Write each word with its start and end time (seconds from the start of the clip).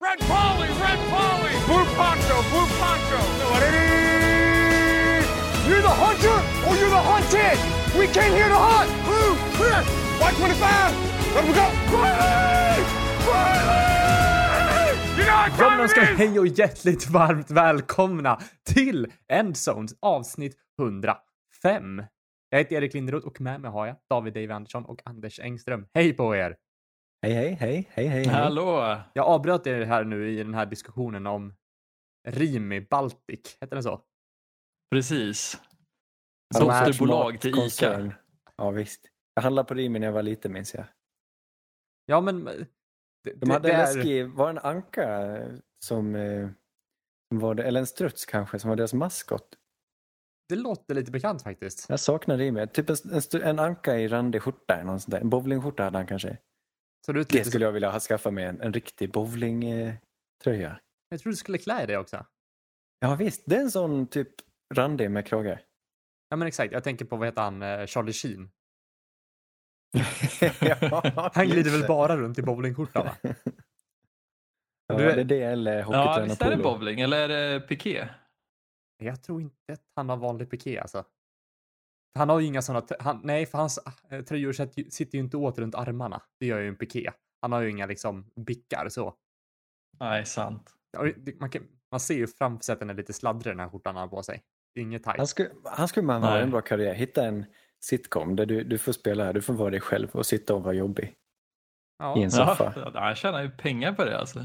Red 0.00 0.18
Polly, 0.20 0.68
Red 0.68 0.98
Polly, 1.12 1.52
Blue 1.68 1.84
Poncho, 1.98 2.36
Blue 2.50 2.68
Poncho. 2.80 3.20
You're 5.68 5.82
the 5.82 5.94
hunter 6.04 6.38
or 6.66 6.72
you're 6.80 6.88
the 6.88 7.04
hunted. 7.10 7.58
We 7.98 8.06
came 8.06 8.32
here 8.32 8.48
to 8.48 8.60
hunt. 8.68 8.90
Blue, 9.04 9.36
clear. 9.56 9.80
White 10.20 10.36
25. 10.36 11.34
Let 11.34 11.44
we 11.44 11.52
go. 11.52 11.66
Riley! 11.96 12.84
Riley! 13.28 14.92
You 15.18 15.24
know 15.26 15.36
what 15.36 15.52
Från 15.58 15.70
time 15.70 15.82
önskar 15.82 16.02
it 16.02 16.10
is? 16.10 16.18
hej 16.18 16.38
och 16.38 16.46
hjärtligt 16.46 17.10
varmt 17.10 17.50
välkomna 17.50 18.40
till 18.74 19.06
Endzones 19.32 19.92
avsnitt 20.00 20.56
105. 20.78 22.02
Jag 22.50 22.58
heter 22.58 22.76
Erik 22.76 22.94
Linderoth 22.94 23.26
och 23.26 23.40
med 23.40 23.60
mig 23.60 23.70
har 23.70 23.86
jag 23.86 23.96
David 24.10 24.34
Dave 24.34 24.54
Andersson 24.54 24.84
och 24.84 25.00
Anders 25.04 25.40
Engström. 25.40 25.86
Hej 25.94 26.12
på 26.12 26.36
er! 26.36 26.56
Hej, 27.22 27.32
hej, 27.32 27.52
hej, 27.60 27.88
hej, 27.90 28.06
hej. 28.06 28.26
Hallå! 28.26 28.96
Jag 29.14 29.26
avbröt 29.26 29.66
er 29.66 29.80
här 29.84 30.04
nu 30.04 30.30
i 30.30 30.36
den 30.36 30.54
här 30.54 30.66
diskussionen 30.66 31.26
om 31.26 31.54
Rimi 32.28 32.80
Baltic, 32.80 33.56
heter 33.60 33.76
den 33.76 33.82
så? 33.82 34.00
Precis. 34.90 35.60
Dotterbolag 36.60 37.40
till 37.40 37.58
ICA. 37.58 38.12
Ja, 38.56 38.70
visst. 38.70 39.00
Jag 39.34 39.42
handlade 39.42 39.68
på 39.68 39.74
Rimi 39.74 39.98
när 39.98 40.06
jag 40.06 40.12
var 40.12 40.22
liten, 40.22 40.52
minns 40.52 40.74
jag. 40.74 40.84
Ja, 42.06 42.20
men... 42.20 42.44
Det, 43.24 43.32
De 43.34 43.50
hade 43.50 43.68
det 43.68 43.74
är- 43.74 43.94
läskig, 43.94 44.28
var 44.28 44.44
det 44.46 44.50
en 44.60 44.66
anka 44.66 45.38
som, 45.84 46.14
eh, 46.14 46.48
som 47.28 47.38
var 47.38 47.54
det, 47.54 47.62
eller 47.64 47.80
en 47.80 47.86
struts 47.86 48.26
kanske, 48.26 48.58
som 48.58 48.68
var 48.68 48.76
deras 48.76 48.94
maskot? 48.94 49.56
Det 50.48 50.56
låter 50.56 50.94
lite 50.94 51.10
bekant 51.10 51.42
faktiskt. 51.42 51.86
Jag 51.88 52.00
saknar 52.00 52.36
Rimi. 52.36 52.66
Typ 52.68 52.90
en, 52.90 52.96
en, 53.12 53.42
en 53.42 53.58
anka 53.58 53.98
i 53.98 54.08
randig 54.08 54.42
skjorta, 54.42 54.74
eller 54.74 54.84
något 54.92 55.02
sånt 55.02 55.10
där. 55.10 55.20
en 55.20 55.30
bowlingskjorta 55.30 55.82
hade 55.82 55.98
han 55.98 56.06
kanske. 56.06 56.38
Så 57.06 57.12
du, 57.12 57.22
Det 57.24 57.44
skulle 57.44 57.64
jag 57.64 57.72
vilja 57.72 57.90
ha 57.90 58.00
skaffa 58.00 58.30
mig, 58.30 58.44
en, 58.44 58.60
en 58.60 58.72
riktig 58.72 59.12
bowlingtröja. 59.12 60.80
Jag 61.08 61.20
tror 61.20 61.30
du 61.30 61.36
skulle 61.36 61.58
klä 61.58 61.86
dig 61.86 61.96
också. 61.98 62.26
Ja 63.00 63.14
visst, 63.14 63.42
det 63.46 63.56
är 63.56 63.60
en 63.60 63.70
sån 63.70 64.06
typ 64.06 64.28
randig 64.74 65.10
med 65.10 65.26
krage. 65.26 65.58
Ja, 66.28 66.36
men 66.36 66.48
exakt. 66.48 66.72
Jag 66.72 66.84
tänker 66.84 67.04
på, 67.04 67.16
vad 67.16 67.28
heter 67.28 67.42
han, 67.42 67.62
eh, 67.62 67.86
Charlie 67.86 68.12
Sheen. 68.12 68.50
ja, 70.60 71.30
Han 71.34 71.46
glider 71.46 71.70
väl 71.70 71.80
det. 71.80 71.88
bara 71.88 72.16
runt 72.16 72.38
i 72.38 72.42
bowlingskjorta, 72.42 73.02
va? 73.02 73.16
Ja, 74.86 74.96
Du- 74.96 75.04
det 75.04 75.20
är 75.20 75.24
det 75.24 75.42
eller 75.42 75.78
Ja, 75.78 75.84
hockeytränarpolo. 75.84 76.24
visst 76.28 76.42
är 76.42 76.50
det 76.50 76.56
bowling? 76.62 77.00
Eller 77.00 77.28
är 77.28 77.28
det 77.52 77.60
piké? 77.60 78.08
Jag 78.98 79.22
tror 79.22 79.40
inte 79.40 79.72
att 79.72 79.82
han 79.96 80.08
har 80.08 80.16
vanlig 80.16 80.50
piké 80.50 80.78
alltså. 80.78 81.04
Han 82.18 82.28
har 82.28 82.40
ju 82.40 82.46
inga 82.46 82.62
sådana, 82.62 82.86
han, 83.00 83.20
nej 83.24 83.46
för 83.46 83.58
hans 83.58 83.78
äh, 84.10 84.20
tröjor 84.20 84.52
sitter 84.90 85.14
ju- 85.18 85.20
inte 85.24 85.36
åt 85.36 85.58
runt 85.58 85.74
armarna. 85.74 86.22
Det 86.40 86.46
gör 86.46 86.60
ju 86.60 86.68
en 86.68 86.76
piké. 86.76 87.10
Han 87.42 87.52
har 87.52 87.60
ju 87.60 87.70
inga 87.70 87.86
liksom 87.86 88.30
bickar 88.36 88.88
så. 88.88 89.14
Nej, 90.00 90.26
sant. 90.26 90.74
Man, 91.40 91.50
kan, 91.50 91.62
man 91.90 92.00
ser 92.00 92.14
ju 92.14 92.26
framför 92.26 92.64
sig 92.64 92.72
att 92.72 92.78
den 92.78 92.90
är 92.90 92.94
lite 92.94 93.12
sladdrig 93.12 93.52
den 93.52 93.60
här 93.60 93.68
skjortan 93.68 93.96
han 93.96 94.02
har 94.08 94.16
på 94.16 94.22
sig. 94.22 94.42
Inget 94.78 95.06
Han 95.06 95.16
tajt. 95.16 95.28
skulle, 95.28 95.48
han 95.64 95.88
skulle 95.88 96.06
man 96.06 96.22
ha 96.22 96.38
en 96.38 96.50
bra 96.50 96.60
karriär. 96.60 96.94
Hitta 96.94 97.26
en 97.26 97.44
sitcom 97.80 98.36
där 98.36 98.46
du, 98.46 98.64
du 98.64 98.78
får 98.78 98.92
spela, 98.92 99.32
du 99.32 99.42
får 99.42 99.54
vara 99.54 99.70
dig 99.70 99.80
själv 99.80 100.08
och 100.12 100.26
sitta 100.26 100.54
och 100.54 100.62
vara 100.62 100.74
jobbig 100.74 101.04
i 101.04 101.14
Ja. 101.98 102.14
en 102.16 102.22
Ja, 102.22 102.30
soffa. 102.30 102.72
ja, 102.76 103.00
han 103.00 103.14
tjänar 103.14 103.42
ju 103.42 103.50
pengar 103.50 103.92
på 103.92 104.04
det 104.04 104.18
alltså. 104.18 104.44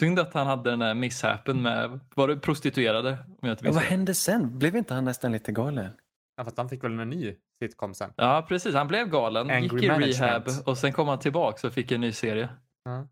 Synd 0.00 0.18
att 0.18 0.34
han 0.34 0.46
hade 0.46 0.70
den 0.70 0.78
där 0.78 0.94
misshappen 0.94 1.62
med, 1.62 2.00
var 2.14 2.28
det 2.28 2.36
prostituerade? 2.36 3.10
Om 3.28 3.36
jag 3.48 3.50
inte 3.50 3.64
Ja, 3.66 3.72
vad 3.72 3.82
hände 3.82 4.14
sen? 4.14 4.58
Blev 4.58 4.76
inte 4.76 4.94
han 4.94 5.04
nästan 5.04 5.32
lite 5.32 5.52
galen? 5.52 5.90
Ja, 6.36 6.44
fast 6.44 6.56
han 6.58 6.68
fick 6.68 6.84
väl 6.84 6.98
en 6.98 7.10
ny 7.10 7.36
sitcom 7.62 7.94
sen. 7.94 8.12
Ja, 8.16 8.46
precis. 8.48 8.74
Han 8.74 8.88
blev 8.88 9.08
galen, 9.08 9.50
Angry 9.50 9.62
gick 9.62 9.82
i 9.82 9.88
Management. 9.88 10.20
rehab 10.20 10.48
och 10.66 10.78
sen 10.78 10.92
kom 10.92 11.08
han 11.08 11.18
tillbaka 11.18 11.66
och 11.66 11.72
fick 11.72 11.92
en 11.92 12.00
ny 12.00 12.12
serie. 12.12 12.48
Ja. 12.84 13.08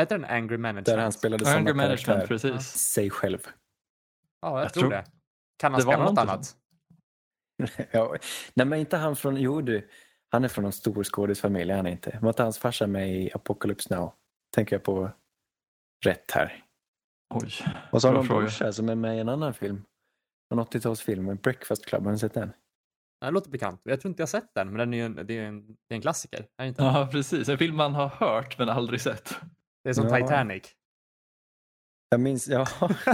Heter 0.00 0.18
den? 0.18 0.24
Angry 0.30 0.56
Management? 0.56 0.86
Där 0.86 0.98
han 0.98 1.12
spelade 1.12 1.44
samma 1.44 1.56
Anger 1.56 1.74
management, 1.74 2.06
karaktär. 2.06 2.26
precis. 2.26 2.66
Sig 2.68 3.10
själv. 3.10 3.38
Ja, 4.40 4.56
jag, 4.58 4.64
Jag 4.64 4.72
tror, 4.72 4.80
tror- 4.80 4.90
det. 4.90 5.04
Kan 5.58 5.72
han 5.72 5.80
det 5.80 5.86
var 5.86 5.92
spela 5.92 6.10
något 6.10 6.18
annat? 6.18 6.56
ja. 7.90 8.16
Nej 8.54 8.66
men 8.66 8.78
inte 8.78 8.96
han 8.96 9.16
från, 9.16 9.36
jo 9.36 9.60
du, 9.60 9.88
han 10.30 10.44
är 10.44 10.48
från 10.48 10.64
en 10.64 10.72
stor 10.72 11.04
skådisfamilj, 11.04 11.70
är 11.72 11.76
han 11.76 11.86
inte? 11.86 12.18
Var 12.22 12.28
inte 12.28 12.42
hans 12.42 12.58
farsa 12.58 12.86
med 12.86 13.08
i 13.16 13.30
Apocalypse 13.34 13.94
Now? 13.96 14.12
Tänker 14.54 14.76
jag 14.76 14.82
på 14.82 15.10
rätt 16.04 16.30
här. 16.30 16.64
Oj. 17.34 17.50
Och 17.92 18.02
så 18.02 18.08
har 18.08 18.14
någon 18.14 18.26
fråga. 18.26 18.40
brorsa 18.40 18.72
som 18.72 18.88
är 18.88 18.94
med 18.94 19.16
i 19.16 19.20
en 19.20 19.28
annan 19.28 19.54
film. 19.54 19.84
En 20.54 20.60
80-talsfilm, 20.60 21.40
Breakfast 21.42 21.86
Club, 21.86 22.04
har 22.04 22.12
ni 22.12 22.18
sett 22.18 22.34
den? 22.34 22.52
Det 23.20 23.30
låter 23.30 23.50
bekant. 23.50 23.80
Jag 23.84 24.00
tror 24.00 24.10
inte 24.10 24.22
jag 24.22 24.28
sett 24.28 24.54
den, 24.54 24.68
men 24.68 24.78
den 24.78 24.94
är 24.94 24.98
ju 24.98 25.04
en, 25.04 25.26
det 25.26 25.38
är 25.38 25.44
en, 25.44 25.66
det 25.66 25.74
är 25.88 25.94
en 25.94 26.00
klassiker. 26.00 26.46
Är 26.56 26.66
inte? 26.66 26.82
Ja, 26.82 27.08
precis. 27.12 27.48
En 27.48 27.58
film 27.58 27.76
man 27.76 27.94
har 27.94 28.08
hört 28.08 28.58
men 28.58 28.68
aldrig 28.68 29.00
sett. 29.00 29.34
det 29.84 29.90
är 29.90 29.94
som 29.94 30.08
Ja. 30.08 30.16
Titanic. 30.16 30.72
Jag 32.08 32.20
minns, 32.20 32.48
ja, 32.48 32.66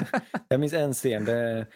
jag 0.49 0.61
minns 0.61 0.73
en 0.73 0.93
scen 0.95 1.25
där 1.25 1.67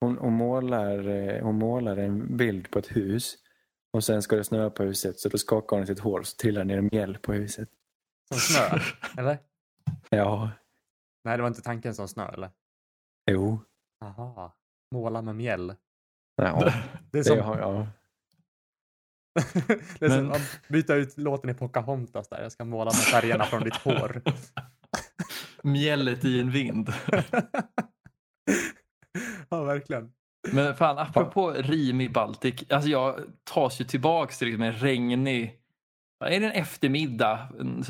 hon, 0.00 0.18
hon, 0.18 0.32
målar, 0.32 1.08
eh, 1.08 1.42
hon 1.42 1.58
målar 1.58 1.96
en 1.96 2.36
bild 2.36 2.70
på 2.70 2.78
ett 2.78 2.96
hus 2.96 3.36
och 3.92 4.04
sen 4.04 4.22
ska 4.22 4.36
det 4.36 4.44
snöa 4.44 4.70
på 4.70 4.82
huset 4.82 5.18
så 5.18 5.28
då 5.28 5.38
skakar 5.38 5.76
hon 5.76 5.84
i 5.84 5.86
sitt 5.86 5.98
hår 6.00 6.18
och 6.20 6.26
så 6.26 6.36
trillar 6.36 6.64
ner 6.64 6.80
mjäll 6.80 7.18
på 7.18 7.32
huset. 7.32 7.68
Som 8.28 8.38
snö, 8.40 8.80
eller? 9.22 9.38
Ja, 10.10 10.50
Nej, 11.24 11.36
det 11.36 11.42
var 11.42 11.48
inte 11.48 11.62
tanken 11.62 11.94
som 11.94 12.08
snö, 12.08 12.28
eller? 12.28 12.50
jo. 13.30 13.64
Aha. 14.04 14.56
Måla 14.94 15.22
med 15.22 15.36
mjäll. 15.36 15.74
Ja, 16.42 16.72
Det 17.10 17.18
är 17.18 17.22
det, 17.22 17.24
som, 17.24 17.38
har 17.38 17.58
jag. 17.58 17.86
det 19.98 20.04
är 20.04 20.08
som 20.08 20.24
Men- 20.26 20.32
att 20.32 20.60
byta 20.68 20.94
ut 20.94 21.18
låten 21.18 21.50
i 21.50 21.54
Pocahontas 21.54 22.28
där. 22.28 22.42
Jag 22.42 22.52
ska 22.52 22.64
måla 22.64 22.84
med 22.84 22.94
färgerna 22.94 23.44
från 23.44 23.62
ditt 23.64 23.76
hår. 23.76 24.22
Mjället 25.62 26.24
i 26.24 26.40
en 26.40 26.50
vind. 26.50 26.92
ja, 29.48 29.62
verkligen. 29.62 30.12
Men 30.52 30.76
fan, 30.76 30.98
apropå 30.98 31.50
rim 31.50 32.00
i 32.00 32.08
Baltic. 32.08 32.64
Alltså 32.70 32.88
jag 32.90 33.20
tas 33.44 33.80
ju 33.80 33.84
tillbaks 33.84 34.38
till 34.38 34.46
liksom 34.48 34.62
en 34.62 34.72
regnig... 34.72 35.56
Är 36.24 36.40
det 36.40 36.46
en 36.46 36.52
eftermiddag? 36.52 37.48
En 37.60 37.84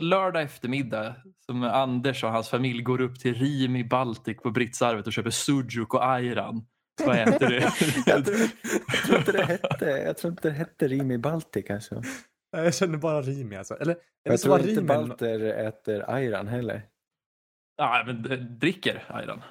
lördag 0.00 0.42
eftermiddag. 0.42 1.14
Som 1.46 1.62
Anders 1.62 2.24
och 2.24 2.30
hans 2.32 2.48
familj 2.48 2.82
går 2.82 3.00
upp 3.00 3.20
till 3.20 3.34
Rim 3.34 3.76
i 3.76 3.84
Baltic 3.84 4.36
på 4.42 4.50
Britsarvet 4.50 5.06
och 5.06 5.12
köper 5.12 5.30
sujuk 5.30 5.94
och 5.94 6.06
ayran. 6.06 6.66
Vad 7.04 7.16
heter 7.16 7.50
det? 7.50 7.60
Jag 8.06 8.24
tror, 8.24 8.36
jag 8.88 9.04
tror 9.06 9.18
inte 9.18 9.32
det 9.32 9.44
hette, 9.44 9.84
jag 9.90 10.16
tror 10.18 10.30
inte 10.30 10.48
det 10.48 10.54
hette 10.54 10.88
Rim 10.88 11.10
i 11.10 11.18
Baltic 11.18 11.70
alltså. 11.70 12.02
Nej, 12.52 12.64
Jag 12.64 12.74
känner 12.74 12.98
bara 12.98 13.22
Rimi 13.22 13.56
alltså. 13.56 13.74
Eller, 13.74 13.92
är 13.92 13.96
det 14.24 14.30
Jag 14.30 14.40
tror 14.40 14.58
inte 14.58 14.70
Rimi? 14.70 14.82
balter 14.86 15.40
äter 15.40 16.10
ayran 16.10 16.48
heller. 16.48 16.82
ja, 17.76 18.02
men 18.06 18.22
dricker 18.58 19.04
ayran. 19.08 19.42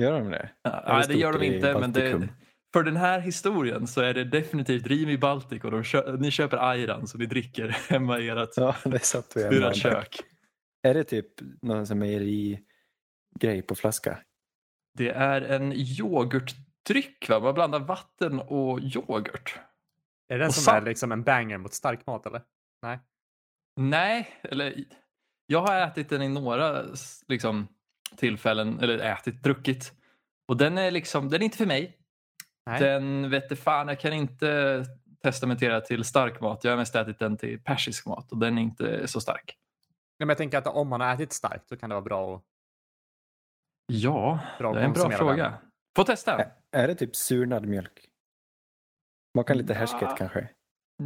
Gör 0.00 0.12
de 0.20 0.30
det? 0.30 0.50
Ja, 0.62 0.84
nej, 0.88 1.04
det 1.08 1.14
gör 1.14 1.32
de 1.32 1.42
i 1.42 1.54
inte. 1.56 1.78
Men 1.78 1.92
det, 1.92 2.28
för 2.72 2.82
den 2.82 2.96
här 2.96 3.20
historien 3.20 3.86
så 3.86 4.00
är 4.00 4.14
det 4.14 4.24
definitivt 4.24 4.86
Rim 4.86 5.08
i 5.08 5.18
Baltic 5.18 5.64
och 5.64 5.70
de 5.70 5.84
kö- 5.84 6.16
ni 6.18 6.30
köper 6.30 6.56
ayran 6.70 7.06
så 7.06 7.18
ni 7.18 7.26
dricker 7.26 7.68
hemma 7.68 8.18
i 8.18 8.28
ert, 8.28 8.48
Ja, 8.56 8.76
det 8.84 8.98
satt 9.04 9.32
vi 9.36 9.40
i 9.40 9.44
hemma. 9.44 9.68
ert 9.70 9.76
kök. 9.76 10.20
Är 10.82 10.94
det 10.94 11.04
typ 11.04 11.26
någon 11.62 11.86
som 11.86 11.98
mejeri-grej 11.98 13.62
på 13.62 13.74
flaska? 13.74 14.18
Det 14.98 15.08
är 15.10 15.40
en 15.42 15.72
yoghurtdryck 16.90 17.28
va? 17.28 17.40
Man 17.40 17.54
blandar 17.54 17.78
vatten 17.80 18.40
och 18.40 18.80
yoghurt. 18.80 19.60
Är 20.28 20.38
det 20.38 20.44
den 20.44 20.52
som 20.52 20.62
sa- 20.62 20.76
är 20.76 20.80
liksom 20.82 21.12
en 21.12 21.22
banger 21.22 21.58
mot 21.58 21.72
stark 21.74 22.06
mat, 22.06 22.26
eller? 22.26 22.42
Nej. 22.82 22.98
Nej, 23.76 24.28
eller 24.42 24.84
jag 25.46 25.60
har 25.60 25.80
ätit 25.80 26.08
den 26.08 26.22
i 26.22 26.28
några 26.28 26.82
liksom, 27.28 27.68
tillfällen, 28.16 28.80
eller 28.80 28.98
ätit, 28.98 29.42
druckit. 29.42 29.92
Och 30.48 30.56
den 30.56 30.78
är 30.78 30.90
liksom, 30.90 31.28
den 31.30 31.40
är 31.40 31.44
inte 31.44 31.58
för 31.58 31.66
mig. 31.66 31.98
Nej. 32.66 32.80
Den 32.80 33.30
vet 33.30 33.58
fan, 33.58 33.88
jag 33.88 34.00
kan 34.00 34.12
inte 34.12 34.84
testamentera 35.22 35.80
till 35.80 36.04
stark 36.04 36.40
mat. 36.40 36.64
Jag 36.64 36.72
har 36.72 36.76
mest 36.76 36.94
ätit 36.96 37.18
den 37.18 37.36
till 37.36 37.60
persisk 37.62 38.06
mat 38.06 38.32
och 38.32 38.38
den 38.38 38.58
är 38.58 38.62
inte 38.62 39.08
så 39.08 39.20
stark. 39.20 39.56
Nej, 40.18 40.26
men 40.26 40.28
jag 40.28 40.38
tänker 40.38 40.58
att 40.58 40.66
om 40.66 40.88
man 40.88 41.00
har 41.00 41.14
ätit 41.14 41.32
starkt 41.32 41.68
så 41.68 41.76
kan 41.76 41.90
det 41.90 41.94
vara 41.94 42.04
bra 42.04 42.36
att 42.36 42.42
Ja, 43.86 44.38
Bra 44.58 44.72
det 44.74 44.80
är 44.80 44.84
en 44.84 44.92
bra 44.92 45.10
fråga. 45.10 45.42
den. 45.44 45.52
Få 45.96 46.04
testa. 46.04 46.36
Är 46.76 46.88
det 46.88 46.94
typ 46.94 47.16
surnad 47.16 47.66
mjölk? 47.66 48.08
Smakar 49.34 49.54
lite 49.54 49.72
Ja. 49.72 49.78
härsket 49.78 50.08
kanske? 50.18 50.48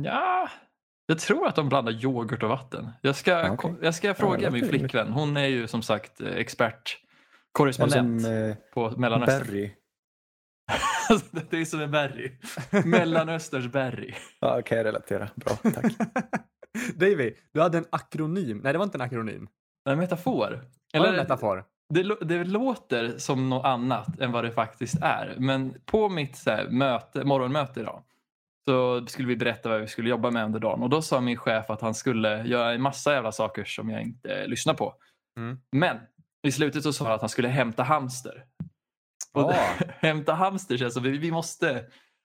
Ja, 0.05 0.49
jag 1.07 1.19
tror 1.19 1.47
att 1.47 1.57
de 1.57 1.69
blandar 1.69 1.93
yoghurt 1.93 2.43
och 2.43 2.49
vatten. 2.49 2.91
Jag 3.03 3.17
ska, 3.17 3.31
Ja, 3.31 3.51
okej. 3.53 3.75
jag 3.83 3.95
ska 3.95 4.15
fråga 4.15 4.37
låter 4.37 4.51
min 4.51 4.69
flickvän. 4.69 5.13
Hon 5.13 5.37
är 5.37 5.47
ju 5.47 5.67
som 5.69 5.83
sagt 5.83 6.21
eh, 6.21 6.29
expert, 6.37 6.99
korrespondent 7.53 8.23
som 8.23 8.33
eh, 8.33 8.57
på 8.75 8.91
Mellanöstern. 8.91 9.47
berry? 9.47 9.71
det 11.51 11.57
är 11.57 11.65
som 11.65 11.81
en 11.81 11.91
berry. 11.91 12.33
Mellanösterns 12.85 13.73
berry. 13.73 14.15
Ja, 14.41 14.63
kan 14.63 14.79
jag 14.79 14.85
relatera. 14.85 15.29
Bra, 15.35 15.57
tack. 15.57 15.93
Davy, 16.95 17.35
du 17.53 17.61
hade 17.61 17.79
en 17.79 17.87
akronym. 17.91 18.59
Nej, 18.59 18.73
det 18.73 18.79
var 18.79 18.85
inte 18.85 18.99
en 18.99 19.03
akronym. 19.03 19.49
En 19.91 19.99
metafor. 19.99 20.47
Eller 20.93 21.05
Eller, 21.07 21.19
en 21.19 21.23
metafor. 21.25 21.65
Det, 21.91 22.17
det 22.21 22.45
låter 22.45 23.19
som 23.19 23.49
något 23.49 23.65
annat 23.65 24.21
än 24.21 24.33
vad 24.33 24.45
det 24.45 24.53
faktiskt 24.53 25.03
är. 25.03 25.35
Men 25.39 25.75
på 25.87 26.09
mitt 26.09 26.37
så 26.37 26.51
här, 26.51 26.69
möte, 26.69 27.25
morgonmöte 27.25 27.81
idag 27.81 28.03
så 28.65 29.07
skulle 29.07 29.29
vi 29.29 29.37
berätta 29.37 29.69
vad 29.69 29.81
vi 29.81 29.87
skulle 29.87 30.11
jobba 30.11 30.31
med 30.31 30.45
under 30.45 30.61
dagen. 30.61 30.83
Och 30.83 30.91
då 30.91 31.03
sa 31.03 31.21
min 31.21 31.37
chef 31.37 31.71
att 31.71 31.81
han 31.81 31.95
skulle 31.95 32.43
göra 32.47 32.73
en 32.73 32.83
massa 32.83 33.13
jävla 33.13 33.33
saker 33.33 33.65
som 33.65 33.91
jag 33.91 34.03
inte 34.03 34.35
eh, 34.35 34.49
lyssnar 34.49 34.75
på. 34.75 34.95
Mm. 35.37 35.59
Men 35.73 35.97
I 36.43 36.53
slutet 36.53 36.83
så 36.83 36.93
sa 36.93 37.05
han 37.05 37.15
att 37.15 37.21
han 37.21 37.29
skulle 37.31 37.49
hämta 37.49 37.83
hamster. 37.83 38.45
Och 39.33 39.53
Ja. 39.53 39.65
hämta 39.99 40.35
hamster 40.35 40.77
känns 40.77 40.95
som 40.95 41.03
vi, 41.03 41.19
vi 41.19 41.31
måste, 41.31 41.85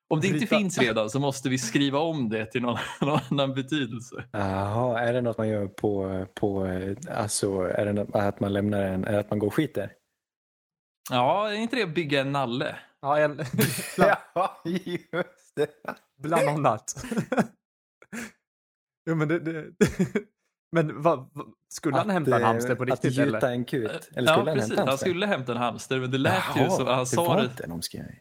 om 0.09 0.19
det 0.21 0.27
inte 0.27 0.47
finns 0.47 0.77
redan 0.77 1.09
så 1.09 1.19
måste 1.19 1.49
vi 1.49 1.57
skriva 1.57 1.99
om 1.99 2.29
det 2.29 2.45
till 2.45 2.61
någon, 2.61 2.77
någon 3.01 3.19
annan 3.31 3.53
betydelse. 3.53 4.25
Jaha, 4.31 4.99
är 4.99 5.13
det 5.13 5.21
något 5.21 5.37
man 5.37 5.47
gör 5.47 5.67
på, 5.67 6.25
på 6.33 6.67
alltså 7.11 7.59
är 7.61 7.85
det 7.85 7.93
något, 7.93 8.15
att 8.15 8.39
man 8.39 8.53
lämnar 8.53 8.81
en, 8.81 9.05
är 9.05 9.11
det 9.11 9.19
att 9.19 9.29
man 9.29 9.39
går 9.39 9.47
och 9.47 9.53
skiter? 9.53 9.91
Ja, 11.11 11.49
är 11.49 11.53
inte 11.53 11.75
det 11.75 11.83
att 11.83 11.95
bygga 11.95 12.21
en 12.21 12.31
nalle? 12.31 12.75
Ja, 13.01 13.19
en, 13.19 13.35
bland, 13.95 14.11
Ja, 14.33 14.61
just 14.65 15.55
det. 15.55 15.69
bland 16.17 16.49
annat. 16.49 17.05
jo, 19.09 19.15
men 19.15 19.27
det, 19.27 19.39
det, 19.39 19.65
men 20.71 21.01
vad, 21.01 21.29
vad, 21.33 21.53
skulle 21.69 21.97
han 21.97 22.09
hämta 22.09 22.35
en 22.35 22.41
eh, 22.41 22.47
hamster 22.47 22.75
på 22.75 22.83
Att 22.83 22.89
riktigt 22.89 23.13
gjuta 23.13 23.37
eller? 23.37 23.51
en 23.51 23.65
kut? 23.65 24.09
Eller 24.15 24.33
skulle 24.33 24.51
ja, 24.51 24.55
han 24.55 24.57
precis. 24.57 24.69
hämta 24.69 24.81
en 24.81 24.87
Han 24.87 24.97
skulle 24.97 25.25
hämta 25.25 25.51
en 25.51 25.57
hamster 25.57 25.99
men 25.99 26.11
det 26.11 26.17
lät 26.17 26.43
ju 26.57 26.69
som 26.69 26.87
han 26.87 26.99
det 26.99 27.05
sa 27.05 27.23
var 27.23 27.37
det. 27.37 27.45
inte 27.45 27.63
en 27.63 27.71
omskrivning. 27.71 28.19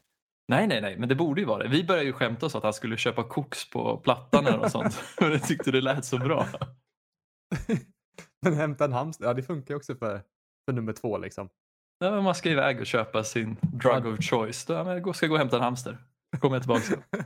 Nej, 0.49 0.67
nej, 0.67 0.81
nej, 0.81 0.97
men 0.99 1.09
det 1.09 1.15
borde 1.15 1.41
ju 1.41 1.47
vara 1.47 1.63
det. 1.63 1.69
Vi 1.69 1.85
började 1.85 2.07
ju 2.07 2.13
skämta 2.13 2.47
oss 2.47 2.55
att 2.55 2.63
han 2.63 2.73
skulle 2.73 2.97
köpa 2.97 3.23
koks 3.25 3.71
på 3.71 3.97
Plattan 3.97 4.47
eller 4.47 4.59
något 4.59 4.71
sånt. 4.71 5.05
Men 5.21 5.31
jag 5.33 5.43
tyckte 5.43 5.71
det 5.71 5.81
lät 5.81 6.05
så 6.05 6.19
bra. 6.19 6.47
Men 8.43 8.55
hämta 8.55 8.85
en 8.85 8.93
hamster, 8.93 9.25
ja 9.25 9.35
det 9.35 9.43
funkar 9.43 9.75
ju 9.75 9.77
också 9.77 9.95
för, 9.95 10.23
för 10.65 10.73
nummer 10.73 10.93
två 10.93 11.19
liksom. 11.19 11.49
Ja, 11.99 12.11
men 12.11 12.25
man 12.25 12.35
ska 12.35 12.51
iväg 12.51 12.81
och 12.81 12.87
köpa 12.87 13.25
sin 13.25 13.57
drug 13.61 14.07
of 14.07 14.21
choice. 14.21 14.65
Då, 14.65 14.75
ja, 14.75 14.85
men 14.85 14.99
jag 14.99 15.17
ska 15.17 15.27
gå 15.27 15.33
och 15.35 15.39
hämta 15.39 15.57
en 15.57 15.63
hamster. 15.63 15.99
Kommer 16.41 16.57
jag 16.57 16.63
tillbaka 16.63 16.81
sen. 16.83 17.03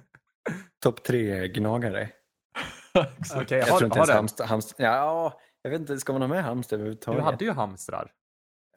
Topp 0.82 1.02
tre 1.02 1.48
gnagare. 1.48 2.10
Exakt. 3.18 3.42
Okej, 3.42 3.58
Jag 3.58 3.66
har, 3.66 3.78
tror 3.78 3.84
inte 3.86 3.98
ens 3.98 4.10
hamster, 4.10 4.44
hamster... 4.44 4.84
Ja, 4.84 5.40
jag 5.62 5.70
vet 5.70 5.80
inte, 5.80 5.98
ska 5.98 6.12
man 6.12 6.22
ha 6.22 6.28
med 6.28 6.44
hamster 6.44 6.76
Du 6.76 6.80
överhuvudtaget? 6.80 7.24
hade 7.24 7.44
ju 7.44 7.50
hamstrar. 7.52 8.12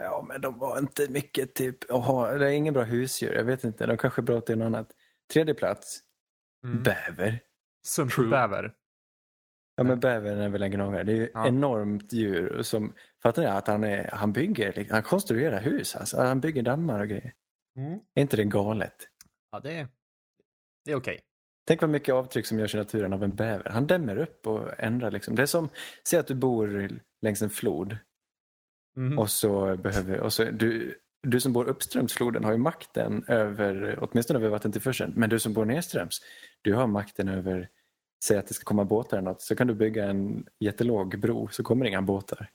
Ja, 0.03 0.25
men 0.27 0.41
de 0.41 0.59
var 0.59 0.79
inte 0.79 1.09
mycket 1.09 1.53
typ 1.55 1.91
att 1.91 2.05
ha. 2.05 2.31
Det 2.31 2.45
är 2.45 2.51
ingen 2.51 2.73
bra 2.73 2.83
husdjur. 2.83 3.33
Jag 3.33 3.43
vet 3.43 3.63
inte, 3.63 3.85
de 3.85 3.97
kanske 3.97 4.21
är 4.21 4.23
bra 4.23 4.41
till 4.41 4.57
något 4.57 4.65
annat. 4.65 4.91
Tredje 5.33 5.53
plats, 5.53 5.99
Mm. 6.65 6.83
bäver. 6.83 7.39
Sumpbäver. 7.87 8.73
Ja, 9.75 9.83
men 9.83 9.99
bävern 9.99 10.37
är 10.39 10.49
väl 10.49 10.63
en 10.63 10.71
gnagare. 10.71 11.03
Det 11.03 11.11
är 11.11 11.15
ju 11.15 11.29
Ja. 11.33 11.47
enormt 11.47 12.13
djur 12.13 12.61
som, 12.63 12.93
fattar 13.23 13.41
ni 13.41 13.47
att 13.47 13.67
han, 13.67 13.83
är, 13.83 14.09
han 14.13 14.33
bygger, 14.33 14.73
liksom- 14.73 14.93
han 14.93 15.03
konstruerar 15.03 15.61
hus 15.61 15.95
alltså. 15.95 16.21
Han 16.21 16.41
bygger 16.41 16.61
dammar 16.63 16.99
och 16.99 17.07
grejer. 17.07 17.33
Mm. 17.77 17.99
Är 18.15 18.21
inte 18.21 18.37
det 18.37 18.43
galet? 18.43 18.95
Ja, 19.51 19.59
det 19.59 19.71
är, 19.73 19.87
det 20.85 20.91
är 20.91 20.95
okej. 20.95 21.19
Tänk 21.67 21.81
vad 21.81 21.89
mycket 21.89 22.13
avtryck 22.15 22.45
som 22.45 22.59
görs 22.59 22.75
i 22.75 22.77
naturen 22.77 23.13
av 23.13 23.23
en 23.23 23.35
bäver. 23.35 23.69
Han 23.69 23.87
dämmer 23.87 24.17
upp 24.17 24.47
och 24.47 24.79
ändrar 24.79 25.11
liksom. 25.11 25.35
Det 25.35 25.41
är 25.41 25.45
som, 25.45 25.69
säg 26.07 26.19
att 26.19 26.27
du 26.27 26.35
bor 26.35 26.89
längs 27.21 27.41
en 27.41 27.49
flod 27.49 27.97
Mhm. 28.95 29.19
och 29.19 29.29
så 29.29 29.77
behöver, 29.77 30.19
och 30.19 30.33
så, 30.33 30.43
du, 30.43 30.95
du 31.23 31.39
som 31.39 31.53
bor 31.53 31.65
uppströms 31.65 32.13
floden 32.13 32.43
har 32.43 32.51
ju 32.51 32.57
makten 32.57 33.23
över, 33.27 33.97
åtminstone 34.01 34.39
över 34.39 34.49
vattentillförseln, 34.49 35.13
men 35.15 35.29
du 35.29 35.39
som 35.39 35.53
bor 35.53 35.65
nedströms, 35.65 36.21
du 36.61 36.73
har 36.73 36.87
makten 36.87 37.27
över, 37.27 37.69
säg 38.25 38.37
att 38.37 38.47
det 38.47 38.53
ska 38.53 38.63
komma 38.63 38.85
båtar 38.85 39.17
eller 39.17 39.29
något, 39.29 39.41
så 39.41 39.55
kan 39.55 39.67
du 39.67 39.73
bygga 39.73 40.05
en 40.05 40.45
jättelåg 40.59 41.19
bro 41.19 41.47
så 41.47 41.63
kommer 41.63 41.85
inga 41.85 42.01
båtar. 42.01 42.49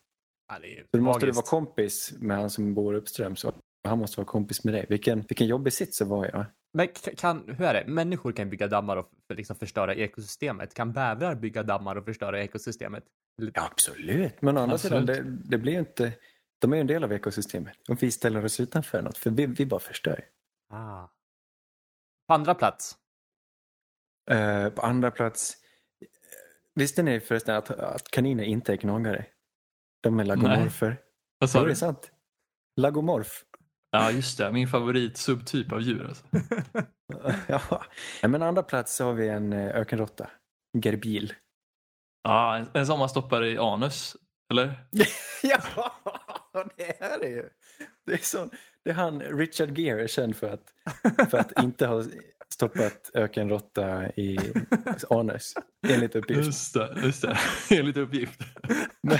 Ja, 0.48 0.58
det 0.58 0.78
är 0.78 0.80
Så 0.80 0.96
då 0.96 1.02
måste 1.02 1.26
du 1.26 1.32
vara 1.32 1.46
kompis 1.46 2.14
med 2.18 2.36
han 2.36 2.50
som 2.50 2.74
bor 2.74 2.94
uppströms 2.94 3.44
och 3.44 3.54
han 3.88 3.98
måste 3.98 4.20
vara 4.20 4.26
kompis 4.26 4.64
med 4.64 4.74
dig. 4.74 4.86
Vilken, 4.88 5.20
vilken 5.20 5.46
jobbig 5.46 5.72
sits 5.72 6.02
att 6.02 6.08
vara 6.08 6.28
i. 6.28 6.32
va? 6.32 6.46
Men 6.72 6.88
kan, 7.16 7.44
hur 7.46 7.64
är 7.64 7.74
det? 7.74 7.92
Människor 7.92 8.32
kan 8.32 8.50
bygga 8.50 8.66
dammar 8.66 8.96
och 8.96 9.08
liksom 9.34 9.56
förstöra 9.56 9.94
ekosystemet. 9.94 10.74
Kan 10.74 10.92
bävrar 10.92 11.34
bygga 11.34 11.62
dammar 11.62 11.96
och 11.96 12.04
förstöra 12.04 12.42
ekosystemet? 12.42 13.04
Ja, 13.36 13.50
absolut. 13.72 14.42
Men 14.42 14.56
å 14.56 14.60
andra 14.60 14.74
Absolut. 14.74 15.08
sidan, 15.08 15.24
det, 15.26 15.48
det 15.50 15.58
blir 15.58 15.78
inte, 15.78 16.12
de 16.58 16.72
är 16.72 16.76
ju 16.76 16.80
en 16.80 16.86
del 16.86 17.04
av 17.04 17.12
ekosystemet. 17.12 17.76
Om 17.88 17.96
vi 17.96 18.10
ställer 18.10 18.44
oss 18.44 18.60
utanför 18.60 19.02
något, 19.02 19.18
för 19.18 19.30
vi, 19.30 19.46
vi 19.46 19.66
bara 19.66 19.80
förstör. 19.80 20.24
Ah. 20.70 21.06
På 22.28 22.34
andra 22.34 22.54
plats. 22.54 22.96
Eh, 24.30 24.68
på 24.68 24.82
andra 24.82 25.10
plats, 25.10 25.56
visste 26.74 27.02
ni 27.02 27.20
förresten 27.20 27.54
att, 27.56 27.70
att 27.70 28.10
kaniner 28.10 28.44
inte 28.44 28.72
är 28.72 28.76
gnagare? 28.76 29.26
De 30.02 30.20
är 30.20 30.24
lagomorfer. 30.24 31.00
Vad 31.38 31.50
sa 31.50 31.58
Ja, 31.58 31.62
det 31.62 31.68
du? 31.68 31.72
är 31.72 31.76
sant. 31.76 32.10
Lagomorf. 32.76 33.44
Ja, 33.90 34.10
just 34.10 34.38
det. 34.38 34.52
Min 34.52 34.68
favorit 34.68 35.16
subtyp 35.16 35.72
av 35.72 35.80
djur. 35.82 36.04
Alltså. 36.06 36.24
ja. 37.48 37.84
Men 38.28 38.42
andra 38.42 38.62
plats 38.62 38.96
så 38.96 39.04
har 39.04 39.12
vi 39.12 39.28
en 39.28 39.52
eh, 39.52 39.76
ökenråtta. 39.76 40.30
Gerbil. 40.84 41.34
Ja, 42.26 42.56
en, 42.56 42.68
en 42.72 42.86
som 42.86 42.98
man 42.98 43.08
stoppar 43.08 43.44
i 43.44 43.58
anus. 43.58 44.16
Eller? 44.50 44.74
ja, 45.42 45.92
det 46.76 47.02
är 47.02 47.18
det 47.18 47.28
ju. 47.28 47.48
Det 48.06 48.12
är, 48.12 48.18
så, 48.18 48.50
det 48.84 48.90
är 48.90 48.94
han, 48.94 49.20
Richard 49.20 49.78
Gere 49.78 50.02
är 50.02 50.06
känd 50.06 50.36
för 50.36 50.48
att, 50.48 50.74
för 51.30 51.38
att 51.38 51.62
inte 51.62 51.86
ha 51.86 52.04
stoppat 52.48 53.10
ökenråtta 53.14 54.08
i 54.10 54.38
anus. 55.10 55.54
Enligt 55.88 56.16
uppgift. 56.16 56.46
Just 56.46 56.74
det, 56.74 56.96
just 57.04 57.22
det. 57.22 57.38
Enligt 57.70 57.96
uppgift. 57.96 58.40
Men, 59.02 59.18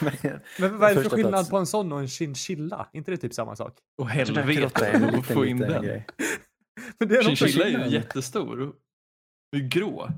men, 0.00 0.40
Men 0.58 0.78
vad 0.78 0.90
är 0.90 0.94
det 0.94 1.02
för 1.02 1.10
skillnad 1.10 1.32
plats. 1.32 1.50
på 1.50 1.56
en 1.56 1.66
sån 1.66 1.92
och 1.92 2.00
en 2.00 2.08
chinchilla? 2.08 2.88
inte 2.92 3.10
det 3.10 3.16
typ 3.16 3.34
samma 3.34 3.56
sak? 3.56 3.78
Och 3.98 4.10
ökenråtta 4.10 4.40
helvete 4.40 4.86
en 4.86 5.04
att 5.04 5.14
liten, 5.14 5.34
få 5.34 5.46
in 5.46 5.58
den. 5.58 5.82
grej. 5.82 6.06
Men 6.98 7.08
det 7.08 7.16
är 7.16 7.22
något 7.22 7.38
Chinchilla 7.38 7.64
är 7.64 7.84
ju 7.86 7.94
jättestor. 7.94 8.56
Den 9.52 9.62
är 9.62 9.68
grå. 9.68 10.08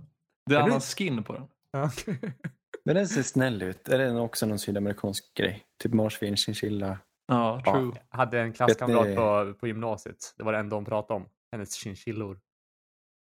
Det 0.46 0.54
är 0.54 0.58
Är 0.58 0.62
annan 0.62 0.80
skin 0.80 1.24
på 1.24 1.32
den. 1.32 1.48
Ja. 1.76 1.90
Men 2.84 2.94
den 2.96 3.08
ser 3.08 3.22
snäll 3.22 3.62
ut. 3.62 3.88
Är 3.88 3.98
det 3.98 4.20
också 4.20 4.46
någon 4.46 4.58
sydamerikansk 4.58 5.34
grej? 5.34 5.64
Typ 5.82 5.92
marsvin, 5.94 6.36
chinchilla. 6.36 6.98
Ja, 7.26 7.62
Ja. 7.64 7.72
true. 7.72 7.92
Jag 8.10 8.18
hade 8.18 8.40
en 8.40 8.52
klasskamrat 8.52 9.06
ni- 9.06 9.16
på, 9.16 9.54
på 9.60 9.66
gymnasiet. 9.66 10.34
Det 10.36 10.42
var 10.44 10.52
det 10.52 10.58
enda 10.58 10.76
hon 10.76 10.84
pratade 10.84 11.20
om. 11.20 11.28
Hennes 11.52 11.74
chinchillor. 11.74 12.40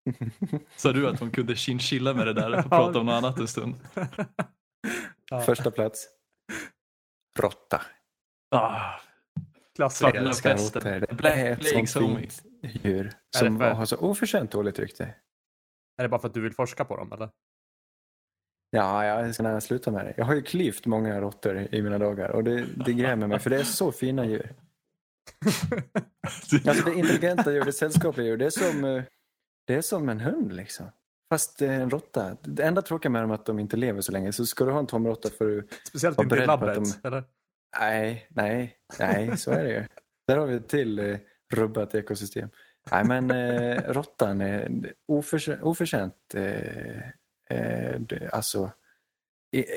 Sa 0.76 0.92
du 0.92 1.08
att 1.08 1.20
hon 1.20 1.30
kunde 1.30 1.56
chinchilla 1.56 2.14
med 2.14 2.26
det 2.26 2.32
där 2.32 2.58
och 2.58 2.64
prata 2.70 2.98
om 3.00 3.06
något 3.06 3.12
annat 3.12 3.38
en 3.38 3.48
stund? 3.48 3.74
Ja. 5.30 5.40
Första 5.40 5.70
plats. 5.70 6.08
Råtta. 7.38 7.82
Ah, 8.50 8.90
Klassiker. 9.76 10.10
Svarta 10.10 10.18
Älskar 10.28 10.56
festen. 10.56 10.82
råttor. 10.82 11.06
Det 11.08 11.14
Black 11.14 11.36
är 11.36 11.52
ett 11.52 11.88
sånt 11.90 12.18
fint 12.20 12.42
djur 12.62 13.12
som 13.36 13.58
för- 13.58 13.70
har 13.70 13.84
så 13.86 13.96
oförtjänt 13.96 14.50
dåligt 14.50 14.78
rykte. 14.78 15.14
Är 15.98 16.02
det 16.02 16.08
bara 16.08 16.20
för 16.20 16.28
att 16.28 16.34
du 16.34 16.40
vill 16.40 16.52
forska 16.54 16.84
på 16.84 16.96
dem 16.96 17.12
eller? 17.12 17.30
Ja, 18.70 19.04
jag 19.04 19.34
ska 19.34 19.42
nära 19.42 19.60
sluta 19.60 19.90
med 19.90 20.04
det. 20.04 20.14
Jag 20.16 20.24
har 20.24 20.34
ju 20.34 20.42
klyvt 20.42 20.86
många 20.86 21.20
råttor 21.20 21.68
i 21.74 21.82
mina 21.82 21.98
dagar 21.98 22.28
och 22.28 22.44
det, 22.44 22.66
det 22.86 22.92
grämer 22.92 23.26
mig 23.26 23.38
för 23.38 23.50
det 23.50 23.56
är 23.56 23.64
så 23.64 23.92
fina 23.92 24.26
djur. 24.26 24.54
Alltså 26.66 26.84
det 26.84 26.90
är 26.90 26.98
intelligenta 26.98 27.52
djur, 27.52 27.64
det 27.64 27.70
är 27.70 27.72
sällskapliga 27.72 28.26
djur. 28.26 28.36
Det 28.36 28.46
är 28.46 28.50
som, 28.50 28.84
eh, 28.84 29.02
det 29.66 29.74
är 29.74 29.82
som 29.82 30.08
en 30.08 30.20
hund 30.20 30.52
liksom. 30.52 30.86
Fast 31.30 31.62
är 31.62 31.68
en 31.68 31.90
råtta. 31.90 32.36
Det 32.42 32.62
enda 32.62 32.82
tråkiga 32.82 33.10
med 33.10 33.22
dem 33.22 33.30
är 33.30 33.34
att 33.34 33.46
de 33.46 33.58
inte 33.58 33.76
lever 33.76 34.00
så 34.00 34.12
länge. 34.12 34.32
Så 34.32 34.46
ska 34.46 34.64
du 34.64 34.70
ha 34.70 34.78
en 34.78 34.86
tamråtta 34.86 35.30
får 35.30 35.44
du... 35.44 35.68
Speciellt 35.88 36.20
inte 36.20 36.36
i 36.36 36.46
labbet. 36.46 37.04
Eller? 37.04 37.24
Nej, 37.80 38.26
nej, 38.30 38.76
nej, 38.98 39.36
så 39.36 39.50
är 39.50 39.64
det 39.64 39.70
ju. 39.70 39.84
Där 40.26 40.36
har 40.36 40.46
vi 40.46 40.54
ett 40.54 40.68
till 40.68 40.98
eh, 40.98 41.18
rubbat 41.54 41.94
ekosystem. 41.94 42.48
Nej, 42.90 43.04
men 43.04 43.30
eh, 43.30 43.92
råttan 43.92 44.40
är 44.40 44.92
oförtjänt, 45.08 45.62
oförtjänt 45.62 46.34
eh, 46.34 47.00
eh, 47.50 48.00
alltså 48.32 48.70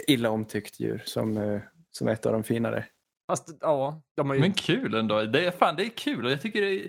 illa 0.07 0.29
omtyckt 0.29 0.79
djur 0.79 1.01
som, 1.05 1.37
eh, 1.37 1.61
som 1.91 2.07
ett 2.07 2.25
av 2.25 2.33
de 2.33 2.43
finare. 2.43 2.85
Fast 3.31 3.57
ja, 3.61 4.01
de 4.15 4.27
har 4.29 4.35
ju... 4.35 4.41
Men 4.41 4.53
kul 4.53 4.93
ändå. 4.93 5.23
Det 5.23 5.45
är, 5.45 5.51
fan, 5.51 5.75
det 5.75 5.85
är 5.85 5.89
kul 5.89 6.25
och 6.25 6.31
jag 6.31 6.41
tycker 6.41 6.61
det 6.61 6.71
är... 6.71 6.87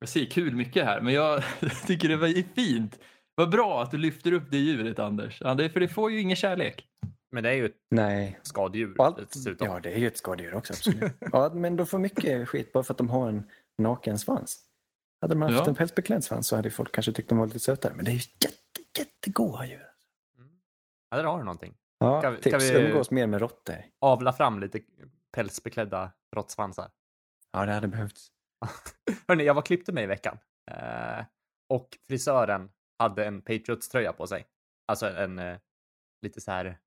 Jag 0.00 0.08
säger 0.08 0.26
kul 0.26 0.56
mycket 0.56 0.84
här 0.84 1.00
men 1.00 1.14
jag 1.14 1.42
tycker 1.86 2.08
det 2.08 2.16
var 2.16 2.54
fint. 2.54 2.98
Vad 3.34 3.50
bra 3.50 3.82
att 3.82 3.90
du 3.90 3.98
lyfter 3.98 4.32
upp 4.32 4.50
det 4.50 4.56
djuret 4.56 4.98
Anders. 4.98 5.38
För 5.38 5.80
det 5.80 5.88
får 5.88 6.10
ju 6.12 6.20
ingen 6.20 6.36
kärlek. 6.36 6.88
Men 7.32 7.42
det 7.42 7.50
är 7.50 7.54
ju 7.54 7.66
ett 7.66 7.76
Nej. 7.90 8.38
skadedjur 8.42 8.94
allt, 8.98 9.16
dessutom. 9.32 9.68
ja, 9.68 9.80
det 9.80 9.90
är 9.92 9.98
ju 9.98 10.06
ett 10.06 10.16
skadedjur 10.16 10.54
också, 10.54 10.72
absolut. 10.72 11.12
ja, 11.32 11.50
men 11.54 11.76
de 11.76 11.86
får 11.86 11.98
mycket 11.98 12.48
skit 12.48 12.72
bara 12.72 12.84
för 12.84 12.94
att 12.94 12.98
de 12.98 13.10
har 13.10 13.28
en 13.28 13.50
naken 13.82 14.18
svans. 14.18 14.62
Hade 15.20 15.34
de 15.34 15.42
haft 15.42 15.54
Ja. 15.54 15.66
en 15.66 15.74
pälsbeklädd 15.74 16.24
svans 16.24 16.48
så 16.48 16.56
hade 16.56 16.70
folk 16.70 16.92
kanske 16.92 17.12
tyckt 17.12 17.28
de 17.28 17.38
var 17.38 17.46
lite 17.46 17.58
sötare. 17.58 17.94
Men 17.94 18.04
det 18.04 18.10
är 18.10 18.12
ju 18.12 18.18
jätte, 18.40 18.98
jättegoda 18.98 19.66
djur. 19.66 19.86
Ja, 21.16 21.22
där 21.22 21.28
har 21.30 21.38
du 21.38 21.44
någonting. 21.44 21.74
Ja, 21.98 22.20
Ska 22.20 22.30
vi- 22.30 22.36
tips. 22.42 22.64
ska 22.66 22.78
vi- 22.78 22.86
Umgås 22.90 23.10
mer 23.10 23.26
med 23.26 23.40
råttor. 23.40 23.76
Avla 24.00 24.32
fram 24.32 24.60
lite 24.60 24.80
pälsbeklädda 25.36 26.12
råttsvansar. 26.36 26.90
Ja, 27.52 27.66
det 27.66 27.72
hade 27.72 27.88
behövts. 27.88 28.28
Hörrni, 29.28 29.44
jag 29.44 29.54
var 29.54 29.62
klippte 29.62 29.92
mig 29.92 30.04
i 30.04 30.06
veckan. 30.06 30.38
Eh, 30.70 31.24
och 31.68 31.98
frisören 32.08 32.70
hade 32.98 33.24
en 33.26 33.42
Patriots-tröja 33.42 34.12
på 34.12 34.26
sig. 34.26 34.46
Alltså 34.88 35.06
en 35.08 35.38
eh, 35.38 35.58
lite 36.22 36.40
så 36.40 36.50
här... 36.50 36.78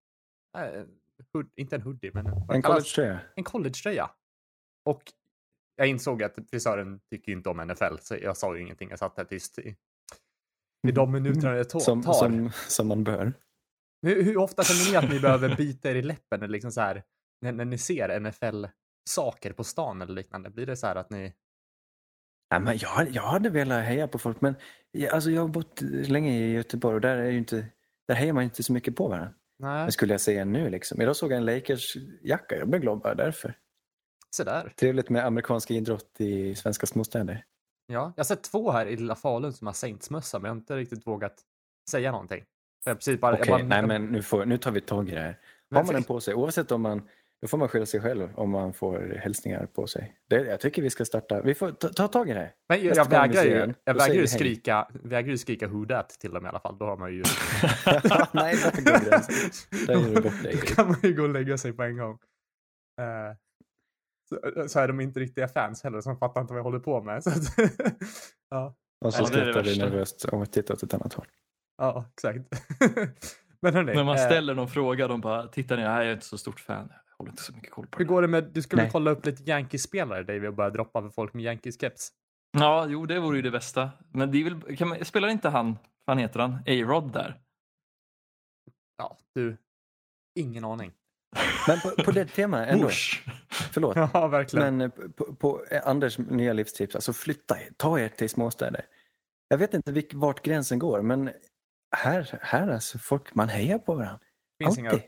Eh, 0.58 0.84
hood, 1.34 1.50
inte 1.56 1.76
en 1.76 1.82
hoodie, 1.82 2.12
men 2.14 2.28
En 2.28 2.62
collegetröja. 2.62 3.20
en 3.36 3.44
college-tröja. 3.44 4.10
Och 4.86 5.04
jag 5.76 5.88
insåg 5.88 6.24
att 6.24 6.36
frisören 6.50 7.00
tycker 7.12 7.32
inte 7.32 7.50
om 7.50 7.58
NFL, 7.68 7.98
så 8.02 8.16
jag 8.16 8.38
sa 8.38 8.56
ju 8.56 8.62
ingenting. 8.62 8.90
Jag 8.90 9.00
satt 9.00 9.16
där 9.16 9.24
tyst 9.24 9.60
i, 9.60 9.76
i 10.88 10.92
de 10.92 11.12
minuterna 11.12 11.52
det 11.54 11.74
to- 11.74 11.80
Som, 11.80 12.04
tar. 12.04 12.14
som, 12.14 12.52
som 12.68 12.88
man 12.88 13.04
bör. 13.04 13.34
Hur, 14.02 14.24
hur 14.24 14.38
ofta 14.38 14.64
känner 14.64 14.92
ni 14.92 14.98
att 14.98 15.14
ni 15.14 15.20
behöver 15.20 15.56
bita 15.56 15.92
er 15.92 15.96
i 15.96 16.02
läppen? 16.02 16.44
Eller 16.44 16.52
liksom 16.52 16.72
så 16.72 16.82
här, 16.82 17.04
när, 17.42 17.52
när 17.52 17.66
ni 17.66 17.78
ser 17.78 18.20
NFL 18.20 18.66
saker 19.10 19.54
på 19.54 19.64
stan 19.64 20.02
eller 20.02 20.14
liknande? 20.14 20.50
Blir 20.50 20.66
det 20.66 20.78
så 20.78 20.88
här 20.88 20.96
att 20.96 21.10
ni... 21.10 21.34
Nej, 22.52 22.62
men 22.62 22.78
jag, 22.78 23.10
jag 23.10 23.24
hade 23.24 23.50
velat 23.50 23.86
heja 23.86 24.08
på 24.08 24.20
folk 24.20 24.42
men 24.42 24.56
jag, 24.92 25.14
alltså 25.14 25.32
jag 25.32 25.42
har 25.42 25.48
bott 25.48 25.82
länge 25.82 26.32
i 26.32 26.52
Göteborg 26.52 26.96
och 26.96 27.02
där, 27.02 27.18
är 27.18 27.32
ju 27.32 27.38
inte, 27.38 27.66
där 28.08 28.16
hejar 28.16 28.34
man 28.34 28.44
inte 28.44 28.64
så 28.64 28.74
mycket 28.74 28.96
på 28.96 29.08
varandra. 29.08 29.34
Nej, 29.60 29.82
Men 29.84 29.92
skulle 29.92 30.14
jag 30.14 30.22
säga 30.22 30.46
nu 30.46 30.70
liksom. 30.70 31.02
Idag 31.02 31.16
såg 31.16 31.32
jag 31.32 31.38
en 31.38 31.46
Lakers-jacka. 31.46 32.56
Jag 32.56 32.70
blev 32.70 32.82
glad 32.82 33.00
bara 33.00 33.16
därför. 33.16 33.54
så 34.36 34.44
där. 34.44 34.74
Trevligt 34.80 35.10
med 35.10 35.26
amerikansk 35.26 35.72
idrott 35.72 36.22
i 36.22 36.56
svenska 36.56 36.86
småstäder. 36.86 37.46
Ja, 37.88 38.14
jag 38.16 38.24
har 38.24 38.26
sett 38.26 38.44
två 38.44 38.72
här 38.72 38.86
i 38.86 38.96
Lilla 38.98 39.16
Falun 39.16 39.54
som 39.54 39.68
har 39.68 39.74
Saints-mössa, 39.74 40.40
men 40.40 40.50
jag 40.50 40.56
har 40.56 40.60
inte 40.60 40.76
riktigt 40.76 41.08
vågat 41.08 41.42
säga 41.92 42.12
någonting. 42.12 42.46
Jag 42.90 42.98
precis 42.98 43.20
bara, 43.20 43.38
jag 43.38 43.48
bara, 43.48 43.64
nej 43.64 43.88
men 43.88 44.06
nu, 44.06 44.22
får, 44.22 44.46
nu 44.46 44.58
tar 44.58 44.72
vi 44.72 44.82
tag 44.82 45.10
i 45.10 45.16
det 45.16 45.22
här. 45.22 45.40
Har 45.76 45.84
man 45.84 45.94
den 45.94 46.04
på 46.04 46.20
sig, 46.20 46.34
oavsett 46.34 46.72
om 46.72 46.82
man, 46.82 47.02
då 47.42 47.48
får 47.48 47.58
man 47.58 47.68
skylla 47.68 47.86
sig 47.86 48.02
själv 48.02 48.30
om 48.36 48.50
man 48.50 48.74
får 48.74 49.20
hälsningar 49.24 49.66
på 49.66 49.88
sig. 49.88 50.16
Det, 50.30 50.46
jag 50.46 50.60
tycker 50.60 50.82
vi 50.82 50.90
ska 50.90 51.06
starta, 51.06 51.42
vi 51.42 51.56
får 51.56 51.72
ta, 51.72 51.90
ta 51.90 52.08
tag 52.08 52.30
i 52.30 52.34
det 52.34 52.40
här. 52.40 52.54
Men 52.70 52.84
jag, 52.84 53.06
vi 53.06 53.10
vägrar 53.12 53.44
ju, 53.44 53.54
den, 53.54 53.76
jag 53.84 53.94
vägrar 53.94 54.16
ju 54.16 54.22
vi 54.22 54.28
skrika, 54.28 54.88
vägrar 54.94 55.32
ju 55.32 55.38
skrika 55.38 55.68
who 55.68 55.86
that 55.86 56.10
till 56.10 56.32
dem 56.32 56.46
i 56.46 56.50
alla 56.50 56.60
fall. 56.60 56.78
Då 56.78 56.86
har 56.86 56.98
man 56.98 57.14
ju... 57.14 57.24
nej, 58.32 58.56
där 58.56 58.72
går 58.72 59.10
gränsen. 59.10 59.36
Där 59.88 59.94
gör 59.94 60.16
du 60.16 60.22
bort 60.22 60.44
dig. 60.44 60.56
Då 60.56 60.76
kan 60.76 60.88
man 60.88 61.00
ju 61.04 61.14
gå 61.14 61.24
och 61.24 61.30
lägga 61.30 61.58
sig 61.58 61.74
på 61.74 61.84
en 61.84 61.98
gång. 61.98 62.20
Eh, 63.02 63.36
så, 64.30 64.68
så 64.68 64.80
är 64.80 64.88
de 64.88 65.00
inte 65.00 65.20
riktiga 65.20 65.48
fans 65.48 65.84
heller 65.84 66.02
som 66.02 66.18
fattar 66.18 66.42
inte 66.42 66.54
vad 66.54 66.60
jag 66.60 66.64
håller 66.64 66.80
på 66.80 67.02
med. 67.02 67.24
Så 67.24 67.30
att, 67.30 67.36
ja, 68.50 68.76
Och 69.06 69.14
så 69.14 69.24
det 69.24 69.42
är 69.42 69.46
det 69.46 69.54
skrattar 69.54 69.70
du 69.70 69.78
nervöst 69.78 70.26
och 70.26 70.52
tittar 70.52 70.74
åt 70.74 70.84
ett 70.84 70.94
annat 70.94 71.14
håll. 71.14 71.28
Ja, 71.80 72.06
exakt. 72.14 72.40
Men 73.62 73.74
hörni, 73.74 73.94
När 73.96 74.04
man 74.04 74.16
eh, 74.16 74.26
ställer 74.26 74.56
någon 74.56 74.68
fråga 74.70 75.08
de 75.08 75.22
bara 75.22 75.48
tittar 75.48 75.78
ner, 75.78 75.84
nej 75.90 75.98
jag 75.98 76.08
är 76.08 76.14
inte 76.14 76.26
så 76.26 76.38
stort 76.38 76.60
fan. 76.60 76.90
Jag 76.90 77.18
håller 77.18 77.32
inte 77.32 77.44
så 77.44 77.54
mycket 77.54 77.72
koll 77.72 77.88
på 77.88 77.98
hur 77.98 78.06
det. 78.06 78.10
går 78.10 78.22
det 78.22 78.28
med, 78.28 78.44
du 78.44 78.62
skulle 78.62 78.82
Nej. 78.82 78.92
kolla 78.92 79.12
upp 79.12 79.26
lite 79.26 79.44
Yankees-spelare 79.44 80.24
David 80.24 80.46
och 80.46 80.54
börja 80.54 80.70
droppa 80.70 81.02
för 81.02 81.10
folk 81.10 81.34
med 81.34 81.46
Yankees-keps. 81.46 82.10
Ja, 82.52 82.86
jo 82.90 83.06
det 83.06 83.20
vore 83.20 83.36
ju 83.36 83.42
det 83.42 83.52
bästa. 83.52 83.90
Men 84.14 84.32
det 84.32 84.38
är 84.38 84.44
väl, 84.50 84.78
kan 84.78 84.88
man, 84.90 85.06
spelar 85.06 85.28
inte 85.28 85.50
han, 85.50 85.78
vad 86.06 86.20
heter 86.20 86.40
han, 86.40 86.54
A-Rod 86.54 87.14
där? 87.14 87.42
Ja, 88.98 89.18
du, 89.36 89.58
ingen 90.36 90.66
aning. 90.66 90.92
Men 91.68 91.80
på, 91.80 92.04
på 92.04 92.12
det 92.12 92.26
temat 92.26 92.68
ändå, 92.68 92.86
Bush. 92.86 93.30
förlåt. 93.50 93.96
Ja, 94.14 94.28
verkligen. 94.28 94.78
Men 94.78 94.92
eh, 94.92 95.10
på, 95.16 95.36
på 95.36 95.66
Anders 95.84 96.18
nya 96.18 96.54
livstips, 96.54 96.96
alltså 96.96 97.14
flytta, 97.14 97.56
ta 97.78 98.00
er 98.00 98.10
till 98.10 98.30
småstäder. 98.30 98.86
Jag 99.48 99.58
vet 99.58 99.74
inte 99.74 99.92
vilk, 99.92 100.14
vart 100.14 100.42
gränsen 100.42 100.80
går, 100.80 101.02
men 101.02 101.30
här, 101.96 102.40
här 102.42 102.68
alltså, 102.68 102.98
folk, 103.00 103.36
man 103.36 103.50
hejar 103.50 103.80
på 103.80 103.96
varandra. 103.96 104.20
Det 104.60 104.66
finns, 104.66 104.78
Alltid. 104.80 104.94
inga, 105.02 105.04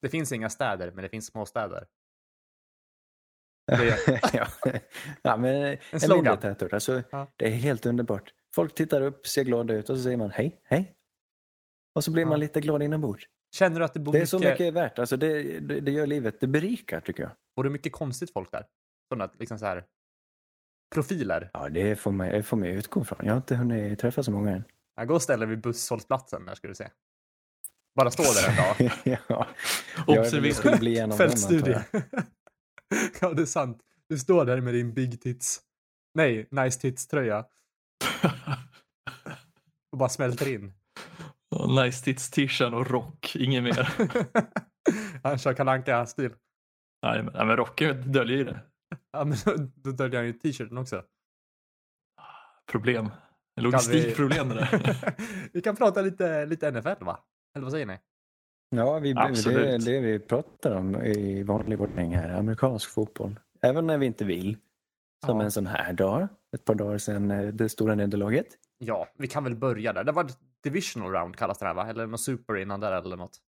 det 0.00 0.08
finns 0.08 0.32
inga 0.32 0.50
städer, 0.50 0.90
men 0.90 1.02
det 1.02 1.08
finns 1.08 1.26
småstäder. 1.26 1.86
Det- 3.66 4.20
ja. 4.32 4.46
ja, 5.22 5.36
men 5.36 5.54
en, 5.54 5.78
en 5.92 6.00
slogan. 6.00 6.16
mindre 6.24 6.36
tätort, 6.36 6.72
alltså, 6.72 7.02
Ja. 7.10 7.26
det 7.36 7.46
är 7.46 7.50
helt 7.50 7.86
underbart. 7.86 8.34
Folk 8.54 8.74
tittar 8.74 9.00
upp, 9.02 9.26
ser 9.26 9.44
glada 9.44 9.74
ut 9.74 9.90
och 9.90 9.96
så 9.96 10.02
säger 10.02 10.16
man 10.16 10.30
hej, 10.30 10.60
hej. 10.64 10.94
Och 11.94 12.04
så 12.04 12.10
blir 12.12 12.22
Ja. 12.22 12.28
man 12.28 12.40
lite 12.40 12.60
glad 12.60 12.82
inombords. 12.82 13.24
Känner 13.56 13.78
du 13.78 13.84
att 13.84 13.94
det 13.94 14.00
bor 14.00 14.12
Det 14.12 14.18
är 14.18 14.20
mycket, 14.20 14.28
så 14.30 14.38
mycket 14.38 14.74
värt, 14.74 14.98
alltså 14.98 15.16
det, 15.16 15.60
det, 15.60 15.80
det 15.80 15.90
gör 15.90 16.06
livet, 16.06 16.40
det 16.40 16.46
berikar 16.46 17.00
tycker 17.00 17.22
jag. 17.22 17.32
bor 17.56 17.64
det 17.64 17.70
mycket 17.70 17.92
konstigt 17.92 18.32
folk 18.32 18.52
där? 18.52 18.66
Sådana 19.12 19.32
liksom 19.38 19.58
så 19.58 19.66
här 19.66 19.84
profiler. 20.94 21.50
Ja, 21.52 21.68
det 21.68 21.96
får 21.96 22.12
man, 22.12 22.28
det 22.28 22.42
får 22.42 22.56
man 22.56 22.68
utgå 22.68 23.04
från. 23.04 23.18
Jag 23.22 23.32
har 23.32 23.36
inte 23.36 23.56
hunnit 23.56 23.98
träffa 23.98 24.22
så 24.22 24.30
många 24.30 24.50
än. 24.50 24.64
Jag 24.98 25.08
går 25.08 25.14
och 25.14 25.22
ställer 25.22 25.46
vid 25.46 25.60
busshållplatsen 25.60 26.44
där 26.44 26.54
ska 26.54 26.68
du 26.68 26.74
se. 26.74 26.88
Bara 27.94 28.10
stå 28.10 28.22
där 28.22 28.48
en 28.48 28.56
dag. 28.56 28.92
ja. 29.28 29.46
Jag 30.06 30.18
Observera. 30.18 30.54
skulle 30.54 30.76
bli 30.76 30.98
en 30.98 31.12
av 31.12 31.18
dem, 31.18 31.26
antar 31.26 31.36
Fältstudie. 31.36 31.84
ja, 33.20 33.32
det 33.32 33.42
är 33.42 33.46
sant. 33.46 33.82
Du 34.08 34.18
står 34.18 34.44
där 34.44 34.60
med 34.60 34.74
din 34.74 34.94
big 34.94 35.20
tits. 35.20 35.60
Nej, 36.14 36.48
nice 36.50 36.80
tits 36.80 37.06
tröja. 37.06 37.44
Och 39.92 39.98
bara 39.98 40.08
smälter 40.08 40.48
in. 40.48 40.72
Och 41.50 41.84
nice 41.84 42.04
tits 42.04 42.30
t-shirt 42.30 42.72
och 42.72 42.90
rock, 42.90 43.36
inget 43.36 43.62
mer. 43.62 43.94
Han 45.22 45.38
kör 45.38 45.54
kalanka 45.54 46.06
stil 46.06 46.34
nej, 47.02 47.22
men, 47.22 47.46
men 47.46 47.56
rocken 47.56 48.12
döljer 48.12 48.36
ju 48.36 48.44
det. 48.44 48.60
Ja, 49.12 49.24
men 49.24 49.38
då, 49.44 49.70
då 49.74 49.90
döljer 49.90 50.20
han 50.20 50.26
ju 50.26 50.32
t-shirten 50.32 50.78
också. 50.78 51.04
Problem. 52.66 53.10
Logistikproblem 53.60 54.48
det 54.48 54.54
där. 54.54 55.14
vi 55.52 55.60
kan 55.62 55.76
prata 55.76 56.02
lite, 56.02 56.46
lite 56.46 56.70
NFL 56.70 57.04
va? 57.04 57.18
Eller 57.56 57.64
vad 57.64 57.72
säger 57.72 57.86
ni? 57.86 57.98
Ja, 58.70 58.98
vi, 58.98 59.12
det 59.12 59.20
är 59.20 59.78
det 59.84 60.00
vi 60.00 60.18
pratar 60.18 60.76
om 60.76 60.96
i 61.02 61.42
vanlig 61.42 61.80
ordning 61.80 62.16
här. 62.16 62.30
Amerikansk 62.38 62.90
fotboll. 62.90 63.40
Även 63.62 63.86
när 63.86 63.98
vi 63.98 64.06
inte 64.06 64.24
vill. 64.24 64.56
Som 65.26 65.38
Ja. 65.38 65.44
en 65.44 65.50
sån 65.50 65.66
här 65.66 65.92
dag. 65.92 66.28
Ett 66.54 66.64
par 66.64 66.74
dagar 66.74 66.98
sedan 66.98 67.30
eh, 67.30 67.46
det 67.46 67.68
stora 67.68 67.94
nederlaget. 67.94 68.46
Ja, 68.78 69.08
vi 69.18 69.28
kan 69.28 69.44
väl 69.44 69.54
börja 69.56 69.92
där. 69.92 70.04
Det 70.04 70.12
var 70.12 70.24
ett 70.24 70.38
divisional 70.62 71.12
round 71.12 71.36
kallas 71.36 71.58
det 71.58 71.66
här 71.66 71.74
va? 71.74 71.86
Eller 71.90 72.06
något 72.06 72.20
super 72.20 72.56
innan 72.56 72.80
där 72.80 72.92
eller 72.92 73.16
något. 73.16 73.38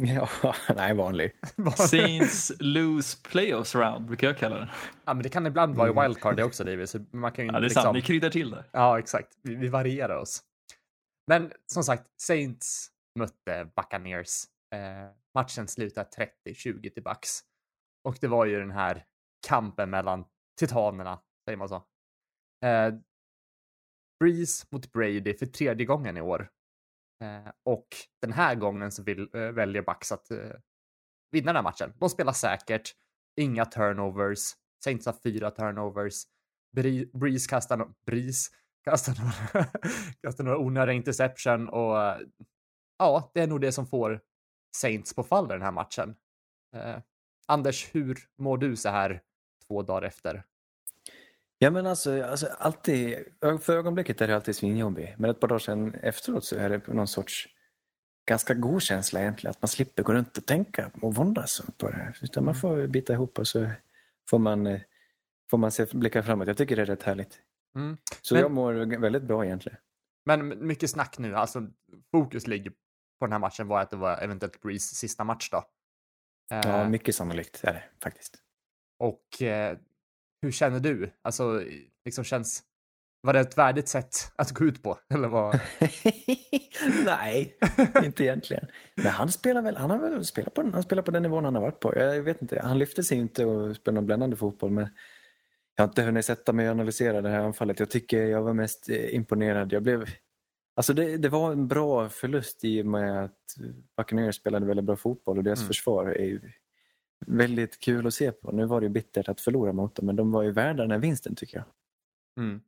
Ja, 0.00 0.28
nej 0.76 0.94
vanlig. 0.96 1.32
Saints 1.76 2.52
lose 2.60 3.16
playoffs 3.22 3.74
round 3.74 4.06
brukar 4.06 4.26
jag 4.26 4.38
kalla 4.38 4.56
det. 4.56 4.70
ja, 5.04 5.14
men 5.14 5.22
det 5.22 5.28
kan 5.28 5.46
ibland 5.46 5.74
vara 5.76 5.88
i 5.88 6.08
wildcard 6.08 6.36
det 6.36 6.44
också 6.44 6.64
David. 6.64 6.88
Så 6.88 6.98
man 7.10 7.32
kan 7.32 7.44
ju 7.44 7.50
Ja, 7.52 7.52
det 7.52 7.58
är 7.58 7.62
liksom... 7.62 7.82
sant. 7.82 7.94
Ni 7.94 8.02
kryddar 8.02 8.30
till 8.30 8.50
det. 8.50 8.64
Ja, 8.72 8.98
exakt. 8.98 9.38
Vi, 9.42 9.54
vi 9.54 9.68
varierar 9.68 10.16
oss. 10.16 10.42
Men 11.26 11.52
som 11.72 11.84
sagt, 11.84 12.20
Saints 12.20 12.88
mötte 13.18 13.70
Buccaneers. 13.76 14.44
Eh, 14.74 15.10
matchen 15.34 15.68
slutade 15.68 16.08
30-20 16.46 16.90
till 16.90 17.02
Bucks. 17.02 17.40
Och 18.04 18.18
det 18.20 18.28
var 18.28 18.46
ju 18.46 18.58
den 18.58 18.70
här 18.70 19.04
kampen 19.48 19.90
mellan 19.90 20.24
titanerna, 20.60 21.20
säger 21.44 21.56
man 21.56 21.68
så. 21.68 21.76
Eh, 22.64 22.94
Breeze 24.20 24.66
mot 24.70 24.92
Brady 24.92 25.34
för 25.34 25.46
tredje 25.46 25.86
gången 25.86 26.16
i 26.16 26.20
år. 26.20 26.48
Eh, 27.20 27.52
och 27.64 27.86
den 28.22 28.32
här 28.32 28.54
gången 28.54 28.92
så 28.92 29.02
vill, 29.02 29.28
eh, 29.34 29.40
väljer 29.40 29.82
Bucks 29.82 30.12
att 30.12 30.30
eh, 30.30 30.50
vinna 31.30 31.46
den 31.46 31.56
här 31.56 31.62
matchen. 31.62 31.92
De 31.96 32.10
spelar 32.10 32.32
säkert, 32.32 32.92
inga 33.40 33.64
turnovers. 33.64 34.38
Saints 34.84 35.06
har 35.06 35.12
fyra 35.12 35.50
turnovers. 35.50 36.22
Breeze 37.12 37.48
kastar, 37.48 37.76
no- 37.76 37.94
Breeze 38.06 38.50
kastar, 38.84 39.14
några, 39.18 39.66
kastar 40.22 40.44
några 40.44 40.58
onödiga 40.58 40.94
interception 40.96 41.68
och 41.68 41.96
ja, 42.98 43.30
det 43.34 43.40
är 43.40 43.46
nog 43.46 43.60
det 43.60 43.72
som 43.72 43.86
får 43.86 44.20
Saints 44.76 45.14
på 45.14 45.22
fall 45.22 45.44
i 45.44 45.48
den 45.48 45.62
här 45.62 45.72
matchen. 45.72 46.16
Eh, 46.76 46.98
Anders, 47.46 47.94
hur 47.94 48.18
mår 48.38 48.58
du 48.58 48.76
så 48.76 48.88
här 48.88 49.22
två 49.66 49.82
dagar 49.82 50.02
efter? 50.02 50.44
Ja 51.58 51.70
men 51.70 51.86
alltså, 51.86 52.22
alltså 52.24 52.46
alltid, 52.46 53.16
för 53.60 53.76
ögonblicket 53.76 54.20
är 54.20 54.28
det 54.28 54.34
alltid 54.36 54.56
svinjobbig. 54.56 55.14
Men 55.18 55.30
ett 55.30 55.40
par 55.40 55.48
dagar 55.48 55.58
sedan 55.58 55.94
efteråt 55.94 56.44
så 56.44 56.56
är 56.56 56.68
det 56.70 56.86
någon 56.86 57.08
sorts 57.08 57.48
ganska 58.28 58.54
god 58.54 58.82
känsla 58.82 59.20
egentligen. 59.20 59.50
Att 59.50 59.62
man 59.62 59.68
slipper 59.68 60.02
gå 60.02 60.12
runt 60.12 60.38
och 60.38 60.46
tänka 60.46 60.90
och 61.02 61.14
våndas 61.14 61.62
på 61.78 61.88
det 61.90 61.96
här. 61.96 62.18
Utan 62.22 62.44
man 62.44 62.54
får 62.54 62.86
bita 62.86 63.12
ihop 63.12 63.38
och 63.38 63.48
så 63.48 63.70
får 64.30 64.38
man, 64.38 64.66
eh, 64.66 64.80
får 65.50 65.58
man 65.58 65.70
se, 65.72 65.86
blicka 65.92 66.22
framåt. 66.22 66.48
Jag 66.48 66.56
tycker 66.56 66.76
det 66.76 66.82
är 66.82 66.86
rätt 66.86 67.02
härligt. 67.02 67.40
Mm. 67.76 67.96
Så 68.22 68.34
Men- 68.34 68.42
jag 68.42 68.50
mår 68.50 68.98
väldigt 69.00 69.22
bra 69.22 69.44
egentligen. 69.44 69.78
Men 70.24 70.66
mycket 70.66 70.90
snack 70.90 71.18
nu, 71.18 71.36
alltså 71.36 71.66
fokus 72.10 72.46
ligger 72.46 72.70
på 73.18 73.26
den 73.26 73.32
här 73.32 73.38
matchen 73.38 73.68
var 73.68 73.80
att 73.80 73.90
det 73.90 73.96
var 73.96 74.18
eventuellt 74.22 74.60
Breeze 74.60 74.94
sista 74.94 75.24
match 75.24 75.50
då. 75.50 75.56
Eh, 76.56 76.60
Ja, 76.64 76.88
mycket 76.88 77.14
sannolikt 77.14 77.64
är 77.64 77.72
det 77.72 77.84
faktiskt. 78.02 78.38
Och 78.98 79.42
eh, 79.42 79.78
hur 80.42 80.50
känner 80.52 80.80
du? 80.80 81.10
Alltså, 81.22 81.62
liksom 82.04 82.24
känns... 82.24 82.62
Var 83.20 83.32
det 83.32 83.40
ett 83.40 83.58
värdigt 83.58 83.88
sätt 83.88 84.32
att 84.36 84.50
gå 84.50 84.64
ut 84.64 84.82
på? 84.82 84.98
Eller 85.14 85.28
vad? 85.28 85.60
Nej, 87.04 87.56
inte 88.04 88.24
egentligen. 88.24 88.66
Men 88.94 89.06
han 89.06 89.32
spelar 89.32 89.62
väl, 89.62 89.76
han 89.76 89.90
har 89.90 89.98
väl 89.98 90.24
spelat 90.24 90.54
på, 90.54 90.62
den- 90.62 90.74
han 90.74 90.82
spelar 90.82 91.02
på 91.02 91.10
den 91.10 91.22
nivån 91.22 91.44
han 91.44 91.54
har 91.54 91.62
varit 91.62 91.80
på. 91.80 91.96
Jag 91.96 92.22
vet 92.22 92.42
inte, 92.42 92.60
han 92.62 92.78
lyfte 92.78 93.02
sig 93.04 93.18
inte 93.18 93.44
och 93.44 93.76
spelade 93.76 93.94
någon 93.94 94.06
bländande 94.06 94.36
fotboll 94.36 94.70
men 94.70 94.88
jag 95.76 95.84
har 95.84 95.88
inte 95.88 96.02
hunnit 96.02 96.24
sätta 96.24 96.52
mig 96.52 96.66
och 96.66 96.70
analysera 96.72 97.20
det 97.22 97.28
här 97.28 97.40
anfallet. 97.40 97.80
Jag 97.80 97.90
tycker 97.90 98.22
jag 98.26 98.42
var 98.42 98.52
mest 98.54 98.88
eh, 98.88 99.14
imponerad. 99.14 99.72
Jag 99.72 99.82
blev, 99.82 100.04
alltså 100.76 100.92
det, 100.94 101.16
det 101.16 101.28
var 101.28 101.52
en 101.52 101.68
bra 101.68 102.08
förlust 102.08 102.64
i 102.64 102.82
och 102.82 102.86
med 102.86 103.24
att 103.24 103.40
Buccaneers 103.96 104.36
spelade 104.36 104.66
väldigt 104.66 104.84
bra 104.86 104.96
fotboll 104.96 105.38
och 105.38 105.44
deras 105.44 105.58
Mm. 105.58 105.66
försvar 105.68 106.06
är 106.06 106.24
ju 106.24 106.40
väldigt 107.26 107.80
kul 107.80 108.06
att 108.06 108.14
se 108.14 108.32
på. 108.32 108.52
Nu 108.52 108.66
var 108.66 108.80
det 108.80 108.84
ju 108.84 108.90
bittert 108.90 109.28
att 109.28 109.40
förlora 109.40 109.72
mot 109.72 109.94
dem 109.94 110.06
men 110.06 110.16
de 110.16 110.32
var 110.32 110.42
ju 110.42 110.50
värda 110.50 110.82
den 110.82 110.90
här 110.90 110.98
vinsten 110.98 111.34
tycker 111.34 111.56
jag. 111.56 111.66
Mm. 112.44 112.60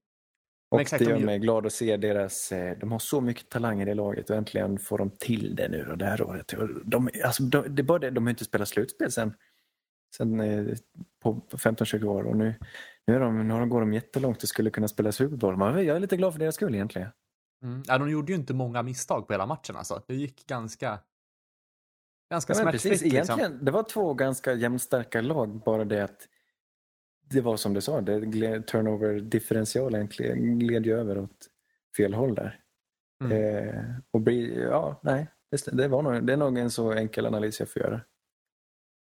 Och 0.71 0.81
exakt, 0.81 1.05
det 1.05 1.11
de 1.11 1.19
gör 1.19 1.27
mig 1.27 1.39
glad 1.39 1.67
att 1.67 1.73
se 1.73 1.97
deras, 1.97 2.53
eh, 2.53 2.79
de 2.79 2.93
har 2.93 2.99
så 2.99 3.21
mycket 3.21 3.49
talang 3.49 3.83
i 3.83 3.85
det 3.85 3.95
laget 3.95 4.31
och 4.31 4.37
äntligen 4.37 4.79
får 4.79 4.99
de 4.99 5.11
till 5.11 5.57
det 5.57 5.69
nu 5.69 5.85
då, 5.89 5.95
det 5.95 6.05
här 6.05 6.23
året. 6.23 6.53
Och 6.53 6.69
De, 6.85 7.11
alltså, 7.25 7.43
de, 7.43 7.75
det 7.75 7.83
är 7.83 7.85
bara 7.85 7.99
det, 7.99 8.11
de 8.11 8.25
har 8.27 8.31
inte 8.31 8.45
spelat 8.45 8.69
slutspel 8.69 9.13
sen, 9.13 9.35
sen 10.17 10.41
eh, 10.41 10.77
på 11.23 11.35
på 11.35 11.57
15-20 11.57 12.05
år 12.05 12.25
och 12.25 12.37
nu, 12.37 12.55
nu, 13.07 13.15
är 13.15 13.21
de, 13.21 13.49
nu 13.49 13.67
går 13.67 13.81
de 13.81 13.93
jättelångt 13.93 14.43
och 14.43 14.49
skulle 14.49 14.71
kunna 14.71 14.89
spela 14.89 15.13
Super 15.13 15.37
Bowl. 15.37 15.57
Men 15.57 15.87
jag 15.87 15.97
är 15.97 16.01
lite 16.01 16.17
glad 16.17 16.33
för 16.33 16.41
deras 16.41 16.55
skull 16.55 16.75
egentligen. 16.75 17.09
Mm. 17.63 17.83
Ja, 17.87 17.99
de 17.99 18.11
gjorde 18.11 18.33
ju 18.33 18.39
inte 18.39 18.55
många 18.55 18.83
misstag 18.83 19.27
på 19.27 19.33
hela 19.33 19.47
matchen 19.47 19.77
alltså. 19.77 20.03
Det 20.07 20.15
gick 20.15 20.47
ganska... 20.47 20.99
ganska 22.31 22.53
Ja, 22.53 22.55
smärtfritt. 22.59 22.83
precis. 22.93 23.13
Liksom. 23.13 23.39
Egentligen, 23.39 23.65
det 23.65 23.71
var 23.71 23.83
två 23.83 24.15
ganska 24.15 24.55
jämnstarka 24.55 25.21
lag, 25.21 25.63
bara 25.65 25.85
det 25.85 26.05
att 26.05 26.29
det 27.31 27.41
var 27.41 27.57
som 27.57 27.75
du 27.75 27.81
sa, 27.81 28.01
det 28.01 28.21
gled- 28.21 28.67
turnover-differentialen 28.67 30.07
gled, 30.59 30.87
ju 30.87 30.99
över 30.99 31.19
åt 31.19 31.47
fel 31.97 32.15
håll 32.15 32.35
där. 32.35 32.61
Mm. 33.25 33.69
Eh, 33.69 33.85
och 34.11 34.21
bli, 34.21 34.63
ja, 34.63 35.01
nej, 35.03 35.27
det, 35.51 35.77
det, 35.77 35.89
var 35.89 36.03
nog, 36.03 36.27
det 36.27 36.33
är 36.33 36.37
nog 36.37 36.59
en 36.59 36.71
så 36.71 36.93
enkel 36.93 37.27
analys 37.27 37.61
jag 37.61 37.69
får 37.69 37.83
göra. 37.83 38.01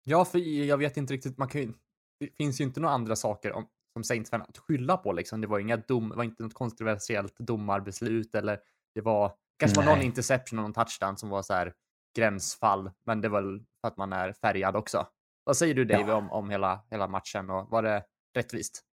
Ja, 0.03 0.25
för 0.25 0.39
jag 0.39 0.77
vet 0.77 0.97
inte 0.97 1.13
riktigt, 1.13 1.37
man 1.37 1.47
kan 1.47 1.61
ju, 1.61 1.73
det 2.19 2.29
finns 2.37 2.61
ju 2.61 2.63
inte 2.63 2.79
några 2.79 2.93
andra 2.93 3.15
saker 3.15 3.51
om, 3.51 3.67
som 3.93 4.03
Saints-fan 4.03 4.41
att 4.41 4.57
skylla 4.57 4.97
på 4.97 5.11
liksom. 5.11 5.41
Det 5.41 5.47
var 5.47 5.59
inga 5.59 5.77
dom, 5.77 6.09
var 6.15 6.23
inte 6.23 6.43
något 6.43 6.53
kontroversiellt 6.53 7.35
domarbeslut 7.39 8.35
eller 8.35 8.59
det 8.95 9.01
var 9.01 9.33
kanske 9.59 9.81
var 9.81 9.85
någon 9.95 10.01
interception 10.03 10.59
och 10.59 10.63
någon 10.63 10.73
touchdown 10.73 11.17
som 11.17 11.29
var 11.29 11.41
så 11.41 11.53
här 11.53 11.73
gränsfall, 12.19 12.91
men 13.05 13.21
det 13.21 13.29
var 13.29 13.41
väl 13.41 13.59
för 13.81 13.87
att 13.87 13.97
man 13.97 14.13
är 14.13 14.33
färgad 14.33 14.75
också. 14.75 15.07
Vad 15.43 15.57
säger 15.57 15.73
du 15.73 15.85
David 15.85 16.07
Ja. 16.09 16.15
om, 16.15 16.31
om 16.31 16.49
hela, 16.49 16.79
hela 16.91 17.07
matchen 17.07 17.49
och 17.49 17.69
var 17.69 17.83
det 17.83 18.03
rättvist? 18.37 18.85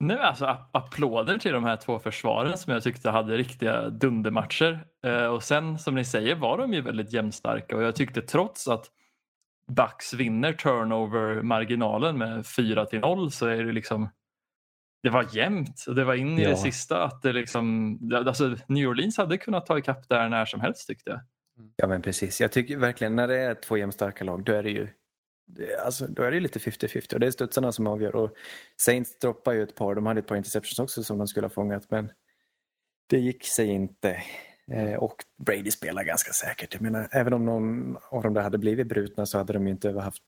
Nu 0.00 0.18
alltså 0.18 0.44
ap- 0.44 0.70
applåder 0.72 1.38
till 1.38 1.52
de 1.52 1.64
här 1.64 1.76
två 1.76 1.98
försvaren 1.98 2.58
som 2.58 2.72
jag 2.72 2.82
tyckte 2.82 3.10
hade 3.10 3.36
riktiga 3.36 3.88
dundermatcher. 3.88 4.86
Eh, 5.06 5.26
och 5.26 5.42
sen 5.42 5.78
som 5.78 5.94
ni 5.94 6.04
säger 6.04 6.34
var 6.36 6.58
de 6.58 6.72
ju 6.74 6.80
väldigt 6.80 7.12
jämnstarka 7.12 7.76
och 7.76 7.82
jag 7.82 7.96
tyckte 7.96 8.22
trots 8.22 8.68
att 8.68 8.86
Bucks 9.72 10.14
vinner 10.14 10.52
turnover-marginalen 10.52 12.18
med 12.18 12.46
4 12.46 12.86
till 12.86 13.00
0 13.00 13.30
så 13.30 13.46
är 13.46 13.64
det 13.64 13.72
liksom 13.72 14.08
det 15.02 15.10
var 15.10 15.26
jämnt 15.36 15.84
och 15.88 15.94
det 15.94 16.04
var 16.04 16.14
in 16.14 16.38
i 16.38 16.42
Ja. 16.42 16.48
det 16.50 16.56
sista 16.56 17.04
att 17.04 17.22
det 17.22 17.32
liksom, 17.32 17.98
alltså 18.14 18.56
New 18.68 18.88
Orleans 18.88 19.18
hade 19.18 19.38
kunnat 19.38 19.66
ta 19.66 19.78
ikapp 19.78 20.08
där 20.08 20.28
när 20.28 20.44
som 20.44 20.60
helst 20.60 20.86
tyckte 20.88 21.10
jag. 21.10 21.20
Ja 21.76 21.86
men 21.86 22.02
precis, 22.02 22.40
jag 22.40 22.52
tycker 22.52 22.76
verkligen 22.76 23.16
när 23.16 23.28
det 23.28 23.38
är 23.38 23.54
två 23.54 23.76
jämnstarka 23.76 24.24
lag 24.24 24.44
då 24.44 24.52
är 24.52 24.62
det 24.62 24.70
ju 24.70 24.88
alltså, 25.84 26.06
då 26.06 26.22
är 26.22 26.30
det 26.30 26.40
lite 26.40 26.58
50-50 26.58 27.14
och 27.14 27.20
det 27.20 27.26
är 27.26 27.30
studsarna 27.30 27.72
som 27.72 27.86
avgör. 27.86 28.16
Och 28.16 28.30
Saints 28.76 29.18
droppar 29.18 29.52
ju 29.52 29.62
ett 29.62 29.74
par, 29.74 29.94
de 29.94 30.06
hade 30.06 30.20
ett 30.20 30.26
par 30.26 30.36
interceptions 30.36 30.78
också 30.78 31.04
som 31.04 31.18
de 31.18 31.28
skulle 31.28 31.44
ha 31.44 31.50
fångat 31.50 31.90
men 31.90 32.10
det 33.06 33.18
gick 33.18 33.46
sig 33.46 33.66
inte. 33.66 34.22
Eh, 34.70 34.94
och 34.94 35.24
Brady 35.46 35.70
spelar 35.70 36.04
ganska 36.04 36.32
säkert. 36.32 36.74
Jag 36.74 36.82
menar, 36.82 37.08
även 37.12 37.32
om 37.32 37.44
någon 37.44 37.96
av 38.10 38.22
dem 38.22 38.34
där 38.34 38.42
hade 38.42 38.58
blivit 38.58 38.86
brutna 38.86 39.26
så 39.26 39.38
hade 39.38 39.52
de 39.52 39.66
inte 39.66 39.92
haft, 39.92 40.22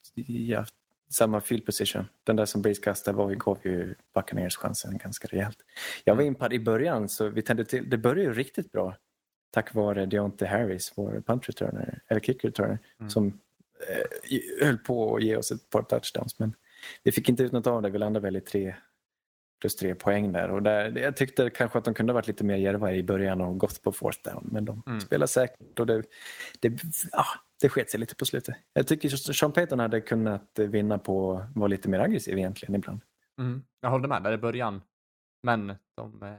haft 0.56 0.75
samma 1.11 1.40
field 1.40 1.66
position. 1.66 2.08
Den 2.25 2.37
där 2.37 2.44
som 2.44 2.62
Breeze 2.62 2.82
kastade 2.82 3.16
var, 3.16 3.35
gav 3.35 3.58
ju 3.64 3.94
Buccaneers 4.14 4.56
chansen 4.56 4.99
ganska 4.99 5.28
rejält. 5.28 5.58
Jag 6.04 6.14
var 6.16 6.23
inpad 6.23 6.52
i 6.52 6.58
början 6.58 7.08
så 7.08 7.28
vi 7.28 7.42
tände 7.42 7.64
till, 7.64 7.90
det 7.90 7.99
började 7.99 8.23
ju 8.23 8.32
riktigt 8.32 8.73
bra 8.73 8.97
tack 9.50 9.75
vare 9.75 10.07
Deontay 10.07 10.49
Harris, 10.49 10.93
vår 10.97 11.23
punt 11.26 11.49
returner, 11.49 12.00
eller 12.09 12.21
kick 12.21 12.45
returner, 12.45 12.78
Mm. 13.00 13.11
som 13.11 13.26
eh, 13.88 14.67
höll 14.67 14.78
på 14.78 15.17
att 15.17 15.23
ge 15.23 15.37
oss 15.37 15.50
ett 15.50 15.71
par 15.71 15.83
touchdowns. 15.83 16.38
Men 16.38 16.55
vi 17.02 17.12
fick 17.12 17.28
inte 17.28 17.43
ut 17.43 17.52
något 17.52 17.67
av 17.67 17.83
det. 17.83 17.90
Vi 17.90 17.99
landade 17.99 18.25
väl 18.25 18.37
i 18.37 18.40
tre 18.40 18.75
plus 19.61 19.76
tre 19.76 19.95
poäng 19.95 20.33
där. 20.33 20.50
Och 20.50 20.62
där, 20.62 20.99
jag 20.99 21.17
tyckte 21.17 21.50
kanske 21.50 21.78
att 21.78 21.85
de 21.85 21.95
kunde 21.95 22.12
ha 22.12 22.14
varit 22.14 22.26
lite 22.26 22.45
mer 22.45 22.57
djärva 22.57 22.93
i 22.93 23.02
början 23.02 23.40
och 23.40 23.59
gått 23.59 23.83
på 23.83 23.93
fourth 23.93 24.19
down. 24.25 24.49
Men 24.52 24.64
de 24.64 24.83
Mm. 24.87 25.00
spelar 25.00 25.26
säkert 25.26 25.78
och 25.81 25.87
det, 25.87 26.02
det, 26.61 26.73
ja, 27.12 27.25
det 27.61 27.69
sket 27.69 27.90
sig 27.90 28.00
lite 28.00 28.14
på 28.14 28.25
slutet. 28.25 28.55
Jag 28.73 28.87
tycker 28.87 29.09
Sean 29.09 29.52
Payton 29.52 29.78
hade 29.78 30.00
kunnat 30.00 30.59
vinna 30.59 30.99
på 30.99 31.33
att 31.33 31.57
vara 31.57 31.69
lite 31.69 31.88
mer 31.88 31.99
aggressiv 32.00 32.38
egentligen 32.38 32.75
ibland. 32.75 33.00
Mm. 33.38 33.62
Jag 33.81 33.90
håller 33.90 34.09
med 34.09 34.23
där 34.23 34.33
i 34.33 34.38
början. 34.38 34.83
Men 35.43 35.75
de, 35.97 36.23
eh, 36.23 36.35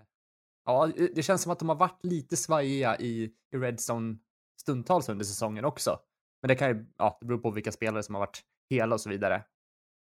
ja, 0.72 1.08
det 1.16 1.24
känns 1.24 1.42
som 1.42 1.52
att 1.52 1.60
de 1.60 1.70
har 1.70 1.76
varit 1.76 2.04
lite 2.06 2.38
svajiga 2.38 2.98
i, 2.98 3.24
i 3.54 3.58
Redstone 3.58 4.18
stundtals 4.62 5.10
under 5.10 5.26
säsongen 5.26 5.66
också. 5.66 6.00
Men 6.42 6.48
det 6.48 6.56
kan 6.56 6.70
ju, 6.70 6.86
ja, 6.98 7.18
det 7.22 7.26
beror 7.28 7.38
på 7.40 7.52
vilka 7.52 7.72
spelare 7.72 8.04
som 8.04 8.16
har 8.16 8.20
varit 8.20 8.42
hela 8.70 8.96
och 8.96 9.02
så 9.02 9.10
vidare. 9.10 9.44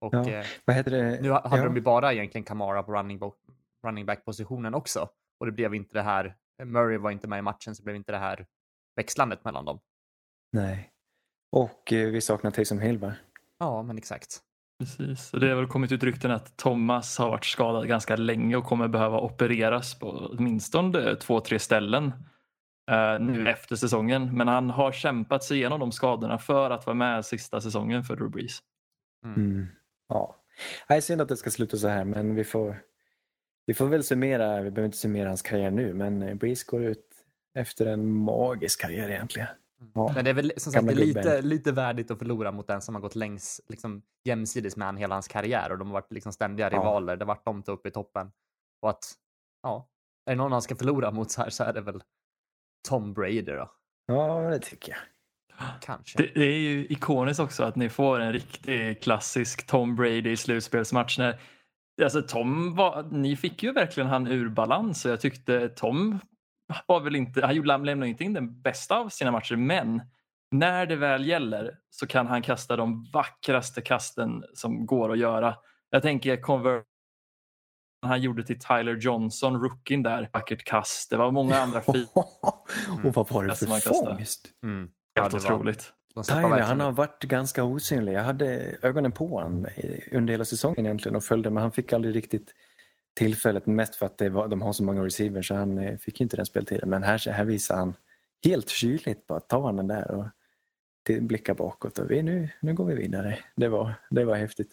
Och 0.00 0.14
Ja. 0.14 0.30
eh, 0.30 0.46
Vad 0.64 0.76
heter 0.76 0.90
det? 0.90 1.20
nu 1.22 1.30
hade 1.30 1.56
Ja. 1.56 1.64
de 1.64 1.74
ju 1.76 1.80
bara 1.82 2.12
egentligen 2.12 2.44
Kamara 2.44 2.82
på 2.82 2.92
running, 2.92 3.20
running 3.86 4.06
back-positionen 4.06 4.74
också. 4.74 5.08
Och 5.40 5.46
det 5.46 5.52
blev 5.52 5.74
inte 5.74 5.94
det 5.94 6.02
här, 6.02 6.36
Murray 6.64 6.98
var 6.98 7.10
inte 7.10 7.28
med 7.28 7.38
i 7.38 7.42
matchen 7.42 7.74
så 7.74 7.80
det 7.82 7.84
blev 7.84 7.96
inte 7.96 8.12
det 8.12 8.18
här 8.18 8.46
växlandet 8.96 9.44
mellan 9.44 9.64
dem. 9.64 9.80
Nej. 10.52 10.90
Och 11.52 11.92
eh, 11.92 12.08
vi 12.10 12.20
saknar 12.20 12.50
Taysom 12.50 12.78
Hill 12.78 12.98
va? 12.98 13.14
Ja, 13.58 13.82
men 13.82 13.98
exakt. 13.98 14.42
Precis, 14.78 15.34
och 15.34 15.40
det 15.40 15.48
har 15.48 15.56
väl 15.56 15.66
kommit 15.66 15.92
ut 15.92 16.02
rykten 16.02 16.30
att 16.30 16.56
Thomas 16.56 17.18
har 17.18 17.30
varit 17.30 17.44
skadad 17.44 17.88
ganska 17.88 18.16
länge 18.16 18.56
och 18.56 18.64
kommer 18.64 18.88
behöva 18.88 19.20
opereras 19.20 19.98
på 19.98 20.08
åtminstone 20.08 21.16
två, 21.16 21.40
tre 21.40 21.58
ställen 21.58 22.12
eh, 22.90 23.20
nu 23.20 23.48
efter 23.48 23.76
säsongen. 23.76 24.36
Men 24.36 24.48
han 24.48 24.70
har 24.70 24.92
kämpat 24.92 25.44
sig 25.44 25.56
igenom 25.56 25.80
de 25.80 25.92
skadorna 25.92 26.38
för 26.38 26.70
att 26.70 26.86
vara 26.86 26.94
med 26.94 27.24
sista 27.24 27.60
säsongen 27.60 28.04
för 28.04 28.16
Drew 28.16 28.30
Brees. 28.30 28.58
Mm. 29.24 29.66
Ja. 30.08 30.36
Nej, 30.88 31.02
synd 31.02 31.20
att 31.20 31.28
det 31.28 31.36
ska 31.36 31.50
sluta 31.50 31.76
så 31.76 31.88
här 31.88 32.04
men 32.04 32.34
vi 32.34 32.44
får, 32.44 32.80
vi 33.66 33.74
får 33.74 33.86
väl 33.86 34.04
summera, 34.04 34.60
vi 34.62 34.70
behöver 34.70 34.86
inte 34.86 34.98
summera 34.98 35.28
hans 35.28 35.42
karriär 35.42 35.70
nu 35.70 35.94
men 35.94 36.22
eh, 36.22 36.34
Breeze 36.34 36.64
går 36.68 36.84
ut 36.84 37.06
efter 37.54 37.86
en 37.86 38.12
magisk 38.12 38.80
karriär 38.80 39.08
egentligen. 39.08 39.48
Ja. 39.94 40.12
Men 40.14 40.24
det 40.24 40.30
är 40.30 40.34
väl 40.34 40.52
som 40.56 40.72
sagt 40.72 40.86
Gamla 40.86 40.96
det 40.96 41.02
är 41.02 41.06
lite, 41.06 41.42
lite 41.42 41.72
värdigt 41.72 42.10
att 42.10 42.18
förlora 42.18 42.52
mot 42.52 42.66
den 42.66 42.82
som 42.82 42.94
har 42.94 43.02
gått 43.02 43.14
längs 43.14 43.60
liksom, 43.68 44.02
jämsides 44.24 44.76
med 44.76 44.86
han 44.88 44.96
hela 44.96 45.14
hans 45.14 45.28
karriär 45.28 45.72
och 45.72 45.78
de 45.78 45.88
har 45.88 45.92
varit 45.92 46.12
liksom 46.12 46.32
ständiga 46.32 46.70
Ja. 46.72 46.78
rivaler. 46.78 47.16
Det 47.16 47.24
har 47.24 47.34
varit 47.34 47.44
de 47.44 47.62
uppe 47.66 47.88
i 47.88 47.92
toppen. 47.92 48.30
Och 48.82 48.90
att, 48.90 49.12
ja, 49.62 49.88
är 50.26 50.30
det 50.30 50.36
någon 50.36 50.52
han 50.52 50.62
ska 50.62 50.76
förlora 50.76 51.10
mot 51.10 51.30
så 51.30 51.42
här 51.42 51.50
så 51.50 51.64
är 51.64 51.72
det 51.72 51.80
väl 51.80 52.02
Tom 52.88 53.14
Brady 53.14 53.42
då. 53.42 53.70
Ja, 54.06 54.40
det 54.50 54.58
tycker 54.58 54.92
jag. 54.92 55.00
Kanske. 55.80 56.22
Det, 56.22 56.34
det 56.34 56.46
är 56.46 56.58
ju 56.58 56.86
ikoniskt 56.86 57.40
också 57.40 57.64
att 57.64 57.76
ni 57.76 57.88
får 57.88 58.20
en 58.20 58.32
riktig 58.32 59.02
klassisk 59.02 59.66
Tom 59.66 59.96
Brady 59.96 60.36
slutspelsmatch. 60.36 61.18
När, 61.18 61.40
alltså 62.02 62.22
Tom 62.22 62.74
var, 62.74 63.02
ni 63.02 63.36
fick 63.36 63.62
ju 63.62 63.72
verkligen 63.72 64.08
han 64.08 64.26
ur 64.26 64.48
balans 64.48 65.04
och 65.04 65.10
jag 65.10 65.20
tyckte 65.20 65.68
Tom 65.68 66.18
var 66.86 67.00
väl 67.00 67.16
inte, 67.16 67.46
han 67.46 67.56
lämnade 67.62 68.08
inte 68.08 68.24
in 68.24 68.32
den 68.32 68.60
bästa 68.60 68.96
av 68.98 69.08
sina 69.08 69.30
matcher 69.30 69.56
men 69.56 70.02
när 70.50 70.86
det 70.86 70.96
väl 70.96 71.26
gäller 71.26 71.78
så 71.90 72.06
kan 72.06 72.26
han 72.26 72.42
kasta 72.42 72.76
de 72.76 73.06
vackraste 73.12 73.80
kasten 73.80 74.44
som 74.54 74.86
går 74.86 75.12
att 75.12 75.18
göra. 75.18 75.54
Jag 75.90 76.02
tänker 76.02 76.36
convert 76.36 76.84
han 78.06 78.22
gjorde 78.22 78.44
till 78.44 78.58
Tyler 78.60 78.96
Johnson, 78.96 79.60
rookien 79.62 80.02
där, 80.02 80.30
vackert 80.32 80.64
kast. 80.64 81.10
Det 81.10 81.16
var 81.16 81.30
många 81.30 81.58
andra 81.58 81.80
fina. 81.92 82.06
Och 83.04 83.14
vad 83.14 83.30
var 83.30 83.44
det 83.44 83.50
Alltså, 83.50 83.68
man 83.68 83.80
för 83.80 83.90
kastar. 83.90 84.14
fångst? 84.16 84.50
Mm. 84.62 84.90
Helt 85.20 85.30
det 85.32 85.38
var- 85.38 85.54
otroligt. 85.54 85.92
Tyler, 86.28 86.60
han 86.60 86.80
har 86.80 86.92
varit 86.92 87.22
ganska 87.22 87.64
osynlig. 87.64 88.12
Jag 88.12 88.22
hade 88.22 88.76
ögonen 88.82 89.12
på 89.12 89.26
honom 89.28 89.66
under 90.12 90.32
hela 90.34 90.44
säsongen 90.44 90.86
egentligen 90.86 91.16
och 91.16 91.24
följde 91.24 91.50
men 91.50 91.62
han 91.62 91.72
fick 91.72 91.92
aldrig 91.92 92.14
riktigt 92.16 92.52
tillfället. 93.14 93.66
Mest 93.66 93.96
för 93.96 94.06
att 94.06 94.18
det 94.18 94.28
var, 94.28 94.48
de 94.48 94.62
har 94.62 94.72
så 94.72 94.84
många 94.84 95.04
receivers 95.04 95.48
så 95.48 95.54
han 95.54 95.78
eh, 95.78 95.98
fick 95.98 96.20
inte 96.20 96.36
den 96.36 96.46
speltiden. 96.46 96.90
Men 96.90 97.02
här, 97.02 97.30
här 97.30 97.44
visar 97.44 97.76
han 97.76 97.94
helt 98.44 98.68
kyligt 98.68 99.26
bara 99.26 99.40
tar 99.40 99.62
han 99.62 99.76
den 99.76 99.88
där 99.88 100.10
och 100.10 100.26
blickar 101.20 101.54
bakåt 101.54 101.98
och 101.98 102.10
vi, 102.10 102.22
nu, 102.22 102.48
nu 102.60 102.74
går 102.74 102.84
vi 102.84 102.94
vidare. 102.94 103.38
Det 103.56 103.68
var, 103.68 103.94
det 104.10 104.24
var 104.24 104.36
häftigt. 104.36 104.72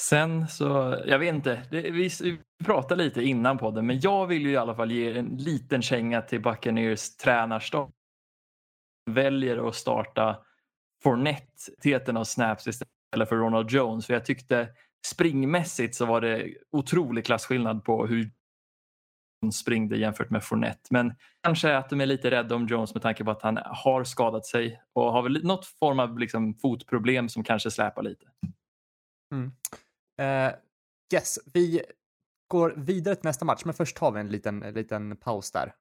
Sen 0.00 0.48
så, 0.48 1.02
jag 1.06 1.18
vet 1.18 1.34
inte, 1.34 1.62
det, 1.70 1.90
vi, 1.90 2.10
vi 2.22 2.38
pratade 2.64 3.04
lite 3.04 3.22
innan 3.22 3.58
podden 3.58 3.86
men 3.86 4.00
jag 4.00 4.26
vill 4.26 4.42
ju 4.42 4.50
i 4.50 4.56
alla 4.56 4.74
fall 4.74 4.92
ge 4.92 5.18
en 5.18 5.36
liten 5.36 5.82
känga 5.82 6.22
till 6.22 6.42
Buccaneers 6.42 7.16
tränarstart. 7.16 7.90
Väljer 9.10 9.68
att 9.68 9.74
starta 9.74 10.36
Fournette, 11.02 11.72
teten 11.82 12.16
av 12.16 12.24
snaps 12.24 12.66
istället 12.66 13.28
för 13.28 13.36
Ronald 13.36 13.70
Jones. 13.70 14.06
För 14.06 14.14
jag 14.14 14.24
tyckte 14.24 14.68
springmässigt 15.06 15.94
så 15.94 16.06
var 16.06 16.20
det 16.20 16.54
otrolig 16.72 17.24
klasskillnad 17.24 17.84
på 17.84 18.06
hur 18.06 18.30
Jones 19.42 19.56
springde 19.56 19.96
jämfört 19.96 20.30
med 20.30 20.44
Fournette. 20.44 20.88
Men 20.90 21.14
kanske 21.42 21.76
att 21.76 21.90
de 21.90 22.00
är 22.00 22.06
lite 22.06 22.30
rädda 22.30 22.54
om 22.54 22.66
Jones 22.66 22.94
med 22.94 23.02
tanke 23.02 23.24
på 23.24 23.30
att 23.30 23.42
han 23.42 23.58
har 23.64 24.04
skadat 24.04 24.46
sig 24.46 24.82
och 24.92 25.12
har 25.12 25.22
väl 25.22 25.44
något 25.44 25.66
form 25.66 26.00
av 26.00 26.18
liksom 26.18 26.54
fotproblem 26.54 27.28
som 27.28 27.44
kanske 27.44 27.70
släpar 27.70 28.02
lite. 28.02 28.26
Mm. 29.32 29.52
Eh, 30.20 30.54
yes, 31.14 31.38
vi 31.54 31.82
går 32.48 32.74
vidare 32.76 33.14
till 33.14 33.24
nästa 33.24 33.44
match, 33.44 33.62
men 33.64 33.74
först 33.74 33.96
tar 33.96 34.12
vi 34.12 34.20
en 34.20 34.28
liten, 34.28 34.60
liten 34.60 35.16
paus 35.16 35.50
där. 35.50 35.74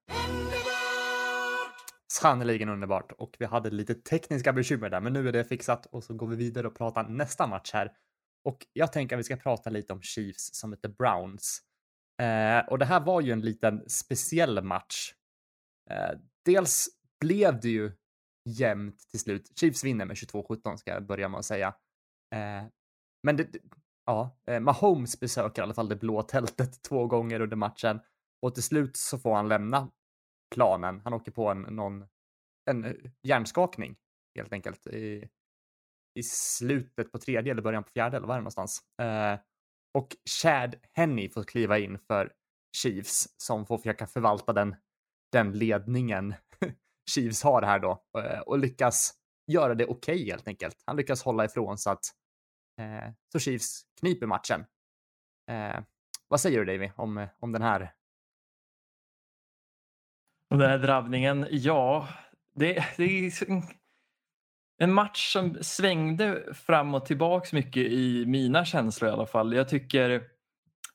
Sannerligen 2.14 2.70
underbart 2.70 3.12
och 3.12 3.36
vi 3.40 3.46
hade 3.46 3.70
lite 3.70 3.94
tekniska 3.96 4.54
bekymmer 4.54 4.90
där, 4.90 5.02
men 5.02 5.14
nu 5.14 5.28
är 5.28 5.32
det 5.32 5.46
fixat 5.46 5.86
och 5.86 6.04
så 6.04 6.14
går 6.14 6.28
vi 6.28 6.36
vidare 6.36 6.68
och 6.68 6.76
pratar 6.76 7.04
nästa 7.04 7.48
match 7.48 7.72
här. 7.74 7.92
Och 8.46 8.66
jag 8.74 8.94
tänker 8.94 9.16
att 9.16 9.20
vi 9.20 9.24
ska 9.24 9.36
prata 9.36 9.70
lite 9.70 9.94
om 9.94 10.02
Chiefs 10.02 10.50
som 10.54 10.74
heter 10.74 10.90
Browns. 10.90 11.62
Eh, 12.22 12.60
och 12.68 12.80
det 12.80 12.86
här 12.86 13.00
var 13.00 13.22
ju 13.22 13.32
en 13.32 13.42
liten 13.42 13.90
speciell 13.90 14.64
match. 14.64 15.14
Eh, 15.90 16.20
dels 16.46 16.88
blev 17.20 17.60
det 17.60 17.70
ju 17.70 17.92
jämnt 18.50 19.08
till 19.10 19.20
slut. 19.20 19.60
Chiefs 19.60 19.84
vinner 19.84 20.06
med 20.06 20.16
22-17 20.16 20.78
ska 20.78 20.92
jag 20.92 21.06
börja 21.06 21.30
med 21.30 21.38
att 21.38 21.46
säga. 21.46 21.68
Eh, 22.36 22.66
men 23.24 23.38
det, 23.38 23.48
ja, 24.06 24.38
eh, 24.48 24.60
Mahomes 24.60 25.20
besöker 25.20 25.62
i 25.62 25.64
alla 25.64 25.74
fall 25.74 25.90
det 25.90 25.96
blå 25.96 26.22
tältet 26.22 26.84
två 26.88 27.08
gånger 27.08 27.40
under 27.40 27.58
matchen 27.58 28.00
och 28.42 28.54
till 28.54 28.64
slut 28.64 28.98
så 28.98 29.18
får 29.18 29.36
han 29.36 29.48
lämna 29.48 29.92
planen. 30.56 31.02
Han 31.04 31.14
åker 31.14 31.32
på 31.32 31.50
en, 31.50 31.62
någon, 31.62 32.06
en 32.70 32.86
eh, 32.86 32.94
hjärnskakning 33.24 33.96
helt 34.36 34.54
enkelt. 34.54 34.88
I, 34.88 35.30
i 36.16 36.24
slutet 36.24 37.12
på 37.12 37.18
tredje 37.18 37.52
eller 37.52 37.62
början 37.62 37.84
på 37.84 37.90
fjärde 37.90 38.18
eller 38.18 38.28
var 38.28 38.36
det 38.36 38.42
någonstans. 38.42 38.82
Eh, 39.02 39.40
och 39.94 40.16
Chad 40.42 40.76
Henney 40.94 41.30
får 41.30 41.44
kliva 41.44 41.80
in 41.80 42.00
för 42.00 42.34
Chiefs 42.78 43.28
som 43.38 43.66
får 43.66 43.78
försöka 43.78 44.08
förvalta 44.08 44.54
den, 44.54 44.76
den 45.32 45.52
ledningen 45.52 46.34
Chiefs 47.12 47.44
har 47.44 47.62
här 47.62 47.80
då 47.80 48.04
eh, 48.18 48.40
och 48.40 48.60
lyckas 48.60 49.14
göra 49.52 49.76
det 49.76 49.86
okej 49.86 50.16
okay, 50.16 50.32
helt 50.32 50.48
enkelt. 50.48 50.84
Han 50.86 50.96
lyckas 50.96 51.24
hålla 51.24 51.46
ifrån 51.46 51.78
så 51.78 51.90
att 51.90 52.06
eh, 52.80 53.12
så 53.32 53.40
Chiefs 53.40 53.86
kniper 54.00 54.28
matchen. 54.28 54.66
Eh, 55.52 55.84
vad 56.28 56.42
säger 56.42 56.60
du 56.60 56.66
Davy 56.66 56.92
om, 56.96 57.28
om 57.40 57.52
den 57.52 57.62
här? 57.62 57.94
Om 60.50 60.60
den 60.60 60.70
här 60.70 60.78
drabbningen? 60.78 61.48
Ja, 61.52 62.08
det, 62.56 62.86
det 62.98 63.04
är 63.04 63.32
en 64.84 64.94
match 64.94 65.34
som 65.34 65.58
svängde 65.62 66.44
fram 66.54 66.94
och 66.94 67.06
tillbaks 67.06 67.54
mycket 67.54 67.84
i 67.84 68.26
mina 68.26 68.66
känslor 68.66 69.10
i 69.10 69.14
alla 69.14 69.26
fall. 69.26 69.54
Jag 69.54 69.70
tycker 69.70 70.22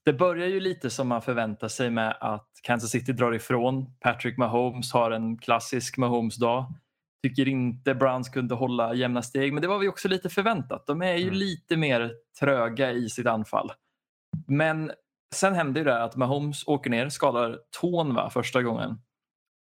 det 0.05 0.13
börjar 0.13 0.47
ju 0.47 0.61
lite 0.61 0.91
som 0.91 1.09
man 1.09 1.23
förväntar 1.23 1.69
sig 1.69 1.91
med 1.91 2.17
att 2.21 2.49
Kansas 2.63 2.91
City 2.91 3.13
drar 3.13 3.35
ifrån. 3.35 3.87
Patrick 4.01 4.39
Mahomes 4.39 4.93
har 4.93 5.11
en 5.11 5.39
klassisk 5.39 5.97
Mahomes-dag. 5.97 6.75
Tycker 7.23 7.49
inte 7.49 7.95
Browns 7.95 8.29
kunde 8.29 8.55
hålla 8.55 8.95
jämna 8.95 9.23
steg 9.23 9.53
men 9.53 9.63
det 9.63 9.69
var 9.69 9.83
ju 9.83 9.89
också 9.89 10.09
lite 10.09 10.29
förväntat. 10.29 10.87
De 10.87 11.03
är 11.03 11.15
ju 11.15 11.23
mm. 11.23 11.35
lite 11.35 11.77
mer 11.77 12.13
tröga 12.41 12.93
i 12.93 13.09
sitt 13.09 13.27
anfall. 13.27 13.73
Men 14.47 14.93
sen 15.35 15.55
händer 15.55 15.81
ju 15.81 15.85
det 15.85 16.03
att 16.03 16.17
Mahomes 16.17 16.67
åker 16.67 16.91
ner, 16.91 17.09
skadar 17.09 17.59
tån 17.81 18.15
va, 18.15 18.31
första 18.31 18.63
gången. 18.63 18.99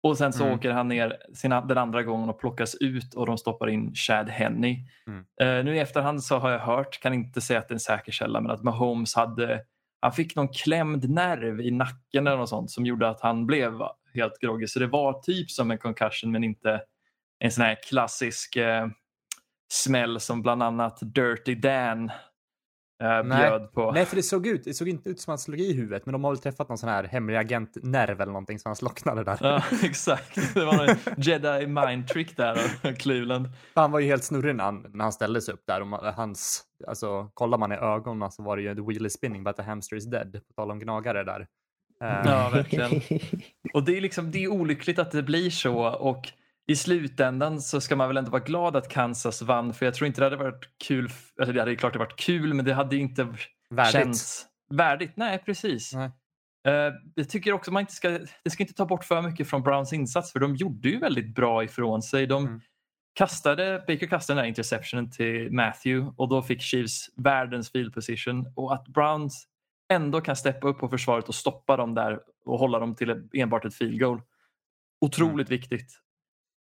Och 0.04 0.18
sen 0.18 0.34
så 0.34 0.44
mm. 0.44 0.56
åker 0.56 0.72
han 0.72 0.88
ner 0.88 1.18
sina, 1.34 1.62
den 1.62 1.78
andra 1.78 2.04
gången 2.04 2.30
och 2.30 2.40
plockas 2.40 2.76
ut 2.76 3.14
och 3.14 3.26
de 3.26 3.38
stoppar 3.38 3.70
in 3.70 3.96
Chad 3.96 4.30
Henney. 4.30 4.78
Mm. 5.08 5.20
Uh, 5.20 5.66
nu 5.66 5.76
i 5.76 5.80
efterhand 5.80 6.24
så 6.24 6.38
har 6.38 6.52
jag 6.52 6.60
hört, 6.60 7.00
kan 7.02 7.14
inte 7.14 7.42
säga 7.42 7.60
att 7.60 7.68
det 7.68 7.72
är 7.72 7.76
en 7.76 7.80
säker 7.80 8.12
källa, 8.12 8.42
men 8.42 8.52
att 8.52 8.64
Mahomes 8.64 9.16
hade 9.16 9.62
han 10.02 10.12
fick 10.12 10.36
någon 10.36 10.48
klämd 10.48 11.10
nerv 11.10 11.62
i 11.62 11.72
nacken 11.72 12.28
eller 12.28 12.38
något 12.38 12.50
sånt 12.50 12.72
som 12.72 12.86
gjorde 12.86 13.10
att 13.10 13.22
han 13.22 13.46
blev 13.46 13.74
helt 14.14 14.40
groggy. 14.40 14.68
Så 14.68 14.80
det 14.80 14.88
var 14.88 15.22
typ 15.22 15.52
som 15.52 15.72
en 15.72 15.78
concussion 15.78 16.32
men 16.32 16.44
inte 16.44 16.82
en 17.40 17.52
sån 17.52 17.64
här 17.64 17.78
klassisk 17.90 18.56
eh, 18.56 18.88
smäll 19.72 20.20
som 20.20 20.42
bland 20.42 20.64
annat 20.64 21.00
Dirty 21.02 21.56
Dan 21.56 22.12
eh, 23.02 23.24
bjöd 23.24 23.74
på. 23.74 23.92
Nej, 23.92 24.06
för 24.06 24.16
det 24.16 24.24
såg, 24.24 24.48
ut, 24.48 24.64
det 24.64 24.74
såg 24.74 24.90
inte 24.90 25.10
ut 25.10 25.20
som 25.20 25.32
att 25.32 25.34
han 25.34 25.44
slog 25.44 25.60
i 25.60 25.74
huvudet, 25.74 26.06
men 26.06 26.14
de 26.14 26.24
har 26.24 26.32
väl 26.32 26.40
träffat 26.40 26.70
någon 26.70 26.78
sån 26.78 26.90
här 26.90 27.04
hemlig 27.04 27.38
agentnerv 27.38 28.22
eller 28.22 28.32
någonting 28.32 28.60
så 28.60 28.70
han 28.70 28.76
slocknade 28.76 29.24
där. 29.24 29.38
Ja, 29.42 29.64
exakt. 29.84 30.54
Det 30.54 30.66
var 30.66 30.88
en 30.88 30.98
jedi 31.18 31.68
mind 31.68 32.08
trick 32.08 32.38
där 32.38 32.52
av 32.52 32.94
Cleveland. 33.00 33.50
Han 33.76 33.92
var 33.92 34.00
ju 34.00 34.06
helt 34.08 34.24
snurrig 34.24 34.56
när 34.56 34.64
han, 34.64 34.86
när 34.94 35.04
han 35.04 35.14
ställde 35.14 35.42
sig 35.42 35.54
upp 35.54 35.64
där. 35.68 35.82
Och 35.82 36.14
hans, 36.14 36.64
alltså, 36.88 37.30
kollar 37.34 37.58
man 37.58 37.72
i 37.72 37.76
ögonen 37.76 38.32
så 38.32 38.44
var 38.44 38.58
det 38.58 38.64
ju 38.64 38.76
the 38.76 38.82
wheel 38.82 39.06
is 39.06 39.14
spinning 39.14 39.44
but 39.44 39.56
the 39.56 39.64
hamster 39.64 39.96
is 39.96 40.06
dead. 40.06 40.32
På 40.34 40.54
tal 40.56 40.72
om 40.72 40.80
gnagare 40.80 41.24
där. 41.24 41.48
Ja, 42.00 42.50
verkligen. 42.54 43.02
Och 43.74 43.84
det 43.84 43.98
är, 43.98 44.02
liksom, 44.02 44.32
det 44.32 44.44
är 44.44 44.48
olyckligt 44.48 45.00
att 45.00 45.12
det 45.12 45.24
blir 45.24 45.50
så. 45.50 45.88
och 45.88 46.32
i 46.68 46.76
slutändan 46.76 47.62
så 47.62 47.82
ska 47.82 47.96
man 47.96 48.08
väl 48.08 48.18
ändå 48.18 48.32
vara 48.32 48.44
glad 48.44 48.76
att 48.76 48.90
Kansas 48.90 49.42
vann 49.42 49.74
för 49.74 49.86
jag 49.86 49.96
tror 49.96 50.08
inte 50.08 50.22
det 50.22 50.26
hade 50.26 50.38
varit 50.38 50.70
kul. 50.88 51.10
Alltså 51.40 51.54
det 51.54 51.60
hade 51.60 51.76
klart 51.76 51.94
det 51.94 52.00
varit 52.00 52.20
kul 52.20 52.54
men 52.54 52.66
det 52.66 52.74
hade 52.74 52.96
inte 52.96 53.28
värdigt. 53.70 53.92
känts 53.92 54.48
värdigt. 54.70 55.12
Nej, 55.16 55.44
precis. 55.46 55.94
Nej. 55.94 56.12
Uh, 56.68 56.94
jag 57.16 57.30
tycker 57.30 57.54
också 57.54 57.72
man 57.72 57.82
inte 57.82 57.94
ska, 57.94 58.20
det 58.44 58.50
ska 58.50 58.64
inte 58.64 58.74
ta 58.74 58.86
bort 58.86 59.04
för 59.04 59.22
mycket 59.22 59.50
från 59.50 59.64
Browns 59.64 59.94
insats 59.94 60.32
för 60.32 60.40
de 60.40 60.56
gjorde 60.56 60.90
ju 60.90 61.00
väldigt 61.00 61.36
bra 61.36 61.64
ifrån 61.64 62.02
sig. 62.02 62.28
De 62.28 62.46
mm. 62.46 62.62
kastade, 63.14 63.84
Baker 63.88 64.08
kastade 64.08 64.38
den 64.38 64.44
här 64.44 64.50
interceptionen 64.50 65.12
till 65.12 65.52
Matthew 65.52 66.14
och 66.18 66.30
då 66.30 66.42
fick 66.42 66.62
Chiefs 66.62 67.10
världens 67.16 67.72
field 67.72 67.94
position 67.94 68.54
och 68.56 68.74
att 68.74 68.88
Browns 68.88 69.48
ändå 69.94 70.22
kan 70.22 70.36
steppa 70.36 70.68
upp 70.68 70.80
på 70.80 70.90
försvaret 70.90 71.28
och 71.28 71.36
stoppa 71.36 71.78
dem 71.78 71.94
där 71.96 72.20
och 72.46 72.60
hålla 72.60 72.80
dem 72.80 72.96
till 72.96 73.30
enbart 73.34 73.66
ett 73.66 73.76
field 73.76 74.00
goal. 74.00 74.22
Otroligt 75.02 75.50
mm. 75.50 75.60
viktigt. 75.60 76.02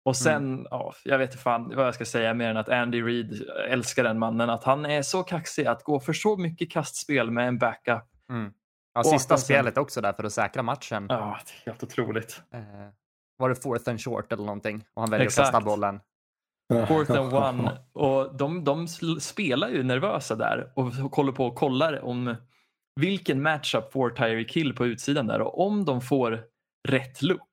Och 0.05 0.17
sen, 0.17 0.53
mm. 0.53 0.67
ja, 0.71 0.95
jag 1.05 1.19
vet 1.19 1.31
inte 1.31 1.43
fan 1.43 1.73
vad 1.77 1.87
jag 1.87 1.95
ska 1.95 2.05
säga 2.05 2.35
mer 2.35 2.51
än 2.51 2.57
att 2.57 2.69
Andy 2.69 3.03
Reid 3.03 3.43
älskar 3.69 4.05
den 4.05 4.19
mannen. 4.19 4.51
Att 4.51 4.65
han 4.65 4.87
är 4.87 5.03
så 5.03 5.23
kaxig 5.23 5.67
att 5.67 5.83
gå 5.83 6.01
för 6.01 6.13
så 6.13 6.37
mycket 6.37 6.71
kastspel 6.71 7.31
med 7.31 7.49
en 7.49 7.59
backup. 7.59 8.05
Mm. 8.31 8.53
Ja, 8.95 9.05
sista 9.05 9.37
sen... 9.37 9.45
spelet 9.45 9.79
också 9.79 10.01
där 10.01 10.13
för 10.13 10.25
att 10.25 10.33
säkra 10.33 10.63
matchen. 10.63 11.07
Ja, 11.09 11.39
helt 11.67 11.83
otroligt. 11.83 12.43
Eh, 12.55 12.61
var 13.37 13.49
det 13.49 13.55
fourth 13.55 13.91
and 13.91 14.01
short 14.01 14.33
eller 14.33 14.45
någonting? 14.45 14.85
Och 14.95 15.03
han 15.03 15.11
väljer 15.11 15.27
Exakt. 15.27 15.49
att 15.49 15.55
kasta 15.55 15.65
bollen. 15.65 16.01
Fourth 16.89 17.13
and 17.13 17.35
one. 17.35 17.79
Och 17.93 18.37
de, 18.37 18.65
de 18.65 18.89
spelar 19.21 19.69
ju 19.69 19.83
nervösa 19.83 20.35
där 20.35 20.73
och 20.75 20.85
håller 20.85 21.33
på 21.33 21.47
och 21.47 21.55
kollar 21.55 22.05
om 22.05 22.37
vilken 23.01 23.43
matchup 23.43 23.93
får 23.93 24.11
Tyreek 24.11 24.51
Kill 24.51 24.75
på 24.75 24.87
utsidan 24.87 25.27
där 25.27 25.41
och 25.41 25.67
om 25.67 25.85
de 25.85 26.01
får 26.01 26.41
rätt 26.89 27.23
look 27.23 27.48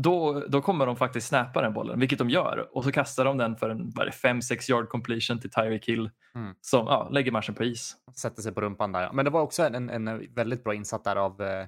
då, 0.00 0.44
då 0.48 0.62
kommer 0.62 0.86
de 0.86 0.96
faktiskt 0.96 1.28
snappa 1.28 1.62
den 1.62 1.72
bollen, 1.72 2.00
vilket 2.00 2.18
de 2.18 2.30
gör. 2.30 2.68
Och 2.72 2.84
så 2.84 2.92
kastar 2.92 3.24
de 3.24 3.36
den 3.36 3.56
för 3.56 3.70
en 3.70 3.92
5-6 3.92 4.70
yard 4.70 4.88
completion 4.88 5.40
till 5.40 5.50
Tyreek 5.50 5.88
Hill 5.88 6.10
mm. 6.34 6.54
som 6.60 6.86
ja, 6.86 7.08
lägger 7.12 7.32
matchen 7.32 7.54
på 7.54 7.64
is. 7.64 7.96
Sätter 8.16 8.42
sig 8.42 8.52
på 8.52 8.60
rumpan 8.60 8.92
där. 8.92 9.12
Men 9.12 9.24
det 9.24 9.30
var 9.30 9.40
också 9.40 9.62
en, 9.62 9.90
en 9.90 10.34
väldigt 10.34 10.64
bra 10.64 10.74
insats 10.74 11.04
där 11.04 11.16
av 11.16 11.42
eh, 11.42 11.66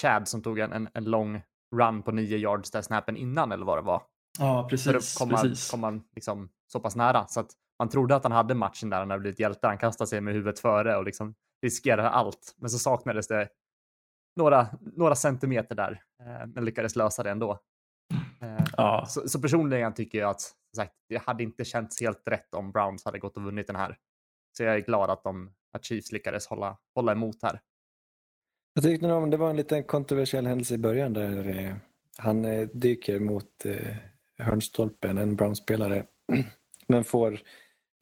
Chad 0.00 0.28
som 0.28 0.42
tog 0.42 0.58
en, 0.58 0.72
en, 0.72 0.88
en 0.94 1.04
lång 1.04 1.42
run 1.76 2.02
på 2.02 2.12
9 2.12 2.36
yards 2.36 2.70
där 2.70 2.82
snappen 2.82 3.16
innan 3.16 3.52
eller 3.52 3.64
vad 3.64 3.78
det 3.78 3.82
var. 3.82 4.02
Ja, 4.38 4.66
precis. 4.70 4.86
För 4.86 4.92
då 4.92 5.00
kom 5.18 5.32
man, 5.32 5.54
kom 5.70 5.80
man 5.80 6.02
liksom 6.14 6.48
så 6.72 6.80
pass 6.80 6.96
nära 6.96 7.26
så 7.26 7.40
att 7.40 7.50
man 7.78 7.88
trodde 7.88 8.16
att 8.16 8.22
han 8.22 8.32
hade 8.32 8.54
matchen 8.54 8.90
där 8.90 8.98
han 8.98 9.10
hade 9.10 9.20
blivit 9.20 9.40
hjälte. 9.40 9.66
Han 9.66 9.78
kastade 9.78 10.08
sig 10.08 10.20
med 10.20 10.34
huvudet 10.34 10.58
före 10.58 10.96
och 10.96 11.04
liksom 11.04 11.34
riskerade 11.62 12.08
allt. 12.08 12.54
Men 12.56 12.70
så 12.70 12.78
saknades 12.78 13.28
det 13.28 13.48
några, 14.36 14.66
några 14.80 15.14
centimeter 15.14 15.74
där, 15.74 16.02
men 16.54 16.64
lyckades 16.64 16.96
lösa 16.96 17.22
det 17.22 17.30
ändå. 17.30 17.58
Eh, 18.42 18.64
ja. 18.76 19.06
Så, 19.08 19.28
så, 19.28 19.40
personligen 19.40 19.94
tycker 19.94 20.18
jag 20.18 20.30
att 20.30 20.40
sagt, 20.76 20.92
det 21.08 21.18
hade 21.18 21.42
inte 21.42 21.64
känts 21.64 22.00
helt 22.00 22.22
rätt 22.28 22.54
om 22.54 22.72
Browns 22.72 23.04
hade 23.04 23.18
gått 23.18 23.36
och 23.36 23.42
vunnit 23.42 23.66
den 23.66 23.76
här. 23.76 23.96
Så 24.56 24.62
jag 24.62 24.74
är 24.74 24.80
glad 24.80 25.10
att, 25.10 25.24
de, 25.24 25.52
att 25.72 25.84
Chiefs 25.84 26.12
lyckades 26.12 26.46
hålla, 26.46 26.78
hålla 26.94 27.12
emot 27.12 27.42
här. 27.42 27.60
Jag 28.74 28.84
tyckte 28.84 29.06
nog 29.06 29.30
det 29.30 29.36
var 29.36 29.50
en 29.50 29.56
liten 29.56 29.84
kontroversiell 29.84 30.46
händelse 30.46 30.74
i 30.74 30.78
början 30.78 31.12
där 31.12 31.58
eh, 31.58 31.74
han 32.18 32.44
eh, 32.44 32.68
dyker 32.68 33.20
mot 33.20 33.64
eh, 33.64 33.96
hörnstolpen, 34.38 35.18
en 35.18 35.36
Browns-spelare, 35.36 36.04
men 36.86 37.04
får 37.04 37.40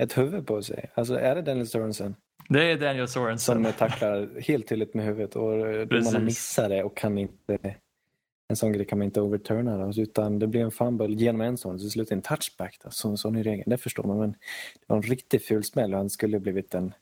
ett 0.03 0.19
huvud 0.19 0.47
på 0.47 0.63
sig. 0.63 0.91
Alltså 0.95 1.19
är 1.19 1.35
det 1.35 1.43
Daniel 1.43 1.67
Sorensen? 1.67 2.17
Det 2.49 2.73
är 2.73 2.77
Daniel 2.77 3.09
Sorensen. 3.09 3.65
Som 3.65 3.73
tacklar 3.73 4.41
helt 4.41 4.69
tydligt 4.69 4.95
med 4.95 5.05
huvudet 5.05 5.37
och 5.37 5.87
domarna 5.87 6.19
missar 6.19 6.69
det 6.69 6.85
och 6.85 6.97
kan 6.97 7.19
inte 7.19 7.77
en 8.49 8.57
sån 8.57 8.73
grej 8.73 8.87
kan 8.87 8.99
man 8.99 9.05
inte 9.05 9.21
overturna 9.21 9.79
då, 9.79 10.03
utan 10.03 10.39
det 10.39 10.47
blir 10.47 10.61
en 10.61 10.71
fumble 10.71 11.15
genom 11.15 11.41
en 11.41 11.57
sån 11.57 11.79
så 11.79 11.91
slutar 11.91 12.17
en 12.17 12.23
touchback. 12.23 12.79
Då. 12.85 12.91
Så, 12.91 13.17
sån 13.17 13.37
är 13.37 13.43
regeln, 13.43 13.71
det 13.71 13.79
förstår 13.79 14.05
man. 14.05 14.19
Men 14.19 14.31
det 14.31 14.85
var 14.87 14.97
en 14.97 15.03
riktigt 15.03 15.45
ful 15.45 15.65
smäll 15.65 15.93
och 15.93 15.99
han 15.99 16.11
skulle 16.11 16.41
blivit 16.41 16.75
en, 16.75 16.95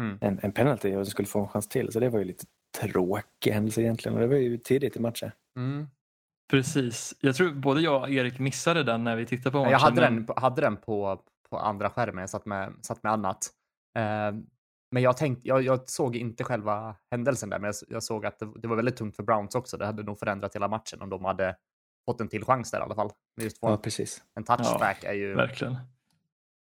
mm. 0.00 0.18
en, 0.20 0.40
en 0.42 0.52
penalty 0.52 0.94
och 0.94 1.08
skulle 1.08 1.28
få 1.28 1.40
en 1.40 1.48
chans 1.48 1.68
till. 1.68 1.92
Så 1.92 2.00
det 2.00 2.08
var 2.08 2.18
ju 2.18 2.24
lite 2.24 2.44
tråkig 2.80 3.50
händelse 3.50 3.82
egentligen 3.82 4.14
och 4.14 4.20
det 4.20 4.26
var 4.26 4.36
ju 4.36 4.58
tidigt 4.58 4.96
i 4.96 5.00
matchen. 5.00 5.30
Mm. 5.56 5.86
Precis. 6.50 7.14
Jag 7.20 7.34
tror 7.34 7.52
både 7.52 7.80
jag 7.80 8.02
och 8.02 8.10
Erik 8.10 8.38
missade 8.38 8.82
den 8.82 9.04
när 9.04 9.16
vi 9.16 9.26
tittade 9.26 9.50
på 9.50 9.58
matchen. 9.58 9.72
Jag 9.72 9.78
hade 9.78 10.00
men... 10.00 10.26
den, 10.26 10.36
hade 10.36 10.62
den 10.62 10.76
på, 10.76 11.22
på 11.50 11.58
andra 11.58 11.90
skärmen, 11.90 12.20
jag 12.20 12.30
satt 12.30 12.46
med, 12.46 12.72
satt 12.82 13.02
med 13.02 13.12
annat. 13.12 13.50
Uh, 13.98 14.40
men 14.90 15.02
jag, 15.02 15.16
tänkte, 15.16 15.48
jag, 15.48 15.62
jag, 15.62 15.88
såg 15.88 16.16
inte 16.16 16.44
själva 16.44 16.96
händelsen 17.10 17.50
där, 17.50 17.58
men 17.58 17.66
jag, 17.66 17.74
jag 17.88 18.02
såg 18.02 18.26
att 18.26 18.38
det, 18.38 18.48
det, 18.56 18.68
var 18.68 18.76
väldigt 18.76 18.96
tungt 18.96 19.16
för 19.16 19.22
Browns 19.22 19.54
också. 19.54 19.76
Det 19.76 19.86
hade 19.86 20.02
nog 20.02 20.18
förändrat 20.18 20.54
hela 20.54 20.68
matchen 20.68 21.02
om 21.02 21.10
de 21.10 21.24
hade 21.24 21.56
fått 22.04 22.20
en 22.20 22.28
till 22.28 22.44
chans 22.44 22.70
där 22.70 22.78
i 22.78 22.82
alla 22.82 22.94
fall. 22.94 23.10
Just 23.40 23.58
ja, 23.60 23.76
precis. 23.76 24.22
En 24.34 24.44
touchback 24.44 24.98
ja, 25.02 25.08
är 25.08 25.14
ju... 25.14 25.34
Verkligen. 25.34 25.76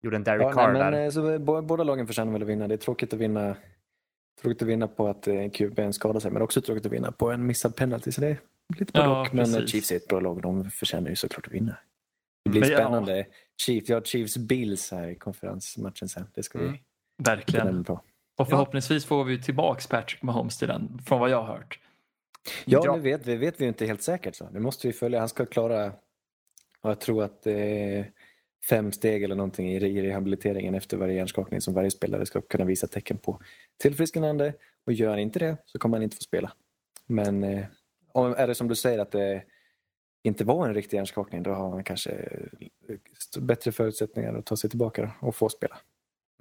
Gjorde 0.02 0.16
en 0.16 0.24
Derek 0.24 0.42
ja, 0.42 0.52
Carr 0.52 0.72
nej, 0.72 0.82
men, 0.82 0.92
där. 0.92 1.04
Eh, 1.04 1.10
så, 1.10 1.38
båda 1.62 1.84
lagen 1.84 2.06
förtjänar 2.06 2.32
väl 2.32 2.42
att 2.42 2.48
vinna. 2.48 2.68
Det 2.68 2.74
är 2.74 2.78
tråkigt 2.78 3.12
att 3.12 3.20
vinna, 3.20 3.56
tråkigt 4.42 4.62
att 4.62 4.68
vinna 4.68 4.88
på 4.88 5.08
att 5.08 5.28
en 5.28 5.50
QB 5.50 5.94
skadar 5.94 6.20
sig, 6.20 6.30
men 6.30 6.42
också 6.42 6.60
tråkigt 6.60 6.86
att 6.86 6.92
vinna 6.92 7.12
på 7.12 7.30
en 7.30 7.46
missad 7.46 7.76
penalty. 7.76 8.12
Så 8.12 8.20
det 8.20 8.28
är 8.28 8.38
lite 8.78 8.92
både 8.92 9.04
ja, 9.04 9.26
Men 9.32 9.54
eh, 9.54 9.66
Chiefs 9.66 9.92
är 9.92 9.96
ett 9.96 10.08
bra 10.08 10.20
lag. 10.20 10.42
De 10.42 10.70
förtjänar 10.70 11.10
ju 11.10 11.16
såklart 11.16 11.46
att 11.46 11.52
vinna. 11.52 11.76
Det 12.44 12.50
blir 12.50 12.60
men, 12.60 12.70
spännande. 12.70 13.18
Ja. 13.18 13.24
Chiefs, 13.62 13.88
ja, 13.88 14.02
Chiefs 14.04 14.36
Bills 14.36 14.90
här 14.90 15.08
i 15.08 15.14
konferensmatchen 15.14 16.08
sen. 16.08 16.26
Det 16.34 16.42
ska 16.42 16.58
mm. 16.58 16.72
vi 16.72 16.80
Verkligen. 17.24 17.82
Bra. 17.82 18.02
Och 18.36 18.48
förhoppningsvis 18.48 19.04
får 19.04 19.24
vi 19.24 19.42
tillbaks 19.42 19.86
Patrick 19.86 20.22
Mahomes 20.22 20.58
till 20.58 20.68
den, 20.68 20.98
från 21.06 21.20
vad 21.20 21.30
jag 21.30 21.42
har 21.42 21.54
hört. 21.54 21.78
Ja, 22.64 22.82
ja. 22.84 22.96
nu 22.96 23.02
vet 23.02 23.26
vi, 23.26 23.36
vet 23.36 23.60
vi 23.60 23.66
inte 23.66 23.86
helt 23.86 24.02
säkert. 24.02 24.34
så. 24.34 24.48
Det 24.52 24.60
måste 24.60 24.86
vi 24.86 24.92
följa. 24.92 25.18
Han 25.18 25.28
ska 25.28 25.46
klara, 25.46 25.92
jag 26.82 27.00
tror 27.00 27.24
att 27.24 27.42
det 27.42 27.60
är 27.60 28.10
fem 28.68 28.92
steg 28.92 29.22
eller 29.22 29.34
någonting 29.34 29.72
i 29.72 30.02
rehabiliteringen 30.02 30.74
efter 30.74 30.96
varje 30.96 31.14
hjärnskakning 31.14 31.60
som 31.60 31.74
varje 31.74 31.90
spelare 31.90 32.26
ska 32.26 32.40
kunna 32.40 32.64
visa 32.64 32.86
tecken 32.86 33.18
på 33.18 33.40
tillfrisknande. 33.82 34.54
Och 34.86 34.92
gör 34.92 35.10
han 35.10 35.18
inte 35.18 35.38
det 35.38 35.56
så 35.64 35.78
kommer 35.78 35.96
han 35.96 36.02
inte 36.02 36.16
få 36.16 36.22
spela. 36.22 36.52
Men 37.06 37.44
eh, 37.44 37.64
är 38.14 38.46
det 38.46 38.54
som 38.54 38.68
du 38.68 38.74
säger 38.74 38.98
att 38.98 39.10
det 39.10 39.42
inte 40.22 40.44
var 40.44 40.68
en 40.68 40.74
riktig 40.74 40.96
hjärnskakning 40.96 41.42
då 41.42 41.50
har 41.50 41.70
han 41.70 41.84
kanske 41.84 42.28
bättre 43.38 43.72
förutsättningar 43.72 44.34
att 44.34 44.46
ta 44.46 44.56
sig 44.56 44.70
tillbaka 44.70 45.12
och 45.20 45.36
få 45.36 45.48
spela. 45.48 45.78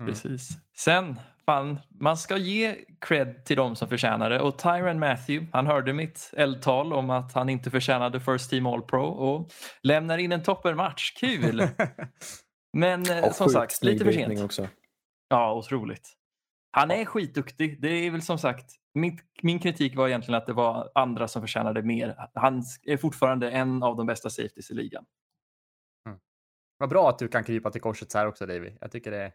Mm. 0.01 0.13
Precis. 0.13 0.49
Sen, 0.77 1.19
fan, 1.45 1.79
man 1.99 2.17
ska 2.17 2.37
ge 2.37 2.75
cred 3.01 3.45
till 3.45 3.57
de 3.57 3.75
som 3.75 3.89
förtjänar 3.89 4.29
det. 4.29 4.39
Och 4.39 4.57
Tyron 4.57 4.99
Matthew, 4.99 5.47
han 5.53 5.67
hörde 5.67 5.93
mitt 5.93 6.29
eldtal 6.33 6.93
om 6.93 7.09
att 7.09 7.33
han 7.33 7.49
inte 7.49 7.71
förtjänade 7.71 8.19
First 8.19 8.49
Team 8.49 8.65
All 8.65 8.81
Pro 8.81 9.05
och 9.05 9.51
lämnar 9.83 10.17
in 10.17 10.31
en 10.31 10.43
toppenmatch. 10.43 11.13
Kul! 11.19 11.67
Men 12.77 13.11
eh, 13.11 13.23
Och 13.23 13.35
som 13.35 13.45
sjukt 13.47 13.53
sagt, 13.53 13.83
lite 13.83 14.05
för 14.05 14.11
sent. 14.11 14.39
också. 14.39 14.67
Ja, 15.29 15.53
otroligt. 15.53 16.13
Han 16.71 16.91
är 16.91 17.05
skitduktig. 17.05 17.81
Det 17.81 17.89
är 17.89 18.11
väl 18.11 18.21
som 18.21 18.37
sagt, 18.37 18.71
min, 18.93 19.19
min 19.41 19.59
kritik 19.59 19.95
var 19.95 20.07
egentligen 20.07 20.37
att 20.37 20.47
det 20.47 20.53
var 20.53 20.91
andra 20.95 21.27
som 21.27 21.41
förtjänade 21.41 21.81
mer. 21.83 22.15
Han 22.33 22.63
är 22.83 22.97
fortfarande 22.97 23.51
en 23.51 23.83
av 23.83 23.97
de 23.97 24.05
bästa 24.05 24.29
safeties 24.29 24.71
i 24.71 24.73
ligan. 24.73 25.05
Vad 26.81 26.89
bra 26.89 27.09
att 27.09 27.19
du 27.19 27.27
kan 27.27 27.43
krypa 27.43 27.71
till 27.71 27.81
korset 27.81 28.11
så 28.11 28.17
här 28.17 28.27
också, 28.27 28.45
Davy. 28.45 28.71
Jag 28.81 28.91
tycker 28.91 29.11
det 29.11 29.17
är... 29.17 29.31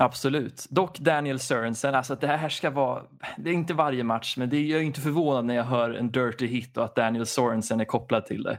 Absolut. 0.00 0.66
Dock 0.70 0.98
Daniel 0.98 1.38
Sörensen, 1.38 1.94
alltså 1.94 2.12
att 2.12 2.20
det 2.20 2.26
här 2.26 2.48
ska 2.48 2.70
vara, 2.70 3.02
det 3.38 3.50
är 3.50 3.54
inte 3.54 3.74
varje 3.74 4.04
match, 4.04 4.36
men 4.36 4.50
det 4.50 4.56
är, 4.56 4.64
jag 4.64 4.80
är 4.80 4.84
inte 4.84 5.00
förvånad 5.00 5.44
när 5.44 5.54
jag 5.54 5.64
hör 5.64 5.90
en 5.90 6.10
dirty 6.10 6.46
hit 6.46 6.76
och 6.76 6.84
att 6.84 6.96
Daniel 6.96 7.26
Sorensen 7.26 7.80
är 7.80 7.84
kopplad 7.84 8.26
till 8.26 8.42
det. 8.42 8.58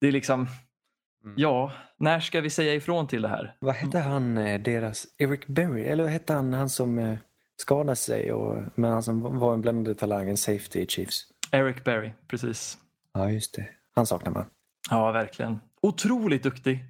Det 0.00 0.06
är 0.08 0.12
liksom, 0.12 0.46
Mm. 1.24 1.34
ja, 1.38 1.72
när 1.96 2.20
ska 2.20 2.40
vi 2.40 2.50
säga 2.50 2.74
ifrån 2.74 3.06
till 3.06 3.22
det 3.22 3.28
här? 3.28 3.56
Vad 3.60 3.74
hette 3.74 3.98
han, 3.98 4.38
eh, 4.38 4.60
deras, 4.60 5.06
Eric 5.18 5.46
Berry, 5.46 5.84
eller 5.84 6.04
vad 6.04 6.12
hette 6.12 6.32
han, 6.32 6.52
han 6.52 6.70
som 6.70 6.98
eh, 6.98 7.18
skadade 7.56 7.96
sig 7.96 8.32
och, 8.32 8.62
men 8.74 8.92
han 8.92 9.02
som 9.02 9.38
var 9.38 9.54
en 9.54 9.60
bländande 9.60 9.94
talang, 9.94 10.28
en 10.28 10.36
safety 10.36 10.80
i 10.80 10.86
Chiefs? 10.86 11.20
Eric 11.52 11.84
Berry, 11.84 12.12
precis. 12.28 12.78
Ja, 13.14 13.30
just 13.30 13.54
det. 13.54 13.68
Han 13.94 14.06
saknar 14.06 14.32
man. 14.32 14.44
Ja, 14.90 15.12
verkligen. 15.12 15.60
Otroligt 15.82 16.42
duktig. 16.42 16.84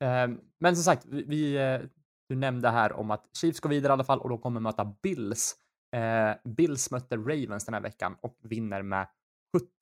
Eh, 0.00 0.28
Men 0.58 0.76
som 0.76 0.84
sagt, 0.84 1.04
vi, 1.10 1.22
vi, 1.28 1.56
eh, 1.56 1.80
du 2.28 2.36
nämnde 2.36 2.70
här 2.70 2.92
om 2.92 3.10
att 3.10 3.36
Chiefs 3.36 3.60
går 3.60 3.70
vidare 3.70 3.90
i 3.90 3.92
alla 3.92 4.04
fall 4.04 4.20
och 4.20 4.28
de 4.28 4.38
kommer 4.38 4.60
möta 4.60 4.94
Bills. 5.02 5.56
Eh, 5.96 6.34
Bills 6.44 6.90
mötte 6.90 7.16
Ravens 7.16 7.64
den 7.64 7.74
här 7.74 7.80
veckan 7.80 8.16
och 8.20 8.38
vinner 8.42 8.82
med 8.82 9.08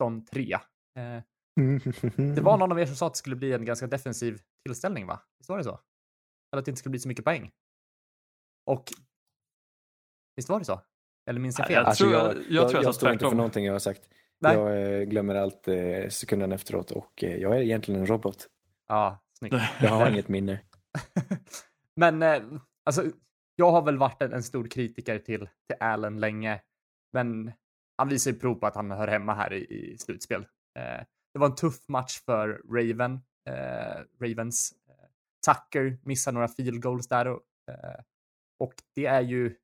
17-3. 0.01 0.55
Eh, 0.99 1.23
Det 2.35 2.41
var 2.41 2.59
någon 2.59 2.73
av 2.73 2.81
er 2.81 2.87
som 2.87 2.97
sa 2.97 3.07
att 3.07 3.13
det 3.13 3.19
skulle 3.19 3.37
bli 3.37 3.53
en 3.53 3.65
ganska 3.65 3.87
defensiv 3.87 4.41
tillställning, 4.67 5.07
va? 5.07 5.21
Visst 5.39 5.49
var 5.51 5.59
det 5.59 5.65
så? 5.65 5.81
Eller 6.53 6.59
att 6.59 6.65
det 6.65 6.71
inte 6.71 6.79
skulle 6.79 6.91
bli 6.91 7.01
så 7.01 7.09
mycket 7.09 7.25
poäng. 7.25 7.51
Och 8.67 8.85
visst 10.37 10.49
var 10.49 10.59
det 10.59 10.65
så? 10.65 10.81
Eller 11.31 11.41
minns 11.41 11.59
jag 11.59 11.67
fel? 11.69 11.75
jag 11.77 11.87
Alltså, 11.87 12.05
tror- 12.05 12.15
jag, 12.15 12.25
jag 12.27 12.37
jag, 12.37 12.69
tror 12.69 12.73
jag 12.75 12.75
jag, 12.75 12.85
sa 12.85 12.93
står 12.93 13.13
inte 13.13 13.29
för 13.29 13.37
någonting 13.37 13.65
jag 13.65 13.73
har 13.73 13.79
sagt. 13.79 14.09
Nej. 14.41 14.57
Jag 14.57 15.01
eh, 15.01 15.03
glömmer 15.05 15.35
allt 15.35 15.69
eh, 15.69 16.09
sekunden 16.09 16.53
efteråt 16.53 16.91
och 16.91 17.25
eh, 17.25 17.37
jag 17.37 17.57
är 17.57 17.61
egentligen 17.61 18.01
en 18.01 18.07
robot. 18.07 18.47
Ja, 18.89 19.19
snyggt. 19.39 19.57
Jag 19.81 19.89
har 19.91 20.11
inget 20.13 20.29
minne. 20.29 20.61
Men 21.97 22.23
eh, 22.23 22.43
alltså, 22.85 23.11
jag 23.57 23.71
har 23.71 23.83
väl 23.83 23.99
varit 23.99 24.23
en, 24.23 24.33
en 24.33 24.43
stor 24.43 24.69
kritiker 24.69 25.19
till, 25.19 25.41
till 25.41 25.77
Allen 25.81 26.21
länge. 26.21 26.63
Men 27.13 27.53
han 27.99 28.09
visar 28.09 28.31
ju 28.31 28.39
prov 28.39 28.55
på 28.55 28.67
att 28.67 28.75
han 28.75 28.91
hör 28.91 29.09
hemma 29.09 29.35
här 29.35 29.53
i, 29.53 29.93
i 29.93 29.99
slutspel. 29.99 30.47
Eh, 30.79 31.05
det 31.33 31.39
var 31.39 31.47
en 31.47 31.55
tuff 31.55 31.89
match 31.89 32.21
för 32.21 32.49
Raven, 32.49 33.13
eh, 33.49 34.05
Ravens. 34.21 34.75
Eh, 34.89 35.09
Tucker 35.47 35.99
missar 36.03 36.33
några 36.33 36.49
field 36.49 36.83
goals 36.83 37.09
där 37.09 37.27
och, 37.27 37.43
eh, 37.71 38.01
och 38.59 38.75
det 38.95 39.07
är 39.07 39.21
ju 39.21 39.57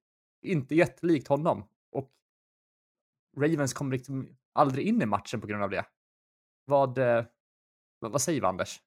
inte 0.43 0.75
jättelikt 0.75 1.29
honom. 1.29 1.69
Och 1.93 2.11
Ravens 3.37 3.75
kommer 3.75 3.93
liksom 3.93 4.37
aldrig 4.53 4.87
in 4.87 5.03
i 5.03 5.07
matchen 5.07 5.41
på 5.41 5.47
grund 5.47 5.63
av 5.63 5.71
det. 5.71 5.87
Vad, 6.65 6.99
eh, 6.99 7.25
vad, 7.99 8.13
vad 8.13 8.23
säger 8.23 8.41
vi 8.41 8.47
Anders? 8.47 8.81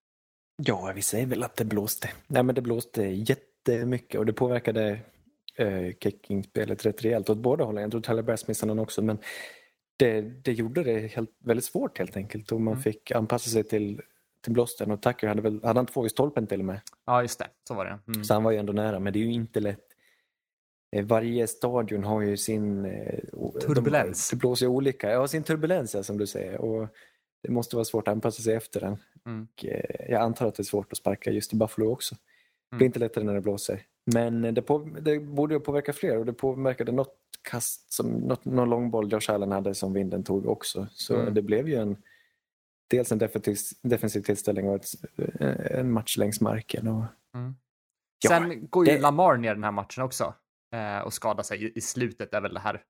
Ja, 0.56 0.92
vi 0.96 1.02
säger 1.02 1.26
väl 1.26 1.44
att 1.44 1.56
det 1.56 1.66
blåste. 1.66 2.10
Nej, 2.28 2.44
men 2.44 2.56
det 2.56 2.62
blåste 2.62 3.04
jättemycket 3.04 4.20
och 4.20 4.26
det 4.26 4.34
påverkade 4.34 5.00
eh, 5.58 5.92
kickingspelet 6.00 6.86
rätt 6.86 7.04
rejält 7.06 7.30
åt 7.30 7.38
båda 7.38 7.64
hållen. 7.64 7.90
Jag 7.92 8.04
tror 8.04 8.22
Bass 8.22 8.48
missade 8.48 8.68
någon 8.74 8.80
också, 8.84 9.02
men 9.02 9.18
det, 9.98 10.22
det 10.22 10.54
gjorde 10.54 10.84
det 10.84 11.00
helt, 11.00 11.30
väldigt 11.44 11.66
svårt 11.66 11.98
helt 11.98 12.18
enkelt 12.18 12.52
och 12.52 12.62
man 12.62 12.74
Mm. 12.74 12.84
fick 12.84 13.12
anpassa 13.12 13.50
sig 13.50 13.64
till, 13.64 14.02
till 14.44 14.54
blåsten 14.54 14.92
och 14.92 15.02
Tucker 15.02 15.28
hade 15.28 15.42
väl, 15.42 15.64
hade 15.64 15.80
han 15.80 15.86
två 15.86 16.06
i 16.06 16.10
stolpen 16.10 16.48
till 16.48 16.60
och 16.60 16.66
med. 16.66 16.80
Ja, 17.06 17.22
just 17.22 17.40
det. 17.40 17.48
Så 17.68 17.74
var 17.74 17.86
det. 17.86 18.00
Mm. 18.08 18.24
Så 18.24 18.34
han 18.34 18.44
var 18.44 18.52
ju 18.52 18.58
ändå 18.58 18.74
nära, 18.74 19.00
men 19.00 19.14
det 19.14 19.20
är 19.20 19.24
ju 19.24 19.34
inte 19.34 19.60
lätt. 19.60 19.86
Eh, 20.96 21.06
Varje 21.06 21.48
stadion 21.48 22.04
har 22.04 22.22
ju 22.22 22.38
sin... 22.38 22.86
eh, 22.86 23.20
Turbulens. 23.62 24.30
De, 24.30 24.36
det 24.36 24.40
blåser 24.40 24.68
olika. 24.68 25.12
Ja, 25.12 25.28
sin 25.28 25.44
turbulens 25.44 25.96
ja, 25.96 26.04
som 26.04 26.18
du 26.18 26.28
säger. 26.28 26.58
Och 26.58 26.88
det 27.42 27.52
måste 27.52 27.76
vara 27.76 27.86
svårt 27.86 28.08
att 28.08 28.12
anpassa 28.12 28.42
sig 28.44 28.54
efter 28.56 28.80
den. 28.80 28.98
Mm. 29.26 29.48
Och, 29.54 29.66
eh, 29.66 30.12
jag 30.12 30.22
antar 30.22 30.48
att 30.48 30.56
det 30.56 30.62
är 30.62 30.66
svårt 30.66 30.92
att 30.92 30.98
sparka 30.98 31.32
just 31.32 31.54
i 31.54 31.56
Buffalo 31.56 31.92
också. 31.92 32.16
Det 32.16 32.76
Mm. 32.76 32.78
blir 32.78 32.86
inte 32.86 33.00
lättare 33.00 33.24
när 33.24 33.34
det 33.34 33.42
blåser. 33.42 33.82
Men 34.14 34.42
det, 34.54 34.62
på, 34.62 34.78
det 35.02 35.20
borde 35.20 35.54
ju 35.54 35.60
påverka 35.60 35.94
fler 35.94 36.18
och 36.18 36.26
det 36.26 36.34
påverkade 36.34 36.92
något 36.92 37.18
kast, 37.50 37.94
som, 37.94 38.08
något, 38.12 38.46
någon 38.46 38.70
långboll 38.70 39.12
Josh 39.14 39.32
Allen 39.32 39.52
hade 39.52 39.76
som 39.76 39.94
vinden 39.94 40.24
tog 40.24 40.46
också. 40.46 40.88
Så 40.92 41.16
Mm. 41.16 41.34
det 41.34 41.42
blev 41.42 41.70
ju 41.70 41.76
en 41.76 41.98
dels 42.90 43.12
en 43.12 43.18
defensiv, 43.18 43.58
defensiv 43.82 44.22
tillställning 44.22 44.70
och 44.70 44.76
ett, 44.76 44.86
eh, 45.40 45.80
en 45.80 45.92
match 45.92 46.18
längs 46.18 46.42
marken. 46.42 46.88
Och, 46.88 47.04
Mm. 47.36 47.56
Ja, 48.24 48.30
Sen 48.30 48.68
går 48.70 48.88
ju 48.88 48.94
det- 48.96 49.02
Lamar 49.02 49.38
ner 49.38 49.54
den 49.56 49.64
här 49.64 49.72
matchen 49.72 50.04
också 50.04 50.34
eh, 50.74 51.00
och 51.00 51.14
skadar 51.14 51.44
sig 51.44 51.64
i, 51.66 51.72
i 51.78 51.82
slutet 51.82 52.34
är 52.34 52.42
väl 52.42 52.54
det 52.54 52.60
här. 52.60 52.84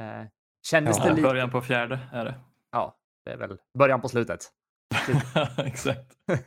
Eh, 0.00 0.26
kändes 0.66 0.96
Ja, 0.98 1.04
det 1.04 1.10
lite... 1.10 1.22
början 1.22 1.50
på 1.50 1.60
fjärde 1.60 1.98
är 2.12 2.24
det. 2.24 2.34
Ja, 2.72 2.96
det 3.28 3.32
är 3.34 3.38
väl 3.48 3.58
början 3.78 4.00
på 4.00 4.08
slutet. 4.08 4.40
Exakt. 5.58 6.16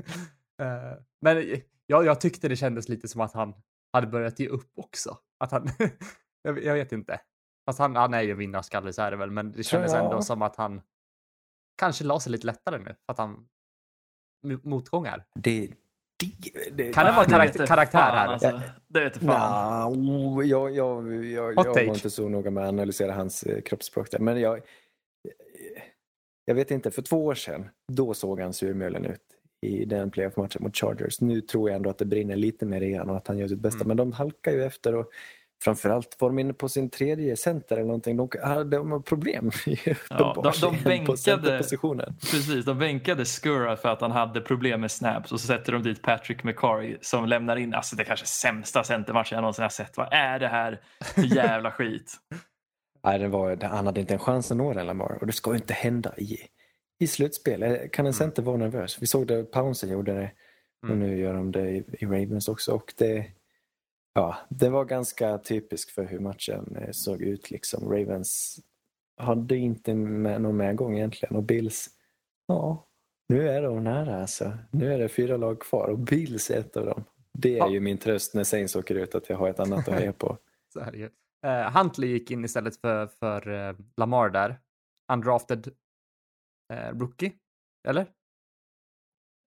Eh, 0.61 0.97
Men 1.21 1.55
jag, 1.85 2.05
jag 2.05 2.21
tyckte 2.21 2.47
det 2.47 2.55
kändes 2.55 2.89
lite 2.89 3.07
som 3.07 3.21
att 3.21 3.33
han 3.33 3.53
hade 3.93 4.07
börjat 4.07 4.39
ge 4.39 4.47
upp 4.47 4.71
också. 4.75 5.17
Att 5.39 5.51
han, 5.51 5.69
jag, 6.41 6.63
jag 6.63 6.73
vet 6.73 6.91
inte. 6.91 7.19
Fast 7.65 7.79
han, 7.79 7.95
han 7.95 8.13
är 8.13 8.21
ju 8.21 8.31
en 8.31 8.37
vinnarskalle 8.37 8.93
så 8.93 9.01
är 9.01 9.11
det 9.11 9.17
väl, 9.17 9.31
men 9.31 9.51
det 9.51 9.63
kändes 9.63 9.93
jag. 9.93 10.05
ändå 10.05 10.21
som 10.21 10.41
att 10.41 10.55
han 10.55 10.81
kanske 11.77 12.03
la 12.03 12.19
sig 12.19 12.31
lite 12.31 12.47
lättare 12.47 12.77
nu. 12.77 12.85
För 12.85 13.11
att 13.11 13.17
han 13.17 13.47
mo- 14.47 14.61
motgångar. 14.63 15.25
det, 15.35 15.67
det, 16.19 16.69
det, 16.71 16.93
Kan 16.93 17.05
det 17.05 17.11
vara 17.11 17.45
Ja, 17.45 17.65
karaktär 17.67 17.99
fan, 17.99 18.17
här? 18.17 18.27
Alltså. 18.27 18.61
Det 18.87 18.99
vete 18.99 19.19
fan. 19.19 19.93
Nja, 19.93 19.99
oh, 20.01 20.47
jag, 20.47 20.71
jag, 20.75 21.13
jag, 21.25 21.53
jag 21.55 21.73
var 21.73 21.81
inte 21.81 22.09
så 22.09 22.29
noga 22.29 22.51
med 22.51 22.63
att 22.63 22.69
analysera 22.69 23.13
hans 23.13 23.43
eh, 23.43 23.61
kroppsspråk 23.61 24.11
där. 24.11 24.19
Men 24.19 24.41
jag, 24.41 24.61
jag 26.51 26.55
vet 26.55 26.71
inte, 26.71 26.91
för 26.91 27.01
två 27.01 27.25
år 27.25 27.35
sedan, 27.35 27.69
då 27.93 28.13
såg 28.13 28.39
han 28.39 28.53
surmulen 28.53 29.05
ut 29.05 29.21
i 29.61 29.85
den 29.85 30.11
playoff-matchen 30.11 30.63
mot 30.63 30.77
Chargers. 30.77 31.21
Nu 31.21 31.41
tror 31.41 31.69
jag 31.69 31.75
ändå 31.75 31.89
att 31.89 31.97
det 31.97 32.05
brinner 32.05 32.35
lite 32.35 32.65
mer 32.65 32.81
i 32.81 32.93
honom 32.93 33.09
och 33.09 33.17
att 33.17 33.27
han 33.27 33.37
gör 33.37 33.47
sitt 33.47 33.59
bästa. 33.59 33.77
Mm. 33.77 33.87
Men 33.87 33.97
de 33.97 34.11
halkar 34.11 34.51
ju 34.51 34.63
efter 34.63 34.95
och 34.95 35.05
framförallt 35.63 36.15
var 36.19 36.29
de 36.29 36.39
inne 36.39 36.53
på 36.53 36.69
sin 36.69 36.89
tredje 36.89 37.35
center 37.37 37.75
eller 37.75 37.85
någonting. 37.85 38.17
De 38.17 38.29
hade 38.43 38.77
de 38.77 39.03
problem. 39.03 39.51
Ja, 40.09 40.33
de- 40.35 40.43
de 40.61 40.77
bänkade-. 40.83 41.57
Precis, 42.31 42.65
de 42.65 42.79
bänkade 42.79 43.25
Skura 43.25 43.77
för 43.77 43.89
att 43.89 44.01
han 44.01 44.11
hade 44.11 44.41
problem 44.41 44.81
med 44.81 44.91
snaps 44.91 45.31
och 45.31 45.39
så 45.39 45.47
sätter 45.47 45.71
de 45.73 45.83
dit 45.83 46.01
Patrick 46.01 46.43
McCarry 46.43 46.97
som 47.01 47.25
lämnar 47.25 47.55
in, 47.55 47.73
alltså 47.73 47.95
det 47.95 48.03
kanske 48.03 48.25
sämsta 48.25 48.83
centermatchen 48.83 49.35
jag 49.35 49.41
någonsin 49.41 49.63
har 49.63 49.69
sett. 49.69 49.97
Vad 49.97 50.07
är 50.11 50.39
det 50.39 50.47
här 50.47 50.81
för 51.15 51.35
jävla 51.35 51.71
skit? 51.71 52.15
Nej, 53.03 53.19
det 53.19 53.27
var, 53.27 53.57
han 53.63 53.85
hade 53.85 53.99
inte 54.01 54.13
en 54.13 54.19
chans 54.19 54.51
att 54.51 54.57
nå 54.57 54.73
den 54.73 54.87
Lamar 54.87 55.17
och 55.21 55.27
det 55.27 55.33
ska 55.33 55.51
ju 55.51 55.55
inte 55.57 55.73
hända 55.73 56.17
i, 56.17 56.37
i 56.99 57.07
slutspel. 57.07 57.63
Eh, 57.63 57.75
Kan 57.91 58.05
en 58.05 58.13
center 58.13 58.43
vara 58.43 58.57
nervös? 58.57 59.01
Vi 59.01 59.07
såg 59.07 59.27
det, 59.27 59.43
Pounce 59.43 59.87
gjorde 59.87 60.13
det 60.13 60.31
och 60.83 60.89
Mm. 60.89 60.99
nu 60.99 61.17
gör 61.17 61.33
de 61.33 61.51
det 61.51 61.69
i, 61.69 61.83
i 61.99 62.05
Ravens 62.05 62.47
också. 62.47 62.71
Och 62.73 62.93
det, 62.97 63.25
ja, 64.13 64.37
det 64.49 64.69
var 64.69 64.85
ganska 64.85 65.37
typiskt 65.37 65.91
för 65.91 66.03
hur 66.05 66.19
matchen 66.19 66.75
eh, 66.81 66.91
såg 66.91 67.21
ut. 67.21 67.51
Liksom. 67.51 67.89
Ravens 67.91 68.59
hade 69.17 69.55
inte 69.57 69.93
med, 69.93 70.41
någon 70.41 70.57
medgång 70.57 70.97
egentligen 70.97 71.35
och 71.35 71.43
Bills, 71.43 71.89
ja, 72.47 72.87
nu 73.29 73.49
är 73.49 73.61
de 73.61 73.83
nära 73.83 74.21
alltså. 74.21 74.53
Nu 74.71 74.93
är 74.93 74.99
det 74.99 75.09
fyra 75.09 75.37
lag 75.37 75.59
kvar 75.59 75.87
och 75.87 75.99
Bills 75.99 76.49
är 76.51 76.59
ett 76.59 76.77
av 76.77 76.85
dem. 76.85 77.03
Det 77.33 77.53
är 77.53 77.57
Ja. 77.57 77.69
ju 77.71 77.79
min 77.79 77.97
tröst 77.97 78.33
när 78.35 78.43
Saints 78.43 78.75
åker 78.75 78.95
ut 78.95 79.15
att 79.15 79.29
jag 79.29 79.37
har 79.37 79.49
ett 79.49 79.59
annat 79.59 79.87
att 79.87 79.93
heja 79.99 80.13
på. 80.13 80.37
Så 80.73 80.79
är 80.79 80.91
det 80.91 80.97
ju. 81.43 81.49
Eh, 81.49 81.71
Huntley 81.77 82.09
gick 82.09 82.31
in 82.31 82.45
istället 82.45 82.81
för, 82.81 83.07
för 83.07 83.67
eh, 83.69 83.75
Lamar 83.97 84.29
där. 84.29 84.59
Undrafted 85.13 85.67
eh, 86.73 86.97
rookie, 86.99 87.31
eller? 87.87 88.11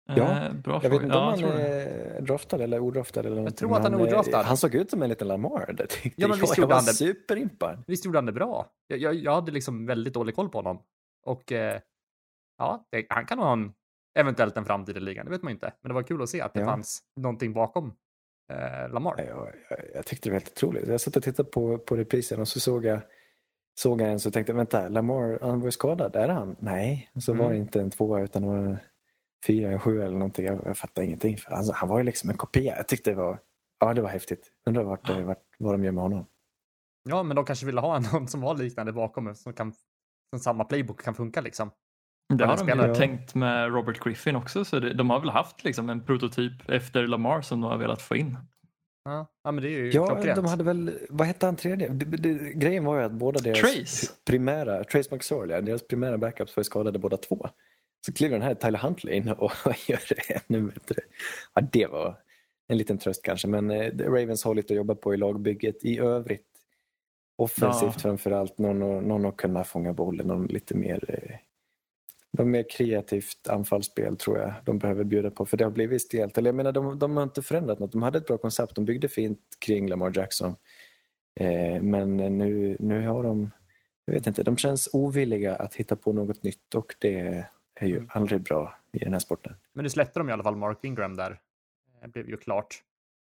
Ja, 0.07 0.53
bra 0.53 0.81
Jag 0.83 0.91
vet 0.91 1.01
fråga. 1.01 1.05
inte 1.05 1.17
om 1.17 1.41
Ja, 1.41 1.49
han 1.51 1.61
är 1.61 2.21
draftad 2.21 2.63
eller 2.63 2.81
odraftad. 2.81 3.21
Eller 3.21 3.31
någonting, 3.37 3.57
tror 3.57 3.77
att 3.77 3.83
han 3.83 3.95
är 3.95 4.03
odraftad. 4.03 4.43
Han 4.43 4.57
såg 4.57 4.75
ut 4.75 4.91
som 4.91 5.03
en 5.03 5.09
liten 5.09 5.29
Lamar. 5.29 5.73
Det 5.73 5.87
tyckte 5.87 6.21
Ja, 6.23 6.29
men 6.29 6.37
jag. 6.37 6.41
visst 6.43 6.57
jag 6.59 6.63
gjorde 6.65 6.75
var 6.75 6.81
det. 6.83 6.93
superimpad. 6.95 7.85
Visst 7.87 8.05
gjorde 8.05 8.19
han 8.19 8.27
det 8.27 8.33
bra? 8.33 8.67
Jag, 8.87 8.99
jag, 8.99 9.15
jag 9.15 9.35
hade 9.35 9.53
liksom 9.53 9.87
väldigt 9.87 10.15
dålig 10.15 10.35
koll 10.35 10.49
på 10.49 10.59
honom. 10.59 10.83
Och 11.27 11.53
ja, 12.59 12.87
det, 12.91 13.07
han 13.09 13.27
kan 13.27 13.39
ha 13.39 13.53
en, 13.53 13.75
eventuellt 14.19 14.57
en 14.57 14.65
framtid 14.65 14.97
i 14.97 15.01
ligan, 15.01 15.25
det 15.27 15.31
vet 15.33 15.43
man 15.43 15.53
inte. 15.53 15.73
Men 15.81 15.89
det 15.89 15.95
var 15.95 16.03
kul 16.03 16.23
att 16.23 16.29
se 16.29 16.41
att 16.41 16.55
det 16.55 16.61
Ja. 16.61 16.67
fanns 16.67 17.03
någonting 17.21 17.53
bakom 17.53 17.97
eh, 18.53 18.93
Lamar. 18.93 19.15
Jag, 19.29 19.53
jag, 19.71 19.79
jag 19.95 20.07
tyckte 20.07 20.29
det 20.29 20.33
var 20.33 20.41
helt 20.41 20.53
otroligt. 20.53 20.89
Jag 20.89 21.01
satt 21.01 21.17
och 21.17 21.23
tittade 21.23 21.49
på, 21.51 21.79
på 21.79 21.97
reprisen 21.97 22.41
och 22.41 22.49
så 22.49 22.61
såg 22.61 22.85
jag, 22.85 23.01
såg 23.79 24.01
jag 24.01 24.11
en 24.13 24.21
så 24.21 24.31
tänkte 24.31 24.53
jag, 24.53 24.57
vänta, 24.57 24.89
Lamar, 24.89 25.39
han 25.43 25.61
var 25.61 25.67
ju 25.67 25.73
skadad. 25.73 26.17
Är 26.17 26.29
han? 26.29 26.57
Nej, 26.59 27.11
så 27.21 27.33
var 27.33 27.45
Mm. 27.45 27.51
det 27.53 27.59
inte 27.59 27.81
en 27.81 27.91
tvåa 27.91 28.21
utan 28.21 28.43
det 28.43 28.49
var 28.49 28.57
en 28.57 28.77
fyra, 29.47 29.71
en 29.71 29.81
sju 29.81 30.03
eller 30.03 30.17
någonting. 30.19 30.47
Jag, 30.47 30.61
jag 30.65 30.79
fattar 30.79 31.03
ingenting. 31.03 31.39
Alltså, 31.47 31.73
han 31.73 31.89
var 31.89 31.99
ju 31.99 32.05
liksom 32.05 32.31
en 32.31 32.37
kopia. 32.37 32.77
Jag 32.77 32.89
tyckte 32.89 33.11
det 33.11 33.17
var, 33.17 33.39
ja, 33.81 33.95
det 33.95 34.03
var 34.03 34.09
häftigt. 34.09 34.53
Undrar 34.67 34.83
vart, 34.83 35.07
det- 35.07 35.23
vart, 35.23 35.43
vad 35.59 35.75
de 35.75 35.85
gör 35.85 35.93
med 35.93 36.03
honom. 36.03 36.27
Ja, 37.09 37.23
men 37.23 37.37
de 37.37 37.45
kanske 37.45 37.67
ville 37.67 37.81
ha 37.81 37.99
någon 38.13 38.29
som 38.29 38.41
var 38.41 38.55
liknande 38.57 38.93
bakom 38.93 39.35
som 39.35 39.53
kan 39.53 39.73
som 40.31 40.41
samma 40.41 40.65
playbook 40.65 41.03
kan 41.03 41.15
funka 41.15 41.41
liksom. 41.41 41.71
Det 42.29 42.45
har 42.45 42.57
de 42.57 42.67
ju 42.67 42.73
spelare. 42.73 42.95
tänkt 42.95 43.35
med 43.35 43.73
Robert 43.75 44.05
Griffin 44.05 44.37
också. 44.37 44.65
Så 44.65 44.81
det, 44.81 44.95
de 44.95 45.11
har 45.11 45.21
väl 45.21 45.29
haft 45.31 45.65
liksom 45.65 45.91
en 45.91 46.01
prototyp 46.05 46.71
efter 46.71 47.07
Lamar 47.07 47.41
som 47.43 47.61
de 47.61 47.71
har 47.71 47.79
velat 47.79 48.03
få 48.03 48.17
in. 48.17 48.37
Ja, 49.05 49.27
ja 49.45 49.53
men 49.53 49.63
det 49.65 49.69
är 49.69 49.79
ju 49.79 49.91
Ja, 49.91 50.07
klockrent. 50.07 50.37
de 50.37 50.45
hade 50.45 50.65
väl, 50.65 50.99
vad 51.11 51.27
hette 51.27 51.47
han 51.47 51.57
tredje? 51.57 51.89
Det, 51.89 52.05
det, 52.17 52.53
grejen 52.53 52.85
var 52.85 52.99
ju 52.99 53.05
att 53.05 53.13
båda 53.13 53.41
deras 53.41 53.61
Trace. 53.61 54.07
primära, 54.27 54.85
Trace 54.85 55.15
McSorley, 55.15 55.57
ja, 55.57 55.61
deras 55.63 55.87
primära 55.89 56.19
backups 56.19 56.57
var 56.57 56.61
ju 56.61 56.65
skadade 56.65 56.99
båda 56.99 57.17
två. 57.17 57.49
Så 58.07 58.13
kliver 58.13 58.33
den 58.39 58.43
här 58.43 58.55
Tyler 58.55 58.79
Huntley 58.79 59.15
in 59.17 59.29
och 59.29 59.53
gör 59.89 60.01
det 60.09 60.41
ännu 60.49 60.63
bättre. 60.63 61.03
Ja, 61.55 61.63
det 61.73 61.87
var 61.87 62.17
en 62.69 62.79
liten 62.79 62.99
tröst 62.99 63.23
kanske, 63.25 63.49
men 63.49 63.71
eh, 63.71 63.93
Ravens 63.99 64.45
har 64.45 64.55
lite 64.55 64.73
att 64.73 64.77
jobba 64.77 64.95
på 64.95 65.15
i 65.15 65.17
lagbygget 65.17 65.85
i 65.85 65.99
övrigt. 65.99 66.47
Offensivt 67.39 67.93
Ja. 67.95 68.01
framförallt, 68.01 68.59
någon, 68.59 68.79
någon 69.09 69.27
att 69.27 69.37
kunna 69.37 69.65
fånga 69.65 69.93
bollen, 69.93 70.27
någon 70.27 70.47
lite 70.47 70.75
mer 70.77 71.01
någon 72.39 72.51
mer 72.51 72.65
kreativt 72.71 73.49
anfallsspel 73.49 74.17
tror 74.17 74.39
jag 74.39 74.55
de 74.65 74.79
behöver 74.79 75.05
bjuda 75.05 75.31
på 75.31 75.47
för 75.47 75.57
det 75.57 75.65
har 75.65 75.71
blivit 75.71 76.03
stelt. 76.03 76.39
Eller 76.39 76.49
jag 76.49 76.55
menar, 76.55 76.73
de, 76.73 76.99
de 76.99 77.17
har 77.17 77.23
inte 77.25 77.43
förändrat 77.43 77.79
något. 77.79 77.93
De 77.93 78.03
hade 78.03 78.19
ett 78.19 78.27
bra 78.27 78.39
koncept, 78.39 78.75
de 78.75 78.85
byggde 78.85 79.09
fint 79.09 79.41
kring 79.59 79.89
Lamar 79.89 80.13
Jackson. 80.15 80.57
Eh, 81.41 81.83
men 81.83 82.17
nu, 82.17 82.77
nu 82.81 83.07
har 83.07 83.23
de, 83.23 83.51
jag 84.05 84.15
vet 84.15 84.27
inte, 84.27 84.43
de 84.43 84.57
känns 84.57 84.89
ovilliga 84.93 85.57
att 85.57 85.75
hitta 85.75 85.97
på 85.97 86.13
något 86.13 86.43
nytt 86.43 86.75
och 86.75 86.95
det 86.99 87.45
är 87.81 87.87
ju 87.87 87.97
Mm. 87.97 88.09
aldrig 88.13 88.41
bra 88.41 88.79
i 88.93 88.99
den 88.99 89.13
här 89.13 89.21
sporten. 89.21 89.55
Men 89.73 89.83
nu 89.83 89.91
släppte 89.91 90.21
de 90.21 90.29
i 90.29 90.33
alla 90.33 90.43
fall 90.43 90.57
Mark 90.57 90.79
Ingram 90.85 91.17
där. 91.17 91.41
Det 92.03 92.09
blev 92.09 92.29
ju 92.29 92.37
klart. 92.37 92.83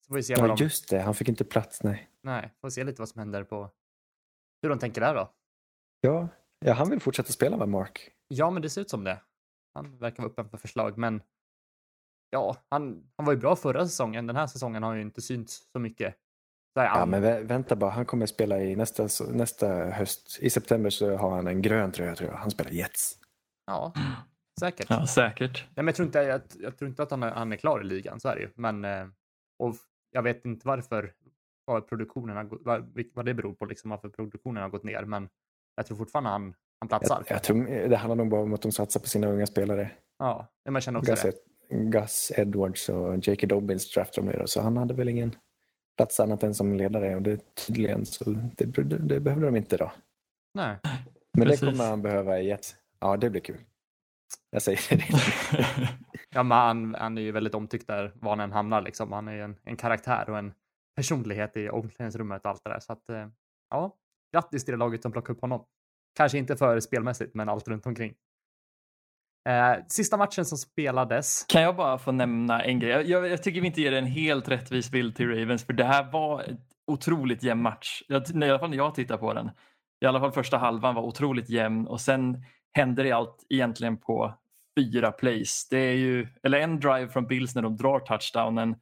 Så 0.06 0.08
får 0.08 0.16
vi 0.16 0.24
se 0.24 0.36
vad 0.36 0.50
Ja, 0.50 0.56
de... 0.56 0.64
just 0.64 0.90
det, 0.90 1.00
han 1.00 1.16
fick 1.16 1.30
inte 1.30 1.44
plats, 1.46 1.84
nej. 1.84 2.10
Nej, 2.22 2.52
får 2.62 2.70
se 2.70 2.84
lite 2.84 3.02
vad 3.02 3.10
som 3.10 3.20
händer 3.20 3.44
på 3.44 3.70
hur 4.62 4.70
de 4.70 4.80
tänker 4.80 5.02
där 5.02 5.16
då. 5.16 5.32
Ja, 6.02 6.28
ja 6.60 6.74
han 6.74 6.90
vill 6.90 7.00
fortsätta 7.00 7.32
spela 7.32 7.58
med 7.58 7.70
Mark. 7.70 8.12
Ja, 8.34 8.50
men 8.50 8.62
det 8.62 8.70
ser 8.70 8.82
ut 8.82 8.90
som 8.90 9.04
det. 9.04 9.22
Han 9.74 9.98
verkar 9.98 10.24
vara 10.24 10.32
öppen 10.32 10.50
för 10.50 10.58
förslag, 10.58 10.98
men 10.98 11.22
ja, 12.30 12.56
han, 12.70 13.12
han 13.18 13.26
var 13.26 13.34
ju 13.34 13.40
bra 13.40 13.56
förra 13.56 13.86
säsongen. 13.88 14.28
Den 14.28 14.36
här 14.36 14.48
säsongen 14.48 14.84
har 14.84 14.90
han 14.90 14.98
ju 14.98 15.04
inte 15.04 15.22
synts 15.22 15.72
så 15.72 15.80
mycket. 15.80 16.16
Så 16.74 16.80
Ja, 16.80 17.06
men 17.06 17.24
vä- 17.24 17.44
vänta 17.44 17.76
bara, 17.76 17.92
han 17.92 18.06
kommer 18.06 18.26
spela 18.26 18.60
i 18.62 18.76
nästa, 18.76 19.08
nästa 19.32 19.68
höst. 19.86 20.40
I 20.42 20.50
september 20.50 20.90
så 20.90 21.16
har 21.18 21.36
han 21.36 21.48
en 21.48 21.62
grön 21.62 21.92
tröja 21.92 22.16
tror 22.16 22.30
jag. 22.30 22.38
Han 22.38 22.52
spelar 22.52 22.72
Jets. 22.72 23.20
ja, 23.66 23.94
säkert. 24.60 24.90
Ja, 24.90 25.08
säkert. 25.08 25.64
Nej, 25.66 25.72
men 25.76 25.86
jag, 25.88 25.96
tror 25.96 26.06
inte, 26.06 26.20
jag, 26.20 26.42
jag 26.60 26.78
tror 26.78 26.90
inte 26.90 27.04
att 27.04 27.12
han 27.12 27.24
är, 27.24 27.32
han 27.32 27.52
är 27.52 27.58
klar 27.58 27.82
i 27.82 27.84
ligan, 27.84 28.20
så 28.20 28.30
är 28.30 28.36
det 28.36 28.42
ju. 28.42 28.50
Men 28.56 28.86
eh, 28.86 29.08
och 29.60 29.76
jag 30.12 30.22
vet 30.24 30.46
inte 30.46 30.68
varför 30.68 31.14
vad 31.66 31.88
produktionen 31.88 32.36
har, 32.36 32.44
vad, 32.52 33.00
vad 33.14 33.26
det 33.26 33.34
beror 33.34 33.54
på, 33.54 33.66
liksom, 33.66 33.90
varför 33.90 34.10
produktionen 34.10 34.64
har 34.64 34.70
gått 34.70 34.84
ner. 34.84 35.06
Men 35.06 35.30
jag 35.76 35.86
tror 35.86 35.98
fortfarande 35.98 36.30
han, 36.30 36.54
han 36.82 36.88
platsar. 36.88 37.24
Jag, 37.28 37.36
jag 37.36 37.44
tror 37.44 37.88
det 37.90 37.98
handlar 37.98 38.16
nog 38.16 38.30
bara 38.30 38.42
om 38.42 38.54
att 38.54 38.62
de 38.62 38.72
satsar 38.72 39.00
på 39.00 39.08
sina 39.08 39.28
unga 39.28 39.48
spelare. 39.48 39.92
Ja, 40.20 40.48
jag 40.64 40.84
känner 40.84 41.00
också 41.00 41.12
Gus, 41.12 41.22
det. 41.22 41.76
Gus 41.76 42.32
Edwards 42.36 42.90
och 42.90 43.18
J.K. 43.28 43.48
Dobbins 43.48 43.94
draftar 43.94 44.22
de 44.22 44.38
då, 44.38 44.48
så 44.48 44.62
han 44.62 44.78
hade 44.78 44.94
väl 44.94 45.10
ingen 45.10 45.36
plats 45.98 46.20
annat 46.20 46.44
än 46.44 46.54
som 46.54 46.74
ledare 46.74 47.16
och 47.16 47.22
det 47.22 47.56
tydligen 47.56 48.06
så 48.06 48.24
det, 48.30 48.66
det, 48.66 48.98
det 48.98 49.20
behövde 49.20 49.46
de 49.46 49.56
inte 49.56 49.78
då. 49.78 49.92
Nej. 50.54 50.78
Men 51.38 51.48
Precis. 51.48 51.60
det 51.60 51.66
kommer 51.66 51.90
han 51.90 52.02
behöva 52.02 52.40
i 52.40 52.48
Jets. 52.48 52.76
Ja, 53.00 53.18
det 53.18 53.30
blir 53.30 53.42
kul. 53.42 53.58
Jag 54.50 54.62
säger 54.62 54.98
det. 54.98 55.68
Ja, 56.34 56.44
men 56.44 56.58
han, 56.58 56.96
han 56.96 57.18
är 57.18 57.22
ju 57.22 57.32
väldigt 57.32 57.56
omtyckt 57.56 57.88
där 57.88 58.12
var 58.16 58.30
han 58.30 58.40
än 58.40 58.52
hamnar. 58.52 58.82
Liksom. 58.82 59.12
Han 59.12 59.28
är 59.28 59.34
ju 59.34 59.42
en, 59.42 59.56
en 59.64 59.78
karaktär 59.78 60.30
och 60.30 60.38
en 60.38 60.54
personlighet 60.96 61.58
i 61.58 61.70
omklädningsrummet 61.70 62.46
och 62.46 62.52
allt 62.52 62.64
det 62.64 62.70
där. 62.70 62.80
Så 62.80 62.94
att, 62.94 63.10
eh, 63.10 63.28
ja, 63.70 63.98
grattis 64.34 64.66
till 64.66 64.72
det 64.72 64.78
laget 64.78 65.02
som 65.02 65.12
plockade 65.12 65.34
upp 65.38 65.42
honom. 65.42 65.66
Kanske 66.16 66.38
inte 66.38 66.56
för 66.56 66.80
spelmässigt, 66.80 67.36
men 67.36 67.50
allt 67.50 67.68
runt 67.68 67.86
omkring. 67.86 68.14
Eh, 69.50 69.86
sista 69.88 70.18
matchen 70.18 70.46
som 70.46 70.58
spelades. 70.58 71.46
Kan 71.50 71.62
jag 71.62 71.76
bara 71.76 71.98
få 71.98 72.12
nämna 72.12 72.64
en 72.64 72.80
grej? 72.80 73.10
Jag, 73.12 73.28
jag 73.28 73.44
tycker 73.44 73.62
vi 73.62 73.68
inte 73.68 73.82
ger 73.82 73.94
en 73.94 74.06
helt 74.06 74.48
rättvis 74.48 74.92
bild 74.92 75.16
till 75.16 75.28
Ravens 75.28 75.66
för 75.66 75.74
det 75.74 75.84
här 75.84 76.12
var 76.12 76.42
ett 76.42 76.60
otroligt 76.88 77.44
jämn 77.44 77.62
match. 77.62 78.04
Jag, 78.08 78.30
I 78.30 78.50
alla 78.50 78.60
fall 78.60 78.70
när 78.70 78.78
jag 78.78 78.96
tittar 78.96 79.18
på 79.18 79.34
den. 79.34 79.52
I 80.02 80.06
alla 80.06 80.20
fall 80.20 80.32
första 80.32 80.58
halvan 80.58 80.96
var 80.96 81.04
otroligt 81.04 81.50
jämn 81.50 81.88
och 81.88 82.02
sen 82.02 82.46
hände 82.72 83.04
det 83.04 83.12
allt 83.12 83.46
egentligen 83.50 83.98
på 83.98 84.34
fyra 84.80 85.12
plays. 85.12 85.68
Det 85.70 85.78
är 85.78 85.96
ju, 85.96 86.28
eller 86.44 86.60
en 86.60 86.80
drive 86.80 87.08
från 87.08 87.28
Bills 87.28 87.56
när 87.56 87.62
de 87.62 87.78
drar 87.78 88.00
touchdownen 88.00 88.76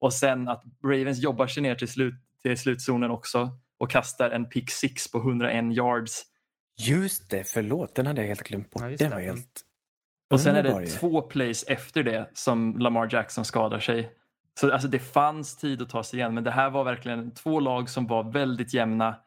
och 0.00 0.12
sen 0.12 0.48
att 0.48 0.64
Ravens 0.84 1.22
jobbar 1.22 1.46
sig 1.46 1.62
ner 1.62 1.74
till, 1.74 1.88
slut, 1.88 2.14
till 2.42 2.58
slutzonen 2.58 3.10
också 3.10 3.50
och 3.78 3.90
kastar 3.90 4.30
en 4.30 4.48
pick 4.48 4.70
six 4.70 5.10
på 5.10 5.18
101 5.18 5.76
yards. 5.76 6.22
Just 6.78 7.30
det, 7.30 7.44
förlåt. 7.44 7.94
Den 7.94 8.06
hade 8.06 8.20
jag 8.20 8.28
helt 8.28 8.42
glömt 8.42 8.70
bort. 8.70 8.82
Ja, 8.82 8.88
den 8.96 9.10
var 9.10 9.20
helt... 9.20 9.60
Och 10.30 10.40
sen 10.40 10.56
är 10.56 10.62
det 10.62 10.68
två 10.86 11.22
plays 11.22 11.64
efter 11.68 12.02
det 12.02 12.30
som 12.32 12.78
Lamar 12.78 13.08
Jackson 13.12 13.44
skadar 13.44 13.80
sig. 13.80 14.12
Så 14.60 14.72
alltså 14.72 14.88
det 14.88 14.98
fanns 14.98 15.56
tid 15.56 15.82
att 15.82 15.90
ta 15.90 16.02
sig 16.02 16.18
igen 16.18 16.34
men 16.34 16.44
det 16.44 16.50
här 16.50 16.70
var 16.70 16.84
verkligen 16.84 17.34
två 17.34 17.60
lag 17.60 17.88
som 17.90 18.06
var 18.06 18.32
väldigt 18.32 18.74
jämna. 18.74 19.20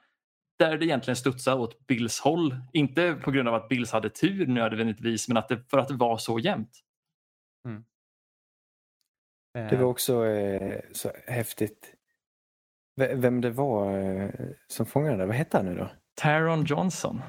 Där 0.60 0.78
det 0.78 0.86
egentligen 0.86 1.16
studsade 1.16 1.62
åt 1.62 1.88
Bills 1.88 2.20
håll. 2.20 2.56
Inte 2.74 3.14
på 3.24 3.32
grund 3.32 3.48
av 3.50 3.56
att 3.56 3.70
Bills 3.70 3.92
hade 3.92 4.10
tur 4.10 4.48
nödvändigtvis 4.48 5.28
men 5.28 5.38
att 5.38 5.48
det, 5.50 5.70
för 5.70 5.78
att 5.78 5.88
det 5.88 5.94
var 5.94 6.18
så 6.18 6.40
jämnt. 6.40 6.80
Eh, 9.58 9.70
Det 9.70 9.76
var 9.76 9.86
också 9.86 10.26
eh, 10.26 10.80
så 10.92 11.12
häftigt. 11.28 11.96
V- 12.96 13.16
Vem 13.16 13.42
det 13.42 13.50
var 13.52 13.98
eh, 14.00 14.30
som 14.68 14.86
fångade 14.86 15.18
det, 15.18 15.26
vad 15.26 15.36
hette 15.36 15.58
han 15.58 15.66
nu 15.66 15.76
då? 15.76 15.92
Taron 16.16 16.66
Johnson. 16.66 17.22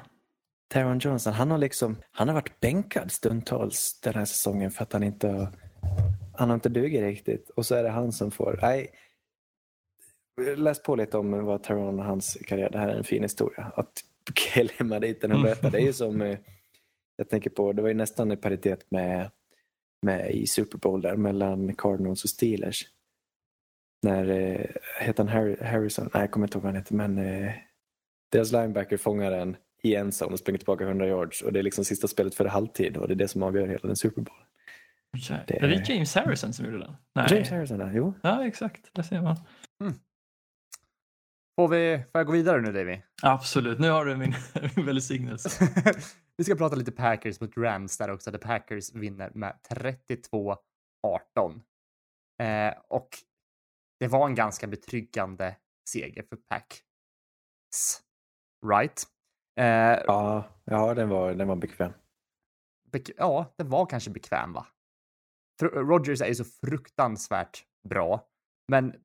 Taron 0.71 0.99
Johnson, 0.99 1.33
han 1.33 1.51
har 1.51 1.57
liksom, 1.57 1.97
han 2.11 2.27
har 2.27 2.35
varit 2.35 2.59
bänkad 2.59 3.11
stundtals 3.11 3.99
den 4.01 4.13
här 4.13 4.25
säsongen 4.25 4.71
för 4.71 4.83
att 4.83 4.93
han 4.93 5.03
inte 5.03 5.27
har, 5.27 5.47
han 6.33 6.49
har 6.49 6.55
inte 6.55 6.69
dugit 6.69 7.01
riktigt. 7.01 7.49
Och 7.49 7.65
så 7.65 7.75
är 7.75 7.83
det 7.83 7.89
han 7.89 8.11
som 8.11 8.31
får, 8.31 8.59
nej. 8.61 8.89
Läs 10.57 10.83
på 10.83 10.95
lite 10.95 11.17
om 11.17 11.45
vad 11.45 11.63
Taron 11.63 11.99
och 11.99 12.05
hans 12.05 12.37
karriär, 12.47 12.69
det 12.69 12.77
här 12.77 12.87
är 12.87 12.95
en 12.95 13.03
fin 13.03 13.23
historia. 13.23 13.71
Att 13.75 14.03
klämma 14.33 14.99
dit 14.99 15.21
den 15.21 15.31
och 15.31 15.41
berätta, 15.41 15.69
det 15.69 15.77
är 15.77 15.85
ju 15.85 15.93
som, 15.93 16.21
eh, 16.21 16.37
jag 17.15 17.29
tänker 17.29 17.49
på, 17.49 17.73
det 17.73 17.81
var 17.81 17.89
ju 17.89 17.95
nästan 17.95 18.31
i 18.31 18.37
paritet 18.37 18.91
med, 18.91 19.31
med 20.01 20.31
i 20.31 20.47
Super 20.47 20.77
Bowl 20.77 21.01
där 21.01 21.15
mellan 21.15 21.75
Cardinals 21.75 22.23
och 22.23 22.29
Steelers. 22.29 22.85
När, 24.03 24.29
eh, 24.29 24.65
heter 24.99 25.23
han 25.23 25.55
Harrison? 25.61 26.09
Nej, 26.13 26.23
jag 26.23 26.31
kommer 26.31 26.47
inte 26.47 26.57
ihåg 26.57 26.63
vad 26.63 26.73
han 26.73 26.81
heter, 26.81 26.95
men 26.95 27.17
eh, 27.17 27.53
deras 28.31 28.51
linebacker 28.51 28.97
fångar 28.97 29.31
den 29.31 29.57
i 29.83 29.95
en 29.95 30.07
zone 30.11 30.33
och 30.33 30.39
springer 30.39 30.57
tillbaka 30.57 30.83
100 30.83 31.07
yards 31.07 31.41
och 31.41 31.53
det 31.53 31.59
är 31.59 31.63
liksom 31.63 31.85
sista 31.85 32.07
spelet 32.07 32.35
före 32.35 32.47
halvtid 32.49 32.97
och 32.97 33.07
det 33.07 33.13
är 33.13 33.15
det 33.15 33.27
som 33.27 33.43
avgör 33.43 33.67
hela 33.67 33.87
den 33.87 33.95
Super 33.95 34.21
Bowl. 34.21 34.35
Det- 35.47 35.57
Är 35.63 35.67
det 35.67 35.89
James 35.89 36.15
Harrison 36.15 36.53
som 36.53 36.65
gjorde 36.65 36.79
den? 36.79 36.95
Nej. 37.15 37.27
James 37.31 37.49
Harrison 37.49 37.77
där, 37.77 37.91
jo. 37.93 38.13
Ja 38.23 38.45
exakt, 38.47 38.89
det 38.93 39.03
ser 39.03 39.21
man. 39.21 39.35
Får, 41.55 41.67
vi, 41.67 42.03
får 42.11 42.19
jag 42.19 42.25
gå 42.25 42.33
vidare 42.33 42.61
nu, 42.61 42.71
Davy? 42.71 43.01
Absolut, 43.21 43.79
nu 43.79 43.89
har 43.89 44.05
du 44.05 44.17
min, 44.17 44.33
min 44.75 44.85
välsignelse. 44.85 45.69
vi 46.37 46.43
ska 46.43 46.55
prata 46.55 46.75
lite 46.75 46.91
Packers 46.91 47.41
mot 47.41 47.57
Rams 47.57 47.97
där 47.97 48.11
också. 48.11 48.31
The 48.31 48.37
Packers 48.37 48.93
vinner 48.93 49.31
med 49.33 49.55
32-18. 49.69 50.57
Eh, 52.41 52.73
och 52.87 53.09
det 53.99 54.07
var 54.07 54.27
en 54.27 54.35
ganska 54.35 54.67
betryggande 54.67 55.55
seger 55.89 56.23
för 56.29 56.35
Pack. 56.35 56.81
Right? 58.71 59.03
Eh, 59.61 60.03
Ja, 60.07 60.43
ja 60.65 60.93
den, 60.93 61.09
var, 61.09 61.33
den 61.33 61.47
var 61.47 61.55
bekväm. 61.55 61.93
bek- 62.91 63.13
ja, 63.17 63.53
det 63.57 63.63
var 63.63 63.85
kanske 63.85 64.11
bekväm 64.11 64.53
va? 64.53 64.67
Rodgers 65.61 66.21
är 66.21 66.27
ju 66.27 66.35
så 66.35 66.43
fruktansvärt 66.43 67.65
bra. 67.89 68.27
Men, 68.67 68.95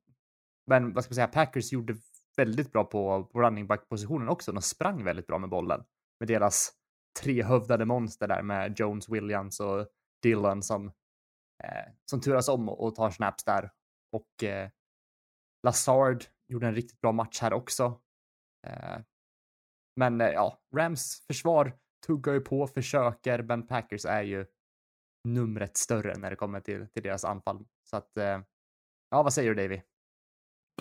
men 0.67 0.93
vad 0.93 1.03
ska 1.03 1.11
man 1.11 1.15
säga, 1.15 1.27
Packers 1.27 1.71
gjorde 1.73 1.95
väldigt 2.37 2.71
bra 2.71 2.83
på, 2.83 3.23
på 3.23 3.41
running 3.41 3.67
back-positionen 3.67 4.29
också. 4.29 4.51
De 4.51 4.61
sprang 4.61 5.03
väldigt 5.03 5.27
bra 5.27 5.37
med 5.37 5.49
bollen. 5.49 5.83
Med 6.19 6.27
deras 6.27 6.73
trehövdade 7.19 7.85
monster 7.85 8.27
där 8.27 8.41
med 8.41 8.79
Jones, 8.79 9.09
Williams 9.09 9.59
och 9.59 9.87
Dillon 10.21 10.63
som, 10.63 10.87
eh, 11.63 11.93
som 12.11 12.21
turas 12.21 12.49
om 12.49 12.69
och, 12.69 12.83
och 12.83 12.95
tar 12.95 13.11
snaps 13.11 13.43
där. 13.43 13.71
Och 14.11 14.43
eh, 14.43 14.69
Lazard 15.63 16.23
gjorde 16.47 16.67
en 16.67 16.75
riktigt 16.75 17.01
bra 17.01 17.11
match 17.11 17.41
här 17.41 17.53
också. 17.53 18.01
Eh, 18.67 18.97
men 19.97 20.21
eh, 20.21 20.27
ja, 20.27 20.59
Rams 20.75 21.25
försvar 21.27 21.73
tuggar 22.07 22.33
ju 22.33 22.39
på, 22.39 22.67
försöker, 22.67 23.43
men 23.43 23.67
Packers 23.67 24.05
är 24.05 24.21
ju 24.21 24.45
numret 25.23 25.77
större 25.77 26.17
när 26.17 26.29
det 26.29 26.35
kommer 26.35 26.59
till, 26.59 26.87
till 26.87 27.03
deras 27.03 27.25
anfall. 27.25 27.65
Så 27.89 27.97
att, 27.97 28.17
eh, 28.17 28.39
ja, 29.11 29.23
vad 29.23 29.33
säger 29.33 29.53
du 29.53 29.63
Davy? 29.63 29.81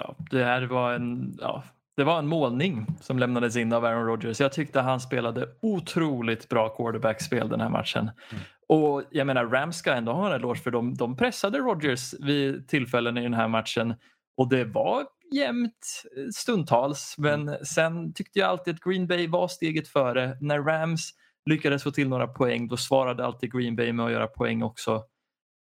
Ja, 0.01 0.17
det 0.31 0.45
här 0.45 0.63
var 0.63 0.93
en, 0.93 1.37
ja, 1.41 1.65
det 1.97 2.05
var 2.05 2.19
en 2.19 2.27
målning 2.27 2.87
som 3.01 3.19
lämnades 3.19 3.57
in 3.57 3.73
av 3.73 3.85
Aaron 3.85 4.07
Rodgers. 4.07 4.41
Jag 4.41 4.53
tyckte 4.53 4.81
han 4.81 5.01
spelade 5.01 5.49
otroligt 5.63 6.49
bra 6.49 6.69
quarterback-spel 6.69 7.49
den 7.49 7.61
här 7.61 7.69
matchen. 7.69 8.11
Mm. 8.31 8.43
Och 8.69 9.03
jag 9.11 9.27
menar, 9.27 9.47
Rams 9.47 9.77
ska 9.77 9.93
ändå 9.93 10.13
ha 10.13 10.27
en 10.27 10.33
eloge 10.33 10.61
för 10.61 10.71
dem. 10.71 10.95
De 10.95 11.17
pressade 11.17 11.59
Rodgers 11.59 12.15
vid 12.21 12.69
tillfällen 12.69 13.19
i 13.19 13.23
den 13.23 13.35
här 13.35 13.49
matchen 13.49 13.95
och 14.37 14.49
det 14.49 14.65
var 14.65 15.07
jämnt 15.33 16.03
eh, 16.17 16.29
stundtals. 16.35 17.15
Men 17.19 17.65
sen 17.65 18.15
tyckte 18.15 18.39
jag 18.39 18.49
alltid 18.49 18.75
att 18.75 18.81
Green 18.81 19.07
Bay 19.07 19.29
var 19.29 19.49
steget 19.49 19.89
före. 19.89 20.39
När 20.41 20.63
Rams 20.63 21.11
lyckades 21.51 21.83
få 21.83 21.91
till 21.91 22.09
några 22.09 22.27
poäng 22.27 22.69
då 22.69 22.77
svarade 22.77 23.25
alltid 23.25 23.53
Green 23.53 23.77
Bay 23.77 23.93
med 23.93 24.07
att 24.07 24.13
göra 24.13 24.27
poäng 24.27 24.63
också. 24.63 25.05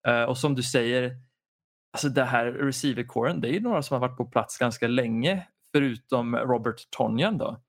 Uh, 0.08 0.22
och 0.22 0.38
som 0.38 0.54
du 0.54 0.62
säger, 0.62 1.16
alltså 1.92 2.08
det 2.08 2.24
här 2.24 2.46
receiver-coren, 2.46 3.40
det 3.40 3.48
är 3.48 3.52
ju 3.52 3.60
några 3.60 3.82
som 3.82 3.94
har 3.94 4.08
varit 4.08 4.16
på 4.16 4.24
plats 4.24 4.58
ganska 4.58 4.88
länge 4.88 5.46
förutom 5.72 6.36
Robert 6.36 6.90
Tonyan 6.90 7.38
då. 7.38 7.62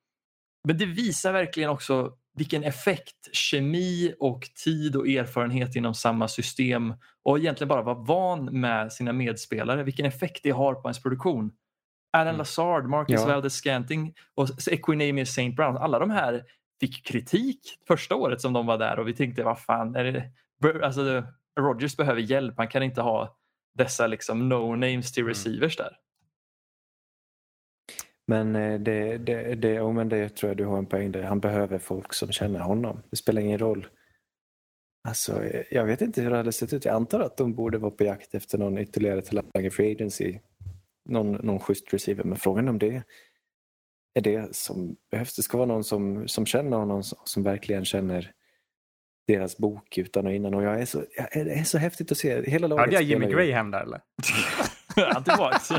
Men 0.67 0.77
det 0.77 0.85
visar 0.85 1.33
verkligen 1.33 1.69
också 1.69 2.17
vilken 2.35 2.63
effekt 2.63 3.29
kemi 3.31 4.15
och 4.19 4.49
tid 4.63 4.95
och 4.95 5.07
erfarenhet 5.07 5.75
inom 5.75 5.93
samma 5.93 6.27
system 6.27 6.93
och 7.23 7.39
egentligen 7.39 7.69
bara 7.69 7.81
vara 7.81 7.95
van 7.95 8.45
med 8.45 8.93
sina 8.93 9.13
medspelare, 9.13 9.83
vilken 9.83 10.05
effekt 10.05 10.39
det 10.43 10.51
har 10.51 10.73
på 10.73 10.87
ens 10.87 11.01
produktion. 11.01 11.51
Alan 12.13 12.27
mm. 12.27 12.37
Lazard, 12.37 12.85
Marcus 12.85 13.21
ja. 13.21 13.27
Valdez 13.27 13.53
Scanting 13.53 14.13
och 14.35 14.49
Equinemius 14.71 15.29
St. 15.29 15.49
Brown, 15.49 15.77
alla 15.77 15.99
de 15.99 16.09
här 16.09 16.43
fick 16.79 17.05
kritik 17.05 17.59
första 17.87 18.15
året 18.15 18.41
som 18.41 18.53
de 18.53 18.65
var 18.65 18.77
där 18.77 18.99
och 18.99 19.07
vi 19.07 19.13
tänkte 19.13 19.43
vad 19.43 19.61
fan, 19.61 19.95
är 19.95 20.03
det, 20.03 20.31
alltså, 20.85 21.23
Rogers 21.59 21.97
behöver 21.97 22.21
hjälp, 22.21 22.53
han 22.57 22.67
kan 22.67 22.83
inte 22.83 23.01
ha 23.01 23.37
dessa 23.77 24.07
liksom 24.07 24.53
no-names 24.53 25.13
till 25.13 25.23
mm. 25.23 25.29
receivers 25.29 25.77
där. 25.77 25.97
Men 28.27 28.55
eh, 28.55 28.79
det, 28.79 29.17
det, 29.17 29.55
det, 29.55 29.81
oh, 29.81 29.93
men 29.93 30.09
det 30.09 30.29
tror 30.29 30.49
jag 30.49 30.57
du 30.57 30.65
har 30.65 30.77
en 30.77 30.85
poäng 30.85 31.11
där. 31.11 31.23
Han 31.23 31.39
behöver 31.39 31.79
folk 31.79 32.13
som 32.13 32.31
känner 32.31 32.59
honom. 32.59 33.03
Det 33.09 33.15
spelar 33.15 33.41
ingen 33.41 33.59
roll. 33.59 33.87
Alltså, 35.07 35.43
jag 35.71 35.85
vet 35.85 36.01
inte 36.01 36.21
hur 36.21 36.29
det 36.29 36.37
hade 36.37 36.51
sett 36.51 36.73
ut. 36.73 36.85
Jag 36.85 36.95
antar 36.95 37.19
att 37.19 37.37
de 37.37 37.53
borde 37.53 37.77
vara 37.77 37.91
på 37.91 38.03
jakt 38.03 38.35
efter 38.35 38.57
någon 38.57 38.77
ytterligare 38.77 39.21
talang 39.21 39.65
i 39.65 39.69
Free 39.69 39.91
Agency. 39.91 40.39
Någon, 41.05 41.31
någon 41.31 41.59
schysst 41.59 41.93
receiver. 41.93 42.23
Men 42.23 42.37
frågan 42.37 42.65
är 42.65 42.69
om 42.69 42.79
det 42.79 43.03
är 44.13 44.21
det 44.21 44.55
som 44.55 44.95
behövs. 45.11 45.35
Det 45.35 45.43
ska 45.43 45.57
vara 45.57 45.67
någon 45.67 45.83
som, 45.83 46.27
som 46.27 46.45
känner 46.45 46.77
honom, 46.77 47.03
som 47.03 47.43
verkligen 47.43 47.85
känner 47.85 48.31
deras 49.27 49.57
bok 49.57 49.97
utan 49.97 50.27
och 50.27 50.33
innan. 50.33 50.53
Och 50.53 50.63
jag 50.63 50.81
är 50.81 50.85
så, 50.85 51.03
jag 51.17 51.37
är, 51.37 51.45
det 51.45 51.53
är 51.53 51.63
så 51.63 51.77
häftigt 51.77 52.11
att 52.11 52.17
se. 52.17 52.49
Hela 52.49 52.67
laget 52.67 52.85
Hörde 52.85 52.93
jag 52.93 53.03
Jimmy 53.03 53.25
Graham 53.25 53.71
där 53.71 53.81
eller? 53.81 54.01
Han 55.13 55.23
tillbaks. 55.23 55.69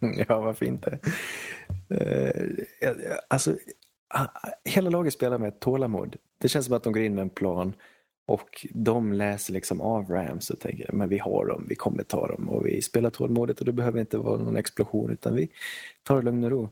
ja, 0.28 0.40
varför 0.40 0.66
inte? 0.66 0.98
Uh, 1.90 2.52
alltså, 3.28 3.56
hela 4.64 4.90
laget 4.90 5.12
spelar 5.12 5.38
med 5.38 5.60
tålamod. 5.60 6.16
Det 6.40 6.48
känns 6.48 6.66
som 6.66 6.76
att 6.76 6.82
de 6.82 6.92
går 6.92 7.02
in 7.02 7.14
med 7.14 7.22
en 7.22 7.30
plan 7.30 7.74
och 8.26 8.66
de 8.70 9.12
läser 9.12 9.52
liksom 9.52 9.80
av 9.80 10.08
Rams 10.08 10.50
och 10.50 10.60
tänker 10.60 10.92
men 10.92 11.08
vi 11.08 11.18
har 11.18 11.46
dem, 11.46 11.66
vi 11.68 11.74
kommer 11.74 12.02
ta 12.02 12.26
dem 12.26 12.48
och 12.48 12.66
vi 12.66 12.82
spelar 12.82 13.10
tålmodigt 13.10 13.60
och 13.60 13.66
det 13.66 13.72
behöver 13.72 14.00
inte 14.00 14.18
vara 14.18 14.42
någon 14.42 14.56
explosion 14.56 15.10
utan 15.10 15.34
vi 15.34 15.48
tar 16.02 16.16
det 16.16 16.22
lugn 16.22 16.44
och 16.44 16.50
ro. 16.50 16.70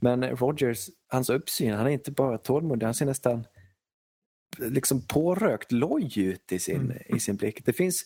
Men 0.00 0.24
Rogers, 0.24 0.88
hans 1.08 1.30
uppsyn, 1.30 1.74
han 1.74 1.86
är 1.86 1.90
inte 1.90 2.10
bara 2.10 2.38
tålmodig, 2.38 2.84
han 2.84 2.94
ser 2.94 3.06
nästan 3.06 3.44
liksom 4.58 5.06
pårökt 5.06 5.72
loj 5.72 6.18
ut 6.18 6.52
i 6.52 6.58
sin, 6.58 6.80
mm. 6.80 6.96
i 7.16 7.20
sin 7.20 7.36
blick. 7.36 7.64
Det 7.64 7.72
finns 7.72 8.04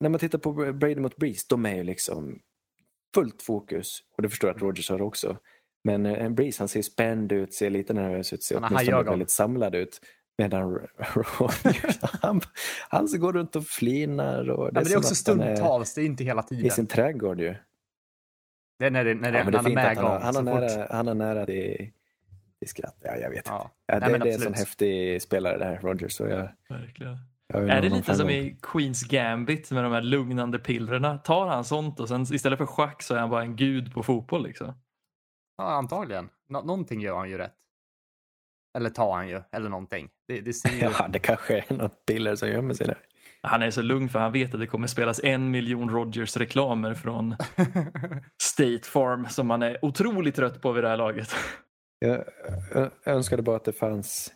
när 0.00 0.08
man 0.08 0.20
tittar 0.20 0.38
på 0.38 0.52
Brady 0.52 0.96
mot 0.96 1.16
Breeze, 1.16 1.46
de 1.48 1.66
är 1.66 1.74
ju 1.74 1.82
liksom 1.82 2.38
fullt 3.14 3.42
fokus. 3.42 4.02
Och 4.16 4.22
det 4.22 4.28
förstår 4.28 4.48
jag 4.50 4.56
att 4.56 4.62
Rogers 4.62 4.90
har 4.90 5.02
också. 5.02 5.38
Men 5.84 6.06
eh, 6.06 6.30
Breeze 6.30 6.60
han 6.60 6.68
ser 6.68 6.82
spänd 6.82 7.32
ut, 7.32 7.54
ser 7.54 7.70
lite 7.70 7.92
nervös 7.92 8.32
ut, 8.32 8.42
ser 8.42 8.56
åtminstone 8.56 9.02
väldigt 9.02 9.30
samlad 9.30 9.74
ut. 9.74 10.00
Medan 10.38 10.62
Rogers, 11.14 11.98
han, 12.22 12.40
han 12.88 13.08
går 13.18 13.32
runt 13.32 13.56
och 13.56 13.66
flinar. 13.66 14.50
Och 14.50 14.72
det, 14.72 14.80
ja, 14.80 14.80
är, 14.80 14.84
det 14.84 14.92
är 14.92 14.98
också 14.98 15.14
stundtals, 15.14 15.94
det 15.94 16.00
är 16.00 16.04
inte 16.04 16.24
hela 16.24 16.42
tiden. 16.42 16.66
I 16.66 16.70
sin 16.70 16.86
trädgård 16.86 17.40
ju. 17.40 17.54
Det 18.78 18.86
är 18.86 18.90
när, 18.90 19.04
det, 19.04 19.14
när, 19.14 19.32
det, 19.32 19.38
ja, 19.38 19.44
när 19.44 19.52
han 19.52 19.66
är 19.66 19.74
med 19.74 19.96
han, 19.96 20.22
han, 20.22 20.36
har 20.36 20.42
nära, 20.42 20.86
han 20.90 21.06
har 21.06 21.14
nära 21.14 21.46
till, 21.46 21.90
till 22.58 22.68
skratt. 22.68 22.96
Ja, 23.00 23.16
jag 23.16 23.30
vet 23.30 23.46
ja. 23.46 23.70
Ja, 23.86 24.00
det, 24.00 24.08
Nej, 24.08 24.20
det 24.20 24.30
är 24.30 24.34
en 24.34 24.40
sån 24.40 24.54
häftig 24.54 25.22
spelare 25.22 25.58
det 25.58 25.64
här, 25.64 25.78
Rogers. 25.78 26.12
Så 26.12 26.26
jag, 26.26 26.48
Verkligen. 26.68 27.18
Är 27.54 27.82
det 27.82 27.88
lite 27.88 28.14
som 28.14 28.30
i 28.30 28.58
Queens 28.62 29.02
Gambit 29.02 29.70
med 29.70 29.84
de 29.84 29.92
här 29.92 30.02
lugnande 30.02 30.58
pillerna? 30.58 31.18
Tar 31.18 31.46
han 31.46 31.64
sånt 31.64 32.00
och 32.00 32.08
sen 32.08 32.22
istället 32.22 32.58
för 32.58 32.66
schack 32.66 33.02
så 33.02 33.14
är 33.14 33.18
han 33.18 33.30
bara 33.30 33.42
en 33.42 33.56
gud 33.56 33.94
på 33.94 34.02
fotboll 34.02 34.42
liksom? 34.42 34.74
Ja, 35.56 35.64
antagligen. 35.64 36.28
Nå 36.48 36.62
någonting 36.62 37.00
gör 37.00 37.16
han 37.16 37.30
ju 37.30 37.38
rätt. 37.38 37.54
Eller 38.78 38.90
tar 38.90 39.14
han 39.14 39.28
ju, 39.28 39.42
eller 39.52 39.68
någonting. 39.68 40.08
Det, 40.28 40.40
det 40.40 40.52
ser 40.52 40.70
ju... 40.70 40.78
Ja, 40.98 41.08
det 41.08 41.18
kanske 41.18 41.58
är 41.58 41.74
något 41.74 42.06
piller 42.06 42.36
som 42.36 42.48
gömmer 42.48 42.74
sig 42.74 42.86
där. 42.86 42.98
Han 43.42 43.62
är 43.62 43.70
så 43.70 43.82
lugn 43.82 44.08
för 44.08 44.18
han 44.18 44.32
vet 44.32 44.54
att 44.54 44.60
det 44.60 44.66
kommer 44.66 44.86
spelas 44.86 45.20
en 45.24 45.50
miljon 45.50 45.90
Rogers-reklamer 45.90 46.94
från 46.94 47.36
State 48.42 48.82
Farm 48.82 49.26
som 49.28 49.46
man 49.46 49.62
är 49.62 49.84
otroligt 49.84 50.34
trött 50.34 50.62
på 50.62 50.72
vid 50.72 50.84
det 50.84 50.88
här 50.88 50.96
laget. 50.96 51.34
Jag 51.98 52.24
önskade 53.04 53.42
bara 53.42 53.56
att 53.56 53.64
det 53.64 53.72
fanns 53.72 54.32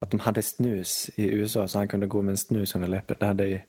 att 0.00 0.10
de 0.10 0.20
hade 0.20 0.42
snus 0.42 1.10
i 1.14 1.30
USA 1.30 1.68
så 1.68 1.78
han 1.78 1.88
kunde 1.88 2.06
gå 2.06 2.22
med 2.22 2.30
en 2.30 2.36
snus 2.36 2.74
under 2.74 2.88
läppen. 2.88 3.16
Det 3.20 3.26
hade 3.26 3.62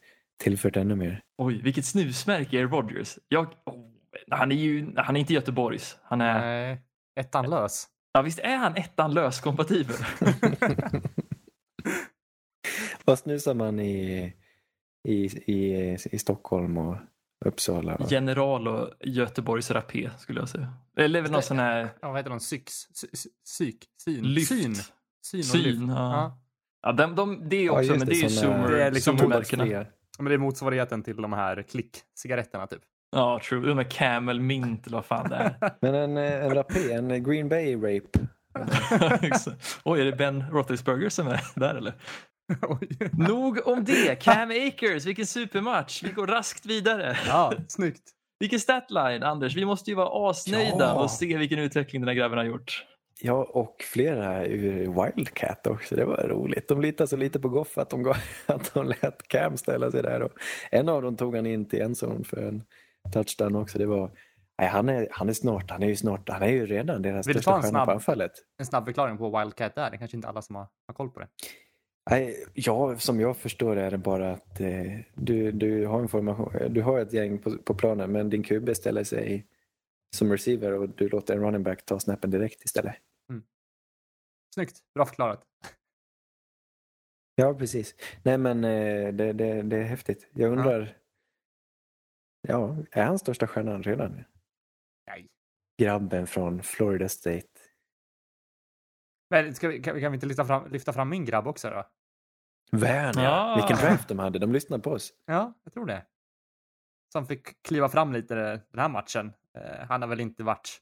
tillfört 0.44 0.76
ännu 0.76 0.96
mer. 0.96 1.22
Oj, 1.38 1.62
vilket 1.62 1.86
snusmärke 1.86 2.60
är 2.60 2.68
Rogers? 2.68 3.20
Jag, 3.28 3.46
oh, 3.66 3.90
han 4.30 4.52
är 4.52 4.56
ju 4.56 4.94
han 4.96 5.16
är 5.16 5.20
inte 5.20 5.34
Göteborgs. 5.34 5.98
Han 6.04 6.22
är... 6.22 6.40
Nej, 6.40 6.82
ettan 7.20 7.50
lös. 7.50 7.88
Ja, 8.18 8.22
visst 8.22 8.40
är 8.40 8.58
han 8.58 8.76
ettan 8.76 9.14
lös 9.14 9.40
kompatibel? 9.40 9.96
Vad 13.06 13.20
snusar 13.24 13.54
man 13.54 13.80
i, 13.80 14.34
i, 15.08 15.14
i, 15.52 15.94
i 16.12 16.20
Stockholm 16.20 16.78
och 16.78 16.98
Uppsala? 17.46 17.96
Och... 17.96 18.12
General 18.12 18.68
och 18.68 18.90
Göteborgs 19.00 19.72
rapé 19.72 20.10
skulle 20.18 20.40
jag 20.40 20.50
säga. 20.50 20.74
Eller 20.98 21.28
någon 21.28 21.42
sån 21.42 21.60
här... 21.60 21.90
Ja, 22.02 22.08
vad 22.08 22.18
heter 22.18 22.30
de? 22.30 22.40
Syx? 22.40 22.88
Syk? 23.44 23.86
Syn? 24.04 24.24
Lyft. 24.24 24.48
Syn? 24.48 24.76
Syn, 25.26 25.44
Syn 25.44 25.90
ja. 25.90 25.96
ja. 25.96 26.40
ja 26.82 26.92
de, 26.92 27.16
de, 27.16 27.50
det 27.50 27.56
är 27.56 27.70
också, 27.70 27.84
ja, 27.84 27.98
men 27.98 28.00
det, 28.00 28.06
det 28.06 28.20
är 28.20 28.24
ju 28.24 28.30
zoomer. 28.30 28.72
Det 28.72 28.84
är 28.84 28.92
liksom 28.92 29.18
men 30.20 30.26
det 30.26 30.34
är 30.34 30.38
motsvarigheten 30.38 31.04
till 31.04 31.16
de 31.18 31.34
här 31.34 31.64
klick-cigaretterna 31.64 32.68
typ. 32.68 32.82
Ja, 33.12 33.42
true. 33.50 33.74
Här 33.74 33.84
Camel 33.84 34.40
Mint 34.40 34.88
eller 34.88 34.98
vad 34.98 35.06
fan 35.06 35.30
det 35.30 35.36
är. 35.36 35.74
men 35.82 35.96
en, 35.96 36.18
en 36.18 36.56
rapé, 36.56 36.92
en 36.92 37.24
Green 37.24 37.50
Bay 37.50 37.76
Rape. 37.76 38.20
Oj, 39.84 40.02
är 40.02 40.06
det 40.06 40.12
Ben 40.12 40.44
Roethlisberger 40.52 41.10
som 41.10 41.28
är 41.28 41.42
där 41.56 41.76
eller? 41.76 41.94
Nog 43.28 43.68
om 43.68 43.84
det. 43.84 44.24
Cam 44.24 44.52
Akers, 44.52 45.06
vilken 45.06 45.26
supermatch. 45.26 46.04
Vi 46.04 46.10
går 46.10 46.28
raskt 46.28 46.66
vidare. 46.66 47.18
Ja, 47.28 47.54
snyggt. 47.68 48.04
Vilken 48.40 48.60
statline, 48.60 49.24
Anders. 49.24 49.56
Vi 49.56 49.66
måste 49.66 49.92
ju 49.92 49.96
vara 49.96 50.30
asnöjda 50.30 50.86
ja. 50.86 50.94
och 50.94 51.12
se 51.12 51.38
vilken 51.38 51.60
utveckling 51.60 52.02
den 52.02 52.08
här 52.08 52.16
grabben 52.16 52.38
har 52.38 52.46
gjort. 52.46 52.86
Ja, 53.22 53.44
och 53.44 53.76
flera 53.94 54.46
ur 54.46 55.04
Wildcat 55.04 55.68
också. 55.68 55.96
Det 55.96 56.06
var 56.06 56.28
roligt. 56.28 56.68
De 56.68 56.82
litade 56.82 57.08
så 57.08 57.18
lite 57.18 57.40
på 57.40 57.50
Goff 57.50 57.78
att 57.78 57.90
de, 57.90 58.04
gav, 58.04 58.18
att 58.46 58.74
de 58.74 58.88
lät 58.88 59.28
Cam 59.28 59.58
ställa 59.58 59.92
sig 59.92 60.04
där. 60.04 60.22
Och 60.22 60.32
en 60.72 60.90
av 60.90 61.02
dem 61.02 61.18
tog 61.18 61.36
han 61.36 61.46
in 61.46 61.70
till 61.70 61.82
enzone 61.82 62.24
för 62.24 62.42
en 62.42 62.64
touchdown 63.12 63.56
också. 63.56 63.78
Det 63.78 63.86
var, 63.86 64.12
nej, 64.58 64.70
han, 64.70 64.90
är, 64.90 65.08
han 65.12 65.30
är 65.30 65.34
snart, 65.34 65.72
han 65.72 65.84
är 65.84 65.88
ju 65.88 65.96
snart, 65.96 66.30
han 66.30 66.42
är 66.42 66.48
ju 66.48 66.66
redan 66.66 67.02
deras 67.02 67.28
Vill 67.28 67.36
största 67.36 67.62
stjärna 67.62 67.86
på 67.86 67.92
anfallet. 67.92 68.32
En 68.58 68.66
snabb 68.66 68.86
förklaring 68.86 69.18
på 69.18 69.40
Wildcat 69.40 69.76
där? 69.76 69.90
Det 69.90 69.96
är 69.96 69.98
kanske 69.98 70.18
inte 70.18 70.28
alla 70.28 70.42
som 70.42 70.56
har, 70.56 70.68
har 70.88 70.94
koll 70.94 71.10
på 71.10 71.20
det. 71.20 71.28
Nej, 72.10 72.46
ja, 72.54 72.98
som 72.98 73.20
jag 73.20 73.38
förstår 73.38 73.76
det 73.76 73.82
är 73.82 73.92
det 73.92 73.98
bara 73.98 74.32
att 74.32 74.60
eh, 74.60 75.00
du, 75.14 75.52
du, 75.52 75.86
har 75.86 76.02
information, 76.02 76.54
du 76.70 76.82
har 76.82 77.00
ett 77.00 77.14
gäng 77.14 77.38
på, 77.40 77.58
på 77.58 77.74
planen 77.74 78.12
men 78.12 78.30
din 78.30 78.44
QB 78.44 78.76
ställer 78.76 79.04
sig 79.04 79.48
som 80.16 80.32
receiver 80.32 80.74
och 80.74 80.90
du 80.90 81.10
låter 81.10 81.36
en 81.36 81.42
running 81.42 81.64
back 81.64 81.86
ta 81.86 82.00
snappen 82.00 82.32
direkt 82.32 82.64
istället. 82.64 82.96
Mm. 83.30 83.44
Snyggt, 84.56 84.80
bra 84.96 85.06
förklarat. 85.06 85.44
Ja, 87.36 87.54
precis. 87.54 87.96
Nej, 88.24 88.38
men 88.38 88.64
eh, 88.64 89.14
det, 89.14 89.34
det, 89.34 89.62
det 89.62 89.78
är 89.78 89.84
häftigt. 89.84 90.30
Jag 90.34 90.52
undrar, 90.52 90.80
ja. 90.80 91.07
Ja, 92.48 92.76
är 92.92 93.04
han 93.04 93.20
största 93.20 93.48
stjärnan 93.48 93.84
redan? 93.84 94.24
Nej. 95.08 95.28
Grabben 95.82 96.28
från 96.28 96.64
Florida 96.64 97.10
State. 97.10 97.48
Men 99.30 99.56
ska 99.56 99.68
vi, 99.68 99.82
kan, 99.82 100.02
kan 100.02 100.12
vi 100.12 100.16
inte 100.16 100.26
lyfta 100.26 100.46
fram, 100.46 100.72
lyfta 100.72 100.94
fram 100.94 101.10
min 101.10 101.26
grabb 101.26 101.48
också 101.48 101.70
då? 101.70 101.84
Värn, 102.72 103.14
ja. 103.16 103.56
Vilken 103.56 103.78
draft 103.78 104.08
de 104.08 104.20
hade. 104.20 104.40
De 104.40 104.54
lyssnade 104.54 104.84
på 104.84 104.92
oss. 104.92 105.14
Ja, 105.26 105.54
jag 105.64 105.74
tror 105.74 105.86
det. 105.86 106.06
Som 107.14 107.26
fick 107.26 107.64
kliva 107.64 107.90
fram 107.90 108.14
lite 108.14 108.36
den 108.36 108.80
här 108.80 108.90
matchen. 108.90 109.34
Eh, 109.58 109.88
han 109.88 110.02
har 110.02 110.10
väl 110.10 110.20
inte 110.20 110.44
varit 110.44 110.82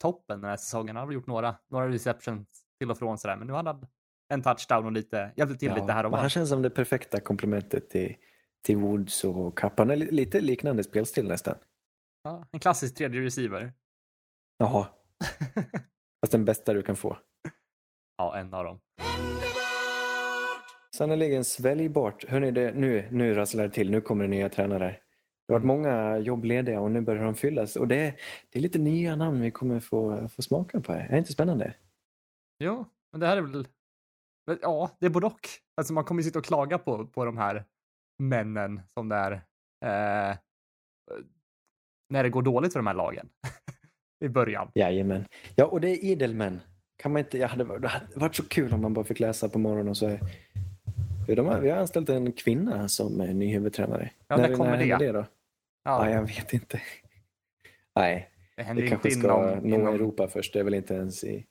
toppen 0.00 0.40
den 0.40 0.50
här 0.50 0.56
säsongen. 0.56 0.96
Han 0.96 1.02
har 1.02 1.06
väl 1.06 1.14
gjort 1.14 1.26
några, 1.26 1.56
några 1.68 1.88
receptions 1.88 2.48
till 2.78 2.90
och 2.90 2.98
från 2.98 3.18
sådär, 3.18 3.36
men 3.36 3.46
nu 3.46 3.52
har 3.52 3.64
han 3.64 3.86
en 4.28 4.42
touchdown 4.42 4.86
och 4.86 4.92
lite, 4.92 5.32
hjälpte 5.36 5.58
till 5.58 5.68
ja, 5.68 5.74
lite 5.74 5.92
här 5.92 6.04
och 6.04 6.10
var. 6.10 6.18
Han 6.18 6.30
känns 6.30 6.48
som 6.48 6.62
det 6.62 6.70
perfekta 6.70 7.20
komplementet 7.20 7.90
till, 7.90 8.16
till 8.62 8.76
Woods 8.76 9.24
och 9.24 9.58
Kapp. 9.58 9.78
Han 9.78 9.90
är 9.90 9.96
lite 9.96 10.40
liknande 10.40 10.84
spelstil 10.84 11.28
nästan. 11.28 11.54
Ja, 12.22 12.44
en 12.52 12.60
klassisk 12.60 12.94
tredje 12.94 13.20
receiver. 13.20 13.72
Jaha. 14.58 14.86
Fast 16.20 16.32
den 16.32 16.44
bästa 16.44 16.74
du 16.74 16.82
kan 16.82 16.96
få. 16.96 17.18
Ja, 18.16 18.36
en 18.36 18.54
av 18.54 18.64
dem. 18.64 18.80
sannerligen 20.96 21.44
sväljbart. 21.44 22.24
Hörrni, 22.28 22.50
det, 22.50 22.74
nu, 22.74 23.08
nu 23.10 23.34
rasslar 23.34 23.64
det 23.64 23.70
till. 23.70 23.90
Nu 23.90 24.00
kommer 24.00 24.24
det 24.24 24.30
nya 24.30 24.48
tränare. 24.48 24.96
Det 25.46 25.54
har 25.54 25.60
varit 25.60 25.66
många 25.66 26.18
jobb 26.18 26.44
lediga 26.44 26.80
och 26.80 26.90
nu 26.90 27.00
börjar 27.00 27.24
de 27.24 27.34
fyllas. 27.34 27.76
Och 27.76 27.88
det, 27.88 28.14
det 28.50 28.58
är 28.58 28.62
lite 28.62 28.78
nya 28.78 29.16
namn 29.16 29.40
vi 29.40 29.50
kommer 29.50 29.80
få, 29.80 30.28
få 30.28 30.42
smaka 30.42 30.80
på. 30.80 30.92
Här. 30.92 31.00
Är 31.00 31.10
det 31.10 31.18
inte 31.18 31.32
spännande? 31.32 31.74
Jo, 32.58 32.86
men 33.12 33.20
det 33.20 33.26
här 33.26 33.36
är 33.36 33.42
väl... 33.42 33.66
Ja, 34.62 34.90
det 34.98 35.06
är 35.06 35.10
både 35.10 35.26
och. 35.26 35.48
Alltså 35.76 35.92
man 35.92 36.04
kommer 36.04 36.22
sitta 36.22 36.38
och 36.38 36.44
klaga 36.44 36.78
på, 36.78 37.06
på 37.06 37.24
de 37.24 37.38
här 37.38 37.64
männen 38.20 38.80
som 38.86 39.08
det 39.08 39.16
är 39.16 39.32
eh, 39.84 40.36
när 42.08 42.22
det 42.22 42.30
går 42.30 42.42
dåligt 42.42 42.72
för 42.72 42.78
de 42.78 42.86
här 42.86 42.94
lagen 42.94 43.28
i 44.24 44.28
början. 44.28 44.70
Jajamän. 44.74 45.24
Ja, 45.54 45.66
och 45.66 45.80
det 45.80 45.88
är 45.88 46.04
idel 46.04 46.34
män. 46.34 46.60
Kan 46.96 47.12
man 47.12 47.20
inte, 47.20 47.38
ja, 47.38 47.50
det, 47.56 47.64
var, 47.64 47.78
det 47.78 47.88
hade 47.88 48.06
varit 48.14 48.36
så 48.36 48.48
kul 48.48 48.72
om 48.74 48.80
man 48.80 48.94
bara 48.94 49.04
fick 49.04 49.20
läsa 49.20 49.48
på 49.48 49.58
morgonen 49.58 49.88
och 49.88 49.96
så 49.96 50.06
är, 50.06 50.20
de 51.36 51.46
har, 51.46 51.60
vi 51.60 51.70
har 51.70 51.78
anställt 51.78 52.08
en 52.08 52.32
kvinna 52.32 52.88
som 52.88 53.20
är 53.20 53.34
ny 53.34 53.52
huvudtränare. 53.52 54.10
Ja, 54.28 54.36
när 54.36 54.56
kommer 54.56 54.70
det? 54.70 54.84
händer 54.84 54.98
det 54.98 55.12
då? 55.12 55.26
Ja. 55.82 56.08
Ja, 56.08 56.10
jag 56.10 56.22
vet 56.22 56.52
inte. 56.52 56.82
Nej, 57.94 58.30
det 58.56 58.62
händer 58.62 58.82
det 58.82 58.88
kanske 58.88 59.08
inte 59.08 59.20
ska 59.20 59.52
inom... 59.52 59.70
nå 59.70 59.76
inom 59.76 59.94
Europa 59.94 60.28
först. 60.28 60.52
Det 60.52 60.58
är 60.60 60.64
väl 60.64 60.74
inte 60.74 60.94
ens 60.94 61.24
i, 61.24 61.46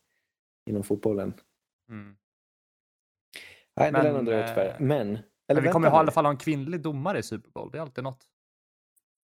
inom 0.66 0.84
fotbollen. 0.84 1.34
mm. 1.90 2.16
Nej, 3.76 3.92
det 3.92 4.04
Men, 4.04 4.26
det 4.26 4.42
åt 4.42 4.48
tyvärr. 4.48 4.70
eh, 4.70 4.76
Men, 4.80 5.18
eller 5.50 5.62
vi 5.62 5.70
kommer 5.70 5.88
i 5.88 5.92
alla 5.92 6.12
fall 6.12 6.26
ha 6.26 6.32
en 6.32 6.38
kvinnlig 6.38 6.82
domare 6.82 7.20
i 7.20 7.24
Super 7.24 7.50
Bowl. 7.50 7.72
Det 7.72 7.78
är 7.78 7.82
alltid 7.82 8.04
något. 8.04 8.26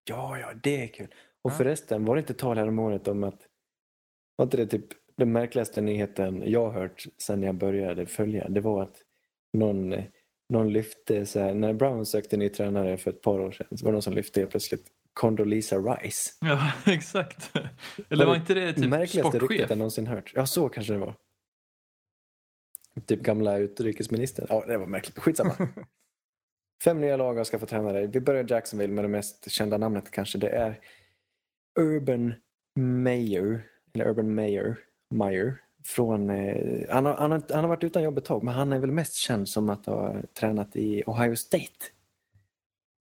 Ja, 0.09 0.39
ja, 0.39 0.53
det 0.63 0.83
är 0.83 0.87
kul. 0.87 1.07
Och 1.41 1.51
Ja. 1.51 1.55
förresten, 1.55 2.05
var 2.05 2.15
det 2.15 2.19
inte 2.19 2.33
tal 2.33 2.57
här 2.57 2.67
om 2.67 2.79
året 2.79 3.07
om 3.07 3.23
att 3.23 3.41
var 4.35 4.45
inte 4.45 4.57
det 4.57 4.67
typ 4.67 4.85
den 5.17 5.31
märkligaste 5.31 5.81
nyheten 5.81 6.43
jag 6.45 6.71
hört 6.71 7.03
sedan 7.17 7.43
jag 7.43 7.55
började 7.55 8.05
följa? 8.05 8.49
Det 8.49 8.61
var 8.61 8.83
att 8.83 8.95
någon, 9.53 9.95
någon 10.49 10.73
lyfte, 10.73 11.25
så 11.25 11.39
här, 11.39 11.53
när 11.53 11.73
Brown 11.73 12.05
sökte 12.05 12.37
ny 12.37 12.49
tränare 12.49 12.97
för 12.97 13.11
ett 13.11 13.21
par 13.21 13.39
år 13.39 13.51
sedan, 13.51 13.77
så 13.77 13.85
var 13.85 13.91
det 13.91 13.95
någon 13.95 14.01
som 14.01 14.13
lyfte 14.13 14.39
helt 14.39 14.51
plötsligt 14.51 14.87
Condoleezza 15.13 15.77
Rice. 15.77 16.31
Ja, 16.41 16.71
exakt. 16.93 17.51
Eller 18.09 18.25
var 18.25 18.35
inte 18.35 18.53
det 18.53 18.73
typ 18.73 18.89
märkligaste 18.89 19.37
ryktet 19.39 19.39
sportchef? 19.39 19.69
jag 19.69 19.77
någonsin 19.77 20.07
hört. 20.07 20.31
Ja, 20.35 20.45
så 20.45 20.69
kanske 20.69 20.93
det 20.93 20.99
var. 20.99 21.15
Typ 23.05 23.21
gamla 23.21 23.57
utrikesministern. 23.57 24.45
Ja, 24.49 24.65
det 24.67 24.77
var 24.77 24.87
märkligt. 24.87 25.17
Skitsamma. 25.19 25.53
Fem 26.83 27.01
nya 27.01 27.17
lag 27.17 27.33
har 27.33 27.43
skaffat 27.43 27.69
tränare. 27.69 28.07
Vi 28.07 28.21
börjar 28.21 28.43
i 28.43 28.47
Jacksonville 28.49 28.93
med 28.93 29.03
det 29.03 29.07
mest 29.07 29.51
kända 29.51 29.77
namnet 29.77 30.11
kanske. 30.11 30.37
Det 30.37 30.49
är 30.49 30.79
Urban 31.79 32.33
Meyer. 32.75 33.63
Eller 33.93 34.09
Urban 34.09 34.35
Meyer. 34.35 34.77
Meyer 35.09 35.61
från, 35.85 36.29
eh, 36.29 36.85
han, 36.89 37.05
har, 37.05 37.13
han, 37.13 37.31
har, 37.31 37.43
han 37.49 37.59
har 37.63 37.67
varit 37.67 37.83
utan 37.83 38.03
jobb 38.03 38.17
ett 38.17 38.25
tag 38.25 38.43
men 38.43 38.53
han 38.53 38.73
är 38.73 38.79
väl 38.79 38.91
mest 38.91 39.13
känd 39.13 39.49
som 39.49 39.69
att 39.69 39.85
ha 39.85 40.15
tränat 40.39 40.75
i 40.75 41.03
Ohio 41.05 41.35
State. 41.35 41.85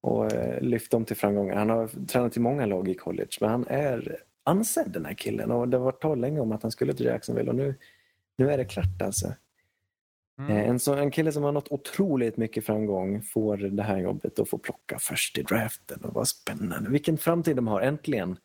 Och 0.03 0.33
eh, 0.33 0.61
lyft 0.61 0.91
dem 0.91 1.05
till 1.05 1.17
framgångar. 1.17 1.57
Han 1.57 1.71
har 1.71 2.07
tränat 2.07 2.37
i 2.37 2.41
många 2.41 2.67
lag 2.67 2.89
i 2.89 2.95
college 2.95 3.39
men 3.41 3.51
han 3.51 3.67
är 3.69 4.19
ansedd 4.45 4.91
den 4.91 5.05
här 5.05 5.15
killen 5.15 5.51
och 5.51 5.69
det 5.69 5.77
har 5.77 5.85
varit 5.85 6.01
tal 6.01 6.21
länge 6.21 6.41
om 6.41 6.53
att 6.53 6.63
han 6.63 6.71
skulle 6.71 6.95
till 6.95 7.07
Jacksonville 7.07 7.51
och 7.51 7.57
nu, 7.57 7.75
nu 8.39 8.51
är 8.51 8.59
det 8.59 8.65
klart 8.65 9.03
alltså. 9.03 9.33
Mm. 10.39 10.51
Eh, 10.51 10.69
En, 10.69 10.79
så, 10.79 10.95
en 10.95 11.11
kille 11.11 11.33
som 11.33 11.43
har 11.43 11.53
nått 11.53 11.73
otroligt 11.73 12.37
mycket 12.37 12.67
framgång 12.67 13.23
får 13.23 13.57
det 13.57 13.83
här 13.83 13.99
jobbet 13.99 14.39
och 14.39 14.49
får 14.49 14.59
plocka 14.59 14.99
först 14.99 15.39
i 15.39 15.43
draften. 15.43 16.05
Och 16.05 16.15
vad 16.15 16.29
spännande. 16.29 16.91
Vilken 16.91 17.19
framtid 17.19 17.57
de 17.57 17.67
har. 17.67 17.81
Äntligen 17.81 18.39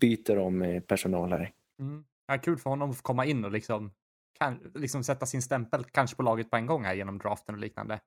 byter 0.00 0.36
de 0.36 0.80
personal 0.86 1.30
här. 1.30 1.52
Mm. 1.80 2.04
Ja, 2.26 2.38
kul 2.38 2.58
för 2.58 2.70
honom 2.70 2.90
att 2.90 2.96
få 2.96 3.02
komma 3.02 3.26
in 3.26 3.44
och 3.44 3.52
liksom, 3.52 3.92
kan, 4.38 4.72
liksom 4.74 5.04
sätta 5.04 5.26
sin 5.26 5.42
stämpel 5.42 5.84
kanske 5.84 6.16
på 6.16 6.22
laget 6.22 6.50
på 6.50 6.56
en 6.56 6.66
gång 6.66 6.84
här 6.84 6.94
genom 6.94 7.18
draften 7.18 7.54
och 7.54 7.60
liknande. 7.60 8.00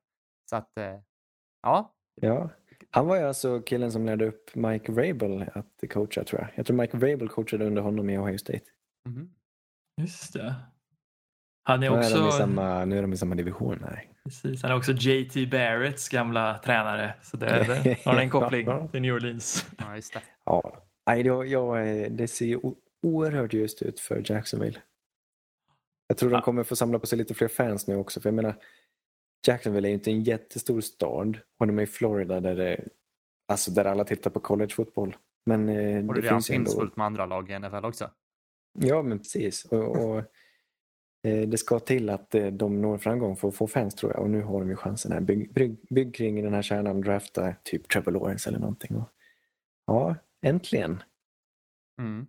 Så 0.50 0.56
att, 0.56 0.78
eh, 0.78 1.00
ja. 1.62 1.94
Ja. 2.20 2.50
Han 2.90 3.06
var 3.06 3.16
ju 3.16 3.22
alltså 3.22 3.60
killen 3.60 3.92
som 3.92 4.06
lärde 4.06 4.26
upp 4.26 4.54
Mike 4.54 4.92
Vrabel 4.92 5.50
att 5.54 5.84
coacha 5.90 6.24
tror 6.24 6.40
jag. 6.40 6.50
Jag 6.54 6.66
tror 6.66 6.76
Mike 6.76 6.96
Vrabel 6.96 7.28
coachade 7.28 7.66
under 7.66 7.82
honom 7.82 8.10
i 8.10 8.18
Ohio 8.18 8.38
State. 8.38 8.64
Mhm. 9.08 9.34
Just 10.00 10.32
det. 10.32 10.54
Han 11.68 11.82
är 11.82 11.90
Nu 11.90 11.96
är, 11.96 12.00
de 12.10 12.16
i 12.24 12.28
också, 12.28 12.38
samma, 12.38 12.84
nu 12.84 12.98
är 12.98 13.02
de 13.02 13.12
i 13.12 13.16
samma 13.16 13.34
division. 13.34 13.78
Nej. 13.90 14.10
precis, 14.24 14.62
han 14.62 14.70
är 14.72 14.76
också 14.76 14.92
JT 14.92 15.50
Barretts 15.50 16.08
gamla 16.08 16.58
tränare. 16.64 17.14
Så 17.22 17.36
det, 17.36 17.80
det 17.84 17.98
har 18.04 18.14
en 18.20 18.30
koppling 18.36 18.88
till 18.88 19.02
New 19.02 19.14
Orleans. 19.14 19.66
Ja, 19.78 19.96
just 19.96 20.12
det. 20.14 20.22
Ja. 20.44 20.82
Nej, 21.06 21.22
det, 21.22 21.28
jag, 21.28 22.00
eh, 22.00 22.10
det 22.10 22.28
ser 22.28 22.60
oerhört 23.02 23.52
ljust 23.52 23.82
ut 23.82 24.00
för 24.00 24.22
Jacksonville. 24.24 24.78
Jag 26.06 26.16
tror 26.18 26.30
de 26.30 26.34
Ja. 26.36 26.42
kommer 26.42 26.62
få 26.64 26.76
samla 26.76 26.98
på 26.98 27.06
sig 27.06 27.18
lite 27.18 27.34
fler 27.34 27.48
fans 27.48 27.86
nu 27.86 27.96
också. 27.96 28.20
För 28.20 28.28
jag 28.28 28.34
menar, 28.34 28.54
Jacksonville 29.46 29.88
är 29.88 29.90
ju 29.90 29.94
inte 29.94 30.10
en 30.10 30.22
jättestor 30.22 30.80
stad 30.80 31.38
och 31.60 31.66
de 31.66 31.78
är 31.78 31.82
i 31.82 31.86
Florida 31.86 32.40
där, 32.40 32.56
det, 32.56 32.84
alltså 33.48 33.70
där 33.70 33.84
alla 33.84 34.04
tittar 34.04 34.30
på 34.30 34.40
collegefotboll. 34.40 35.16
Men 35.46 35.68
eh, 35.68 36.06
Och 36.08 36.14
det 36.14 36.20
det 36.20 36.28
finns 36.28 36.50
ju 36.50 36.54
finns 36.54 36.68
ändå... 36.68 36.80
fullt 36.80 36.96
med 36.96 37.06
andra 37.06 37.26
lag 37.26 37.50
i 37.50 37.58
NFL 37.58 37.84
också. 37.84 38.10
Ja, 38.78 39.02
men 39.02 39.18
precis. 39.18 39.64
Och, 39.64 39.96
och, 40.04 40.22
det 41.34 41.58
ska 41.58 41.78
till 41.78 42.10
att 42.10 42.34
eh, 42.34 42.46
de 42.46 42.80
når 42.82 42.98
framgång 42.98 43.36
för 43.36 43.48
att 43.48 43.54
få 43.54 43.66
fans 43.66 43.94
tror 43.94 44.12
jag. 44.12 44.22
Och 44.22 44.30
nu 44.30 44.42
har 44.42 44.60
de 44.60 44.68
ju 44.70 44.76
chansen 44.76 45.12
här. 45.12 45.20
Bygg, 45.20 45.54
bygg, 45.54 45.76
bygg 45.90 46.14
kring 46.14 46.42
den 46.42 46.54
här 46.54 46.62
kärnan, 46.62 47.00
drafta 47.00 47.54
typ 47.64 47.88
Trevor 47.88 48.12
Lawrence 48.12 48.48
eller 48.48 48.58
någonting. 48.58 48.96
Och, 48.96 49.08
ja, 49.86 50.16
äntligen. 50.42 51.02
Mm. 52.00 52.26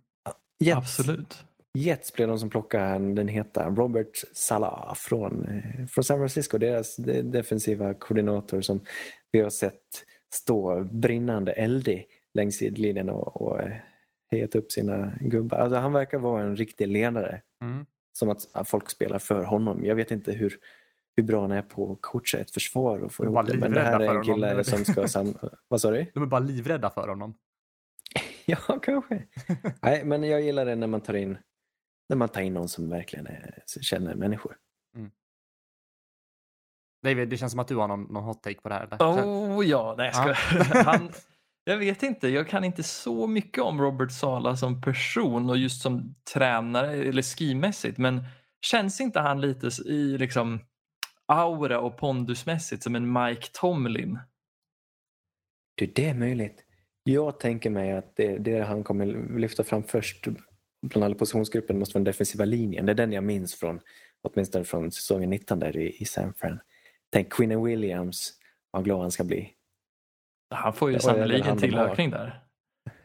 Jets, 0.60 0.78
Absolut. 0.78 1.44
Jets 1.74 2.12
blev 2.12 2.28
de 2.28 2.38
som 2.38 2.50
plockade 2.50 3.14
den 3.14 3.28
heta 3.28 3.70
Robert 3.70 4.24
Salah 4.32 4.94
från, 4.94 5.46
eh, 5.48 5.86
från 5.86 6.04
San 6.04 6.18
Francisco. 6.18 6.58
Deras 6.58 6.96
de- 6.96 7.22
defensiva 7.22 7.94
koordinator 7.94 8.60
som 8.60 8.80
vi 9.32 9.40
har 9.40 9.50
sett 9.50 9.82
stå 10.34 10.84
brinnande 10.84 11.52
eldig 11.52 12.06
längs 12.34 12.56
sidlinjen 12.56 13.10
och, 13.10 13.42
och 13.42 13.60
eh, 13.60 13.72
hejat 14.30 14.54
upp 14.54 14.72
sina 14.72 15.12
gubbar. 15.20 15.58
Alltså, 15.58 15.78
han 15.78 15.92
verkar 15.92 16.18
vara 16.18 16.42
en 16.42 16.56
riktig 16.56 16.88
ledare. 16.88 17.42
Mm. 17.62 17.86
Som 18.18 18.28
att 18.28 18.68
folk 18.68 18.90
spelar 18.90 19.18
för 19.18 19.44
honom. 19.44 19.84
Jag 19.84 19.94
vet 19.94 20.10
inte 20.10 20.32
hur, 20.32 20.58
hur 21.16 21.22
bra 21.22 21.40
han 21.40 21.50
är 21.52 21.62
på 21.62 21.92
att 21.92 21.98
coacha 22.00 22.38
ett 22.38 22.50
försvar 22.50 22.98
och 22.98 23.12
få 23.12 23.24
De 23.24 23.34
ihop 23.34 23.46
det. 23.46 23.58
Men 23.58 23.72
det 23.72 23.80
här 23.80 24.00
är 24.00 24.14
en 24.14 24.22
kille 24.24 24.64
som 24.64 24.84
ska 24.84 25.08
sam... 25.14 25.34
Vad 25.68 25.80
sa 25.80 25.90
du? 25.90 26.06
De 26.14 26.22
är 26.22 26.26
bara 26.26 26.40
livrädda 26.40 26.90
för 26.90 27.08
honom. 27.08 27.34
Ja, 28.46 28.78
kanske. 28.82 29.22
Nej, 29.82 30.04
men 30.04 30.22
jag 30.24 30.40
gillar 30.40 30.66
det 30.66 30.76
när 30.76 30.86
man 30.86 31.00
tar 31.00 31.14
in 31.14 31.38
när 32.08 32.16
man 32.16 32.28
tar 32.28 32.40
in 32.40 32.54
någon 32.54 32.68
som 32.68 32.90
verkligen 32.90 33.26
är, 33.26 33.62
känner 33.80 34.14
människor. 34.14 34.56
David, 37.02 37.28
det 37.28 37.36
känns 37.36 37.52
som 37.52 37.58
att 37.60 37.68
du 37.68 37.76
har 37.76 37.88
någon, 37.88 38.02
någon 38.02 38.24
hot 38.24 38.42
take 38.42 38.60
på 38.60 38.68
det 38.68 38.74
här. 38.74 38.84
Eller? 38.84 38.98
Oh 39.00 39.66
ja, 39.66 39.94
nej 39.98 40.10
jag 40.14 40.28
Ja. 40.28 40.34
ska. 40.34 40.74
Han, 40.90 41.12
jag 41.68 41.78
vet 41.78 42.02
inte, 42.02 42.28
jag 42.28 42.48
kan 42.48 42.64
inte 42.64 42.82
så 42.82 43.26
mycket 43.26 43.62
om 43.62 43.80
Robert 43.80 44.12
Sala 44.12 44.56
som 44.56 44.80
person 44.80 45.50
och 45.50 45.58
just 45.58 45.82
som 45.82 46.14
tränare 46.34 46.92
eller 46.92 47.22
skimässigt 47.22 47.98
men 47.98 48.24
känns 48.60 49.00
inte 49.00 49.20
han 49.20 49.40
lite 49.40 49.66
i 49.84 50.18
liksom 50.18 50.60
aura 51.26 51.80
och 51.80 51.96
pondusmässigt 51.96 52.82
som 52.82 52.94
en 52.94 53.12
Mike 53.12 53.48
Tomlin? 53.52 54.18
Du, 55.74 55.86
det 55.86 56.08
är 56.08 56.14
möjligt. 56.14 56.64
Jag 57.02 57.40
tänker 57.40 57.70
mig 57.70 57.92
att 57.92 58.16
det, 58.16 58.38
det 58.38 58.60
han 58.60 58.84
kommer 58.84 59.38
lyfta 59.38 59.64
fram 59.64 59.82
först 59.82 60.28
bland 60.82 61.04
alla 61.04 61.14
positionsgruppen 61.14 61.78
måste 61.78 61.94
vara 61.94 62.04
den 62.04 62.12
defensiva 62.12 62.44
linjen. 62.44 62.86
Det 62.86 62.92
är 62.92 62.96
den 62.96 63.12
jag 63.12 63.24
minns 63.24 63.54
från 63.54 63.80
åtminstone 64.22 64.64
från 64.64 64.92
säsongen 64.92 65.30
19 65.30 65.58
där 65.58 65.76
i, 65.76 65.96
i 66.02 66.04
San 66.04 66.34
Fran. 66.34 66.60
Tänk 67.10 67.32
Quinn 67.32 67.64
Williams, 67.64 68.32
vad 68.70 68.84
glad 68.84 69.00
han 69.00 69.10
ska 69.10 69.24
bli. 69.24 69.57
Han 70.50 70.72
får 70.72 70.90
ju 70.90 70.96
Ja, 70.96 71.00
och 71.04 71.10
även 71.10 71.18
sannolikt 71.28 71.44
en 71.44 71.48
han 71.48 71.56
de 71.56 71.60
till 71.60 71.74
har. 71.74 71.88
ökning 71.88 72.10
där. 72.10 72.44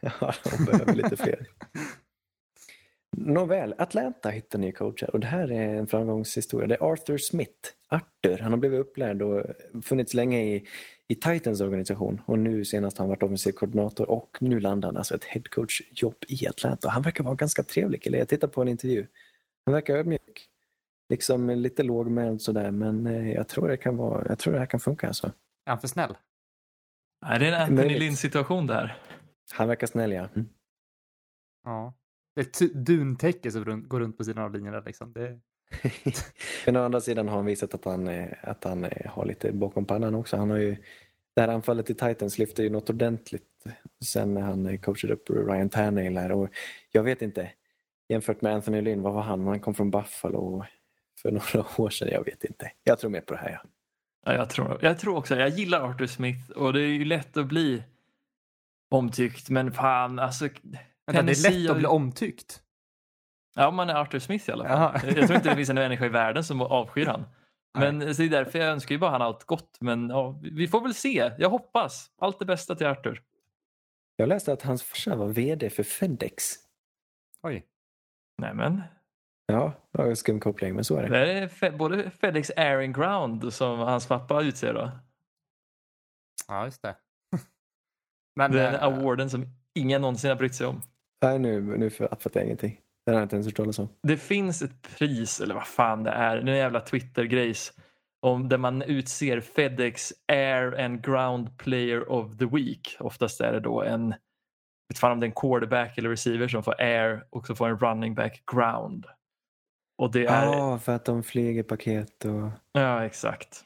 Ja, 0.20 0.34
de 0.58 0.64
behöver 0.64 0.94
lite 0.94 1.16
fler. 1.16 1.46
Nåväl, 3.16 3.74
Atlanta 3.78 4.28
hittar 4.30 4.58
ny 4.58 4.72
coacher 4.72 5.10
och 5.10 5.20
det 5.20 5.26
här 5.26 5.52
är 5.52 5.74
en 5.74 5.86
framgångshistoria. 5.86 6.66
Det 6.66 6.74
är 6.74 6.92
Arthur 6.92 7.18
Smith. 7.18 7.68
Arthur, 7.88 8.38
han 8.38 8.52
har 8.52 8.58
blivit 8.58 8.80
upplärd 8.80 9.22
och 9.22 9.44
funnits 9.84 10.14
länge 10.14 10.40
i, 10.42 10.66
i 11.08 11.14
Titans 11.14 11.60
organisation 11.60 12.20
och 12.26 12.38
nu 12.38 12.64
senast 12.64 12.98
har 12.98 13.02
han 13.02 13.08
varit 13.10 13.22
offensiv 13.22 13.52
koordinator 13.52 14.10
och 14.10 14.36
nu 14.40 14.60
landar 14.60 14.88
han 14.88 14.96
alltså 14.96 15.14
ett 15.14 15.24
headcoach-jobb 15.24 16.16
i 16.28 16.46
Atlanta. 16.48 16.88
Han 16.88 17.02
verkar 17.02 17.24
vara 17.24 17.34
ganska 17.34 17.62
trevlig 17.62 18.02
kille. 18.02 18.18
Jag 18.18 18.28
tittar 18.28 18.48
på 18.48 18.62
en 18.62 18.68
intervju. 18.68 19.06
Han 19.66 19.74
verkar 19.74 19.96
ödmjuk. 19.96 20.48
Liksom 21.08 21.50
lite 21.50 21.82
lågmäld 21.82 22.42
sådär 22.42 22.70
men 22.70 23.06
eh, 23.06 23.32
jag 23.32 23.48
tror 23.48 23.68
det 23.68 23.76
kan 23.76 23.96
vara, 23.96 24.26
jag 24.28 24.38
tror 24.38 24.52
det 24.52 24.58
här 24.58 24.66
kan 24.66 24.80
funka 24.80 25.06
alltså. 25.06 25.26
Är 25.66 25.70
han 25.70 25.80
för 25.80 25.88
snäll? 25.88 26.14
Nej, 27.28 27.38
det 27.38 27.46
är 27.46 27.52
en 27.52 27.60
Anthony 27.60 27.76
Möjligt. 27.76 27.98
Lynn 27.98 28.16
situation 28.16 28.66
där. 28.66 28.96
Han 29.52 29.68
verkar 29.68 29.86
snäll 29.86 30.12
ja. 30.12 30.28
Mm. 30.34 30.48
Ja. 31.64 31.94
Det 32.34 32.40
är 32.40 32.64
ett 32.64 32.74
duntäcke 32.74 33.50
som 33.50 33.64
runt, 33.64 33.88
går 33.88 34.00
runt 34.00 34.18
på 34.18 34.24
sidan 34.24 34.44
av 34.44 34.52
linjen 34.52 34.72
där 34.72 34.82
liksom. 34.86 35.12
Det, 35.12 35.40
Men 36.66 36.76
å 36.76 36.84
andra 36.84 37.00
sidan 37.00 37.28
har 37.28 37.36
han 37.36 37.46
visat 37.46 37.74
att 37.74 37.84
han, 37.84 38.26
att 38.42 38.64
han 38.64 38.86
har 39.06 39.24
lite 39.24 39.52
bakom 39.52 39.84
pannan 39.84 40.14
också. 40.14 40.36
Han 40.36 40.50
har 40.50 40.58
ju, 40.58 40.76
det 41.34 41.40
här 41.40 41.48
anfallet 41.48 41.90
i 41.90 41.94
Titans 41.94 42.38
lyfte 42.38 42.62
ju 42.62 42.70
något 42.70 42.90
ordentligt 42.90 43.48
sen 44.04 44.34
när 44.34 44.40
han 44.40 44.66
eh, 44.66 44.80
coachade 44.80 45.14
upp 45.14 45.30
Ryan 45.30 45.68
Tannehill 45.68 46.18
här. 46.18 46.32
Och 46.32 46.48
jag 46.92 47.02
vet 47.02 47.22
inte, 47.22 47.50
jämfört 48.08 48.42
med 48.42 48.54
Anthony 48.54 48.80
Lynn, 48.80 49.02
vad 49.02 49.14
var 49.14 49.22
han? 49.22 49.46
Han 49.46 49.60
kom 49.60 49.74
från 49.74 49.90
Buffalo 49.90 50.64
för 51.22 51.30
några 51.30 51.68
år 51.82 51.90
sedan. 51.90 52.08
Jag 52.12 52.24
vet 52.24 52.44
inte. 52.44 52.72
Jag 52.84 52.98
tror 52.98 53.10
mer 53.10 53.20
på 53.20 53.34
det 53.34 53.40
här. 53.40 53.50
Ja. 53.62 53.68
Ja, 54.24 54.34
jag, 54.34 54.50
tror, 54.50 54.78
jag 54.82 54.98
tror 54.98 55.16
också 55.16 55.36
Jag 55.36 55.48
gillar 55.48 55.80
Arthur 55.80 56.06
Smith 56.06 56.50
och 56.50 56.72
det 56.72 56.80
är 56.80 56.88
ju 56.88 57.04
lätt 57.04 57.36
att 57.36 57.46
bli 57.46 57.82
omtyckt. 58.90 59.50
Men 59.50 59.72
fan, 59.72 60.18
alltså. 60.18 60.48
Vänta, 61.06 61.22
det 61.22 61.32
är 61.32 61.50
lätt 61.50 61.70
att 61.70 61.76
bli 61.76 61.86
omtyckt. 61.86 62.62
Ja, 63.54 63.70
man 63.70 63.90
är 63.90 63.94
Arthur 63.94 64.18
Smith 64.18 64.48
i 64.48 64.52
alla 64.52 64.68
fall. 64.68 64.78
Jaha. 64.78 65.00
Jag 65.16 65.26
tror 65.26 65.36
inte 65.36 65.48
det 65.48 65.56
finns 65.56 65.70
en 65.70 65.74
människa 65.74 66.06
i 66.06 66.08
världen 66.08 66.44
som 66.44 66.60
avskyr 66.60 67.06
han. 67.06 67.24
Men 67.78 68.14
så 68.14 68.22
det 68.22 68.28
är 68.28 68.30
därför 68.30 68.58
jag 68.58 68.68
önskar 68.68 68.94
ju 68.94 68.98
bara 68.98 69.10
han 69.10 69.22
allt 69.22 69.44
gott. 69.44 69.76
Men 69.80 70.10
ja, 70.10 70.40
vi 70.42 70.68
får 70.68 70.80
väl 70.80 70.94
se. 70.94 71.32
Jag 71.38 71.50
hoppas. 71.50 72.10
Allt 72.20 72.38
det 72.38 72.44
bästa 72.44 72.74
till 72.74 72.86
Arthur. 72.86 73.22
Jag 74.16 74.28
läste 74.28 74.52
att 74.52 74.62
hans 74.62 74.82
farsa 74.82 75.16
var 75.16 75.28
VD 75.28 75.70
för 75.70 75.82
Fedex. 75.82 76.44
Oj. 77.42 77.66
Nämen. 78.42 78.82
Ja, 79.46 79.72
det 79.92 79.98
var 80.02 80.08
en 80.08 80.16
skum 80.16 80.40
koppling, 80.40 80.74
men 80.74 80.84
så 80.84 80.96
är 80.96 81.02
det. 81.02 81.08
Det 81.08 81.32
är 81.32 81.48
fe- 81.48 81.76
både 81.76 82.10
Fedex 82.10 82.50
Airing 82.56 82.92
Ground 82.92 83.52
som 83.54 83.78
hans 83.78 84.06
pappa 84.06 84.42
utser 84.42 84.74
då. 84.74 84.90
Ja, 86.48 86.64
just 86.64 86.82
det. 86.82 86.96
Men, 88.36 88.52
Den 88.52 88.74
eh, 88.74 88.82
awarden 88.84 89.30
som 89.30 89.46
ingen 89.74 90.00
någonsin 90.00 90.30
har 90.30 90.36
brytt 90.36 90.54
sig 90.54 90.66
om. 90.66 90.82
Nej, 91.22 91.38
nu, 91.38 91.60
nu 91.60 91.90
fattar 91.90 92.30
jag 92.34 92.44
ingenting. 92.44 92.80
Det 93.06 93.12
har 93.12 93.18
jag 93.18 93.24
inte 93.24 93.36
ens 93.36 93.46
hört 93.46 93.56
talas 93.56 93.78
om. 93.78 93.88
Det 94.02 94.16
finns 94.16 94.62
ett 94.62 94.82
pris, 94.98 95.40
eller 95.40 95.54
vad 95.54 95.66
fan 95.66 96.02
det 96.04 96.10
är, 96.10 96.36
det 96.36 96.42
är 96.50 96.52
en 96.52 96.58
jävla 96.58 96.80
Twitter-grejs. 96.80 97.72
Om 98.22 98.48
där 98.48 98.58
man 98.58 98.82
utser 98.82 99.40
Fedex 99.40 100.12
Air 100.28 100.80
and 100.84 101.04
Ground 101.04 101.58
Player 101.58 102.12
of 102.12 102.38
the 102.38 102.46
Week. 102.46 102.96
Oftast 103.00 103.40
är 103.40 103.52
det 103.52 103.60
då 103.60 103.82
en, 103.82 104.08
vet 104.88 104.98
fan 104.98 105.12
om 105.12 105.20
det 105.20 105.24
är 105.26 105.28
en 105.28 105.34
quarterback 105.34 105.98
eller 105.98 106.10
receiver 106.10 106.48
som 106.48 106.62
får 106.62 106.80
air 106.80 107.24
och 107.30 107.46
så 107.46 107.54
får 107.54 107.68
en 107.68 107.78
running 107.78 108.14
back 108.14 108.42
ground. 108.52 109.06
Och 109.96 110.12
det 110.12 110.20
är, 110.26 110.44
Ja, 110.46 110.78
för 110.78 110.92
att 110.94 111.04
de 111.04 111.22
flyger 111.22 111.62
paket 111.62 112.24
och... 112.24 112.50
ja 112.72 113.04
exakt. 113.04 113.64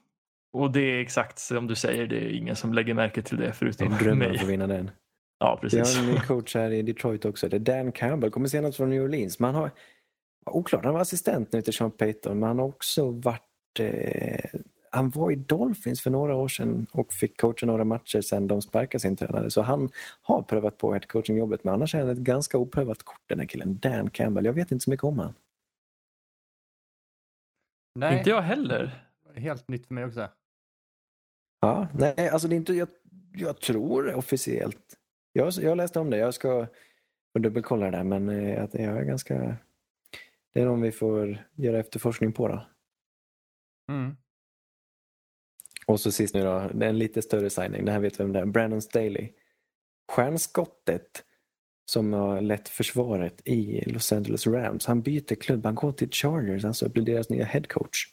Och 0.52 0.72
det 0.72 0.80
är 0.80 1.00
exakt 1.00 1.38
som 1.38 1.66
du 1.66 1.74
säger, 1.74 2.06
det 2.06 2.16
är 2.16 2.28
ingen 2.36 2.56
som 2.56 2.74
lägger 2.74 2.94
märke 2.94 3.22
till 3.22 3.36
det 3.36 3.46
Det 3.46 3.52
förutom 3.52 3.92
är 3.92 3.98
drömmen 3.98 4.26
att 4.26 4.32
mig. 4.32 4.40
få 4.40 4.46
vinna 4.46 4.66
den. 4.66 4.90
Ja, 5.40 5.58
Vi 5.62 5.68
precis. 5.70 5.96
har 5.96 6.04
en 6.04 6.10
ny 6.10 6.20
coach 6.26 6.54
här 6.54 6.70
i 6.70 6.82
Detroit 6.82 7.24
också. 7.24 7.48
Det 7.48 7.56
är 7.56 7.60
Dan 7.60 7.92
Campbell. 7.92 8.30
Kommer 8.30 8.48
senast 8.48 8.76
från 8.76 8.90
New 8.90 9.02
Orleans. 9.02 9.38
Man 9.38 9.54
har, 9.54 9.70
oklart, 10.46 10.84
han 10.84 10.94
var 10.94 11.00
assistent 11.00 11.52
nu 11.52 11.62
till 11.62 11.72
Sean 11.72 11.90
Payton. 11.90 12.38
Men 12.38 12.46
han 12.48 12.58
har 12.58 12.66
också 12.66 13.10
varit... 13.10 13.80
Eh, 13.80 14.60
han 14.90 15.10
var 15.10 15.30
i 15.30 15.34
Dolphins 15.36 16.00
för 16.00 16.10
några 16.10 16.34
år 16.36 16.48
sedan 16.48 16.86
och 16.92 17.12
fick 17.12 17.40
coacha 17.40 17.66
några 17.66 17.84
matcher 17.84 18.20
sedan 18.20 18.46
de 18.46 18.62
sparkade 18.62 19.00
sin 19.00 19.16
tränare. 19.16 19.50
Så 19.50 19.62
han 19.62 19.90
har 20.22 20.42
prövat 20.42 20.78
på 20.78 20.94
ett 20.94 21.08
coachingjobbet. 21.08 21.64
Men 21.64 21.74
annars 21.74 21.94
är 21.94 21.98
han 22.00 22.08
ett 22.08 22.18
ganska 22.18 22.58
oprövat 22.58 23.02
kort 23.02 23.22
den 23.26 23.38
här 23.40 23.46
killen. 23.46 23.78
Dan 23.78 24.10
Campbell. 24.10 24.44
Jag 24.44 24.52
vet 24.52 24.72
inte 24.72 24.84
så 24.84 24.90
mycket 24.90 25.04
om 25.04 25.18
han. 25.18 25.34
Nej, 27.98 28.18
Inte 28.18 28.30
jag 28.30 28.42
heller. 28.42 29.04
helt 29.34 29.68
nytt 29.68 29.86
för 29.86 29.94
mig 29.94 30.04
också. 30.04 30.28
Ja, 31.60 31.88
nej, 31.94 32.28
alltså 32.28 32.48
det 32.48 32.54
är 32.54 32.56
inte... 32.56 32.72
Jag, 32.72 32.88
jag 33.34 33.60
tror 33.60 34.14
officiellt. 34.14 34.96
Jag, 35.32 35.52
jag 35.52 35.76
läste 35.76 36.00
om 36.00 36.10
det. 36.10 36.16
Jag 36.16 36.34
ska 36.34 36.66
dubbelkolla 37.38 37.90
det 37.90 37.96
där. 37.96 38.04
Men 38.04 38.28
eh, 38.28 38.64
att 38.64 38.74
jag 38.74 38.98
är 38.98 39.04
ganska... 39.04 39.56
Det 40.52 40.60
är 40.60 40.64
någon 40.64 40.80
vi 40.80 40.92
får 40.92 41.46
göra 41.54 41.78
efterforskning 41.78 42.32
på 42.32 42.48
då. 42.48 42.66
Mm. 43.88 44.16
Och 45.86 46.00
så 46.00 46.12
sist 46.12 46.34
nu 46.34 46.42
då, 46.42 46.70
det 46.74 46.86
är 46.86 46.90
en 46.90 46.98
lite 46.98 47.22
större 47.22 47.50
signing. 47.50 47.84
Det 47.84 47.92
här 47.92 48.00
vet 48.00 48.20
vem 48.20 48.32
det 48.32 48.40
är. 48.40 48.46
Brandon 48.46 48.82
Staley. 48.82 49.32
Stjärnskottet 50.12 51.24
som 51.90 52.12
har 52.12 52.40
lett 52.40 52.68
försvaret 52.68 53.40
i 53.48 53.80
Los 53.90 54.12
Angeles 54.12 54.46
Rams. 54.46 54.86
Han 54.86 55.02
byter 55.02 55.34
klubb. 55.34 55.64
Han 55.64 55.74
går 55.74 55.92
till 55.92 56.10
Chargers. 56.12 56.64
Alltså 56.64 56.88
blir 56.88 57.04
deras 57.04 57.30
nya 57.30 57.44
head 57.44 57.62
coach. 57.68 58.04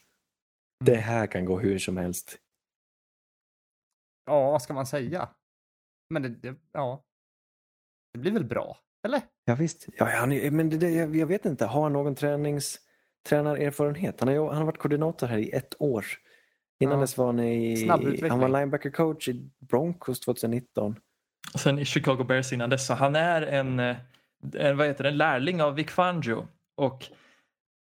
Det 0.86 0.96
här 0.96 1.28
kan 1.28 1.46
gå 1.46 1.60
hur 1.60 1.80
som 1.80 1.98
helst. 1.98 2.38
Ja, 4.26 4.52
vad 4.52 4.62
ska 4.62 4.74
man 4.74 4.86
säga? 4.86 5.30
Men 6.10 6.22
det, 6.22 6.30
det, 6.30 6.56
ja. 6.72 7.04
Det 8.14 8.20
blir 8.20 8.32
väl 8.32 8.46
bra? 8.46 8.78
Eller? 9.08 9.22
Ja, 9.46 9.56
visst. 9.56 9.86
Ja, 9.98 10.06
han, 10.06 10.32
är- 10.32 10.52
men 10.52 10.70
det, 10.70 10.78
det, 10.78 10.90
jag, 10.92 11.16
jag 11.16 11.28
vet 11.28 11.46
inte. 11.46 11.66
Har 11.66 11.84
han 11.84 11.94
någon 11.94 12.16
tränings, 12.16 12.80
tränarerfarenhet? 13.30 14.20
Han 14.20 14.28
har, 14.28 14.36
ju- 14.36 14.48
han 14.48 14.58
har 14.58 14.66
varit 14.66 14.78
koordinator 14.78 15.28
här 15.28 15.38
i 15.38 15.50
ett 15.52 15.82
år. 15.82 16.06
Innan 16.80 16.94
Ja. 16.96 17.02
dess 17.02 17.18
var 17.18 17.26
han 17.26 17.40
i... 17.40 17.88
Han 17.88 18.40
var 18.40 18.50
linebacker 18.60 18.90
coach 18.92 19.30
i 19.30 19.50
Broncos 19.60 20.20
2019. 20.20 20.96
Sen 21.56 21.80
i 21.80 21.86
Chicago 21.86 22.24
Bears 22.24 22.54
innan 22.54 22.70
dess. 22.70 22.88
Så 22.88 22.94
han 22.94 23.16
är 23.16 23.42
en, 23.42 23.80
eh, 23.80 23.98
en, 24.56 24.78
vad 24.78 24.88
heter 24.88 25.04
det, 25.04 25.10
en 25.10 25.18
lärling 25.18 25.62
av 25.62 25.76
Vic 25.76 25.90
Fangio. 25.92 26.48
Och 26.78 27.04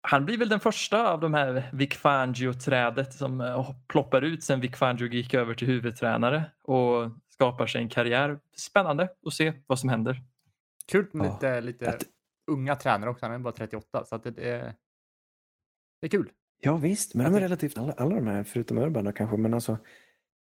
han 0.09 0.25
blir 0.25 0.39
väl 0.39 0.49
den 0.49 0.61
första 0.61 1.09
av 1.13 1.21
de 1.21 1.35
här 1.35 1.71
Vic 1.73 1.95
Fangio-trädet 1.95 3.13
som 3.15 3.41
eh, 3.41 3.71
ploppar 3.89 4.23
ut 4.23 4.43
sen 4.45 4.61
Vic 4.61 4.77
Fangio 4.77 5.07
gick 5.07 5.35
över 5.35 5.55
till 5.55 5.67
huvudtränare 5.69 6.45
och 6.63 7.11
skapar 7.31 7.67
sig 7.67 7.83
en 7.83 7.89
karriär. 7.89 8.39
Spännande 8.57 9.09
att 9.27 9.33
se 9.35 9.53
vad 9.67 9.79
som 9.79 9.89
händer. 9.89 10.23
Kul 10.93 11.07
med 11.13 11.27
Ja. 11.27 11.33
lite, 11.35 11.61
lite 11.61 11.89
Att- 11.91 12.03
unga 12.51 12.77
tränare 12.77 13.11
också. 13.11 13.27
Han 13.27 13.35
är 13.35 13.39
bara 13.39 13.53
38. 13.55 14.05
Så 14.05 14.15
att 14.17 14.23
det, 14.23 14.31
det, 14.31 14.51
är, 14.51 14.75
det 16.01 16.07
är 16.07 16.09
kul. 16.09 16.31
Ja 16.61 16.77
visst, 16.77 17.15
men 17.15 17.25
Jag 17.25 17.33
de 17.33 17.37
är 17.37 17.41
relativt 17.41 17.79
alla, 17.79 17.93
alla 17.93 18.15
de 18.15 18.27
här, 18.27 18.45
förutom 18.45 18.79
Urban 18.79 19.13
kanske. 19.13 19.37
Men 19.37 19.55
alltså, 19.55 19.79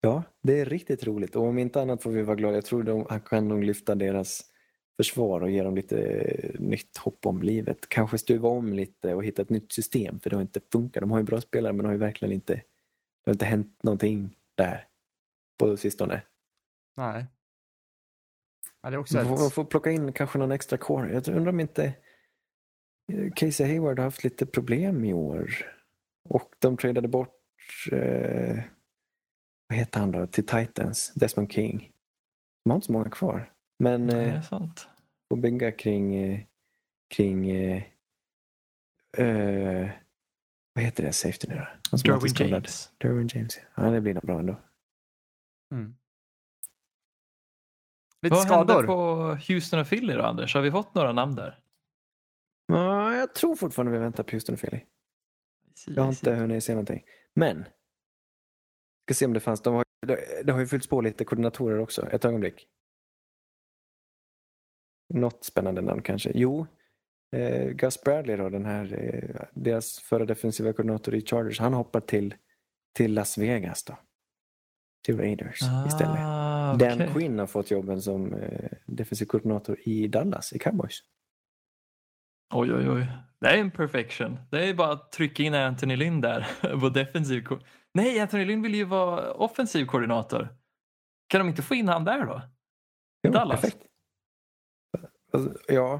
ja, 0.03 0.23
det 0.41 0.59
är 0.59 0.65
riktigt 0.65 1.03
roligt. 1.03 1.35
Och 1.35 1.43
om 1.43 1.57
inte 1.57 1.81
annat 1.81 2.03
får 2.03 2.11
vi 2.11 2.21
vara 2.21 2.35
glada. 2.35 2.55
Jag 2.55 2.65
tror 2.65 2.83
de, 2.83 3.05
han 3.09 3.21
kan 3.21 3.47
nog 3.47 3.63
lyfta 3.63 3.95
deras 3.95 4.41
försvar 4.97 5.41
och 5.41 5.51
ge 5.51 5.63
dem 5.63 5.75
lite 5.75 6.01
eh, 6.01 6.59
nytt 6.59 6.97
hopp 6.97 7.25
om 7.25 7.41
livet. 7.41 7.89
Kanske 7.89 8.17
stuva 8.17 8.49
om 8.49 8.73
lite 8.73 9.13
och 9.13 9.25
hitta 9.25 9.41
ett 9.41 9.49
nytt 9.49 9.71
system. 9.71 10.19
För 10.19 10.29
det 10.29 10.35
har 10.35 10.41
inte 10.41 10.61
funkat. 10.71 11.01
De 11.01 11.11
har 11.11 11.17
ju 11.17 11.23
bra 11.23 11.41
spelare 11.41 11.73
men 11.73 11.83
det 11.83 11.87
har 11.87 11.93
ju 11.93 11.99
verkligen 11.99 12.31
inte, 12.31 12.53
det 12.53 12.63
har 13.25 13.33
inte 13.33 13.45
hänt 13.45 13.83
någonting 13.83 14.35
där 14.55 14.87
på 15.59 15.77
sistone. 15.77 16.21
Nej. 16.97 17.25
Ja, 18.81 18.89
det 18.89 18.95
är 18.95 18.99
också 18.99 19.17
Man 19.17 19.37
får, 19.37 19.47
ett, 19.47 19.53
får 19.53 19.65
plocka 19.65 19.91
in 19.91 20.13
kanske 20.13 20.39
någon 20.39 20.51
extra 20.51 20.77
corner. 20.77 21.09
Jag 21.13 21.27
undrar 21.27 21.49
om 21.49 21.59
inte 21.59 21.93
eh, 23.13 23.31
Casey 23.35 23.67
Hayward 23.67 23.99
har 23.99 24.03
haft 24.03 24.23
lite 24.23 24.45
problem 24.45 25.05
i 25.05 25.13
år. 25.13 25.49
Och 26.29 26.55
de 26.59 26.77
tradade 26.77 27.07
bort, 27.07 27.41
eh, 27.91 28.59
vad 29.73 29.79
heter 29.79 29.99
han 29.99 30.11
då, 30.11 30.27
till 30.27 30.45
Titans, 30.45 31.13
Desmond 31.15 31.51
King. 31.51 31.91
De 32.63 32.69
har 32.69 32.75
inte 32.75 32.85
så 32.85 32.91
många 32.93 33.09
kvar. 33.09 33.53
Men 33.79 34.07
Det 34.07 34.21
eh, 34.23 34.35
är 34.37 34.41
sant. 34.41 34.87
får 35.29 35.37
bygga 35.37 35.71
kring, 35.71 36.15
eh, 36.15 36.39
kring 37.15 37.49
eh, 37.49 37.83
eh, 39.17 39.89
vad 40.73 40.83
heter 40.85 41.03
det, 41.03 41.13
safety 41.13 41.47
nu 41.47 41.55
då? 41.55 41.97
Derwin. 41.97 42.33
James. 42.51 42.91
Derwin 42.97 43.29
James. 43.33 43.59
Ja, 43.75 43.83
det 43.83 44.01
blir 44.01 44.13
nog 44.13 44.23
bra 44.23 44.39
ändå. 44.39 44.55
mm. 45.71 45.95
Lite 48.21 48.35
Vad 48.35 48.47
hände 48.47 48.73
skador. 48.73 48.85
på 48.87 49.35
Houston 49.47 49.79
och 49.79 49.87
Philly 49.89 50.13
då 50.13 50.21
Anders? 50.23 50.55
Har 50.55 50.61
vi 50.61 50.71
fått 50.71 50.95
några 50.95 51.11
namn 51.13 51.35
där? 51.35 51.59
Ja, 52.67 53.15
jag 53.15 53.35
tror 53.35 53.55
fortfarande 53.55 53.91
vi 53.91 53.97
väntar 53.99 54.23
på 54.23 54.31
Houston 54.31 54.53
och 54.55 54.61
Philly. 54.61 54.79
Jag 55.87 56.03
har 56.03 56.09
inte 56.09 56.33
hunnit 56.35 56.63
se 56.63 56.73
någonting. 56.73 57.03
Men. 57.33 57.65
Ska 59.05 59.13
se 59.13 59.25
om 59.25 59.33
det 59.33 59.39
fanns. 59.39 59.61
De 59.61 59.73
har, 59.73 59.85
det, 60.43 60.51
har 60.51 60.59
ju 60.59 60.67
fyllts 60.67 60.87
på 60.87 61.01
lite 61.01 61.25
koordinatorer 61.25 61.79
också. 61.79 62.09
Ett 62.09 62.25
ögonblick. 62.25 62.67
Något 65.13 65.43
spännande 65.43 65.81
namn 65.81 66.01
kanske. 66.01 66.31
Jo. 66.35 66.67
Eh, 67.35 67.69
Gus 67.69 68.01
Bradley 68.03 68.35
då, 68.35 68.49
den 68.49 68.65
här, 68.65 68.93
eh, 68.93 69.45
deras 69.53 69.99
förra 69.99 70.25
defensiva 70.25 70.73
koordinator 70.73 71.15
i 71.15 71.21
Chargers. 71.21 71.59
Han 71.59 71.73
hoppar 71.73 71.99
till, 71.99 72.35
till 72.93 73.13
Las 73.13 73.37
Vegas 73.37 73.83
då. 73.83 73.97
Till 75.05 75.17
Raiders 75.17 75.59
istället. 75.87 76.17
Ah, 76.19 76.75
Dan 76.79 76.93
okej. 76.93 77.09
Quinn 77.13 77.39
har 77.39 77.47
fått 77.47 77.71
jobben 77.71 78.01
som 78.01 78.33
eh, 78.33 78.71
defensiv 78.85 79.25
koordinator 79.25 79.77
i 79.83 80.07
Dallas, 80.07 80.53
i 80.53 80.59
Cowboys. 80.59 80.99
Oj, 82.53 82.73
oj, 82.73 82.89
oj. 82.89 83.07
Det 83.39 83.47
är 83.47 83.57
en 83.57 83.71
perfection. 83.71 84.39
Det 84.51 84.69
är 84.69 84.73
bara 84.73 84.91
att 84.91 85.11
trycka 85.11 85.43
in 85.43 85.53
Anthony 85.53 85.95
Lynn 85.95 86.21
där 86.21 86.47
på 86.79 86.89
defensiv. 86.89 87.43
Nej, 87.93 88.19
Anthony 88.19 88.45
Lynn 88.45 88.61
vill 88.61 88.75
ju 88.75 88.83
vara 88.83 89.33
offensiv 89.33 89.85
koordinator. 89.85 90.55
Kan 91.27 91.39
de 91.39 91.47
inte 91.49 91.61
få 91.61 91.75
in 91.75 91.87
han 91.87 92.03
där 92.05 92.25
då? 92.25 92.41
Jo, 93.23 93.31
Dallas. 93.31 93.61
Perfekt. 93.61 93.83
Alltså, 95.33 95.57
Ja, 95.67 95.99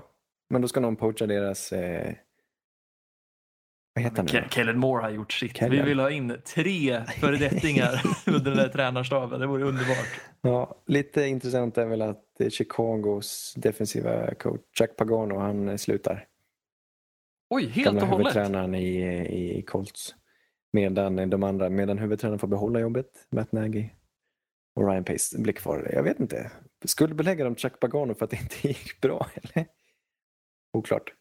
men 0.50 0.62
då 0.62 0.68
ska 0.68 0.80
någon 0.80 0.96
poacha 0.96 1.26
deras... 1.26 1.72
Eh, 1.72 2.14
vad 3.96 4.04
heter 4.04 4.18
han 4.18 4.26
nu? 4.26 4.48
Kellen 4.50 4.80
Moore 4.80 5.02
har 5.04 5.10
gjort 5.10 5.32
sitt. 5.34 5.58
Kellen. 5.58 5.72
Vi 5.72 5.82
vill 5.82 6.00
ha 6.00 6.10
in 6.12 6.42
tre 6.56 7.04
föredettingar 7.06 8.02
under 8.28 8.52
den 8.52 8.58
där 8.58 8.70
tränarstaben. 8.70 9.40
Det 9.40 9.48
vore 9.48 9.64
underbart. 9.64 10.22
Ja, 10.42 10.76
lite 10.88 11.24
intressant 11.26 11.78
är 11.78 11.86
väl 11.86 12.02
att 12.02 12.42
eh, 12.42 12.50
Chicagos 12.50 13.54
defensiva 13.58 14.34
coach 14.36 14.62
Chuck 14.78 14.96
Pagano, 14.98 15.40
han 15.40 15.70
eh, 15.70 15.76
slutar. 15.78 16.28
Oj, 17.50 17.68
helt 17.68 17.86
Gamla 17.86 18.02
och 18.02 18.08
hållet. 18.08 18.36
huvudtränaren 18.36 18.76
i, 18.76 19.58
i 19.58 19.62
Colts. 19.62 20.16
Medan 20.74 21.30
de 21.30 21.44
andra, 21.44 21.70
medan 21.70 21.98
huvudtränaren 21.98 22.40
får 22.40 22.48
behålla 22.48 22.80
jobbet, 22.80 23.28
Matt 23.32 23.52
Nagy 23.52 23.90
och 24.76 24.88
Ryan 24.90 25.04
Pace 25.04 25.40
blir 25.42 25.54
kvar. 25.54 25.90
Jag 25.94 26.04
vet 26.04 26.20
inte. 26.20 26.52
Skulle 26.86 27.16
belägga 27.16 27.44
dem 27.44 27.56
Chuck 27.56 27.80
Pagano 27.80 28.14
för 28.14 28.26
att 28.26 28.32
det 28.32 28.38
inte 28.38 28.56
gick 28.68 29.02
bra, 29.02 29.28
eller? 29.36 29.68
Oklart. 30.78 31.14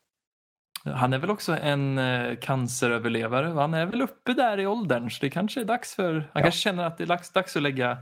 Han 0.84 1.12
är 1.12 1.18
väl 1.18 1.30
också 1.30 1.56
en 1.56 1.98
eh, 1.98 2.36
canceröverlevare. 2.36 3.46
Han 3.46 3.74
är 3.74 3.86
väl 3.86 4.02
uppe 4.02 4.32
där 4.34 4.60
i 4.60 4.66
åldern 4.66 5.10
så 5.10 5.18
det 5.20 5.30
kanske 5.30 5.60
är 5.60 5.64
dags 5.64 5.94
för... 5.94 6.12
Han 6.14 6.22
Ja. 6.34 6.40
kanske 6.42 6.60
känner 6.60 6.84
att 6.84 6.98
det 6.98 7.04
är 7.04 7.08
dags, 7.08 7.30
dags 7.32 7.56
att 7.56 7.62
lägga 7.62 7.98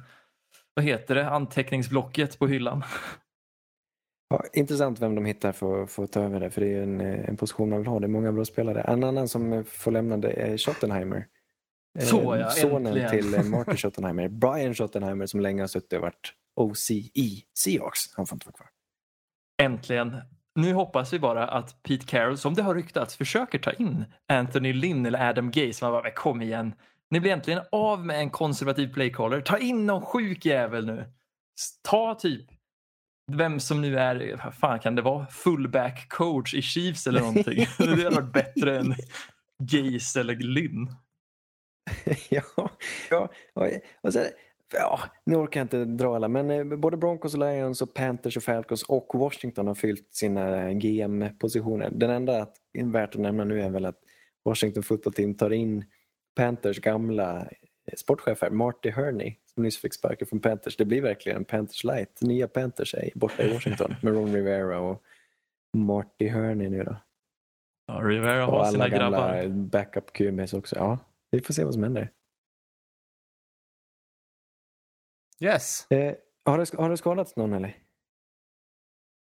vad 0.74 0.84
heter 0.84 1.14
det, 1.14 1.28
anteckningsblocket 1.30 2.38
på 2.38 2.46
hyllan. 2.46 2.82
Ja, 4.28 4.44
intressant 4.52 5.00
vem 5.00 5.14
de 5.14 5.24
hittar 5.24 5.52
för, 5.52 5.86
för 5.86 6.04
att 6.04 6.12
ta 6.12 6.20
över 6.22 6.40
det, 6.40 6.50
för 6.50 6.60
det 6.60 6.74
är 6.74 6.82
en, 6.82 7.00
eh, 7.00 7.28
en 7.28 7.36
position 7.36 7.70
man 7.70 7.78
vill 7.78 7.88
ha. 7.88 7.98
Det 8.00 8.06
är 8.06 8.08
många 8.08 8.32
bra 8.32 8.44
spelare. 8.44 8.80
En 8.80 9.04
annan 9.04 9.28
som 9.28 9.64
får 9.64 9.90
lämna 9.90 10.16
det 10.16 10.30
är 10.32 10.58
Schottenheimer. 10.58 11.26
Eh, 11.98 12.04
Så 12.04 12.36
ja, 12.40 12.50
Sonen 12.50 12.86
äntligen. 12.86 13.10
till 13.10 13.34
eh, 13.34 13.42
Marty 13.58 13.76
Schottenheimer. 13.76 14.28
Brian 14.28 14.74
Schottenheimer 14.74 15.26
som 15.26 15.40
länge 15.40 15.62
har 15.62 15.66
suttit 15.68 15.92
och 15.92 16.00
varit 16.00 16.32
OC 16.56 16.90
i 16.90 17.44
Seahawks. 17.58 18.00
Han 18.16 18.26
får 18.26 18.36
inte 18.36 18.46
vara 18.46 18.56
kvar. 18.56 18.68
Äntligen. 19.62 20.16
Nu 20.54 20.72
hoppas 20.72 21.12
vi 21.12 21.18
bara 21.18 21.48
att 21.48 21.82
Pete 21.82 22.06
Carroll, 22.06 22.38
som 22.38 22.54
det 22.54 22.62
har 22.62 22.74
ryktats, 22.74 23.16
försöker 23.16 23.58
ta 23.58 23.72
in 23.72 24.04
Anthony 24.28 24.72
Lynn 24.72 25.06
eller 25.06 25.28
Adam 25.28 25.50
Gase. 25.50 25.84
Man 25.84 25.92
bara, 25.92 26.02
"Men 26.02 26.12
kom 26.12 26.42
igen. 26.42 26.74
Ni 27.10 27.20
blir 27.20 27.32
äntligen 27.32 27.60
av 27.72 28.06
med 28.06 28.16
en 28.20 28.30
konservativ 28.30 28.92
playcaller. 28.94 29.40
Ta 29.40 29.58
in 29.58 29.86
någon 29.86 30.02
sjuk 30.02 30.44
jävel 30.46 30.86
nu. 30.86 31.12
Ta 31.82 32.14
typ 32.14 32.46
vem 33.32 33.60
som 33.60 33.80
nu 33.80 33.98
är, 33.98 34.40
vad 34.44 34.54
fan 34.54 34.80
kan 34.80 34.94
det 34.94 35.02
vara, 35.02 35.26
fullback 35.26 36.08
coach 36.08 36.54
i 36.54 36.62
Chiefs 36.62 37.06
eller 37.06 37.20
någonting. 37.20 37.66
det 37.78 37.86
hade 37.88 38.10
varit 38.10 38.32
bättre 38.32 38.78
än 38.78 38.94
Gase 39.62 40.20
eller 40.20 40.34
Lynn. 40.36 40.94
ja, 42.30 42.70
ja, 43.10 43.28
och, 43.52 43.66
och 44.00 44.12
så, 44.12 44.24
ja, 44.72 45.00
nu 45.24 45.36
orkar 45.36 45.60
jag 45.60 45.64
inte 45.64 45.84
dra 45.84 46.16
alla, 46.16 46.28
men 46.28 46.50
eh, 46.50 46.64
både 46.64 46.96
Broncos 46.96 47.34
och 47.34 47.40
Lions 47.40 47.82
och 47.82 47.94
Panthers 47.94 48.36
och 48.36 48.42
Falcons 48.42 48.82
och 48.82 49.10
Washington 49.14 49.66
har 49.66 49.74
fyllt 49.74 50.14
sina 50.14 50.72
GM-positioner. 50.72 51.90
Den 51.92 52.10
enda 52.10 52.42
att, 52.42 52.56
värt 52.84 53.14
att 53.14 53.20
nämna 53.20 53.44
nu 53.44 53.62
är 53.62 53.70
väl 53.70 53.84
att 53.84 53.98
Washington 54.44 54.82
football 54.82 55.12
team 55.12 55.34
tar 55.34 55.50
in 55.50 55.84
Panthers 56.36 56.78
gamla 56.80 57.40
eh, 57.40 57.94
sportchefer 57.96 58.50
Marty 58.50 58.90
Herney 58.90 59.34
som 59.54 59.62
nyss 59.62 59.78
fick 59.78 59.94
sparken 59.94 60.26
från 60.26 60.40
Panthers. 60.40 60.76
Det 60.76 60.84
blir 60.84 61.02
verkligen 61.02 61.38
en 61.38 61.44
Panthers 61.44 61.84
light. 61.84 62.20
Nya 62.20 62.48
Panthers 62.48 62.94
är 62.94 63.10
borta 63.14 63.42
i 63.42 63.52
Washington 63.52 63.94
med 64.02 64.14
Ron 64.14 64.34
Rivera 64.34 64.80
och 64.80 65.02
Marty 65.76 66.28
Herney 66.28 66.68
nu 66.68 66.84
då. 66.84 66.96
Ja, 67.86 67.94
Rivera 67.94 68.46
Och 68.46 68.52
har 68.52 68.64
sina 68.64 68.84
alla 68.84 68.98
gamla 68.98 69.36
grabbar. 69.36 69.48
backup 69.48 70.12
QBs 70.12 70.54
också. 70.54 70.76
Ja, 70.76 70.98
vi 71.30 71.40
får 71.40 71.54
se 71.54 71.64
vad 71.64 71.74
som 71.74 71.82
händer. 71.82 72.12
Yes. 75.40 75.90
Eh, 75.90 76.14
har, 76.44 76.58
det, 76.58 76.72
har 76.78 76.90
det 76.90 76.96
skadats 76.96 77.36
någon 77.36 77.52
eller? 77.52 77.78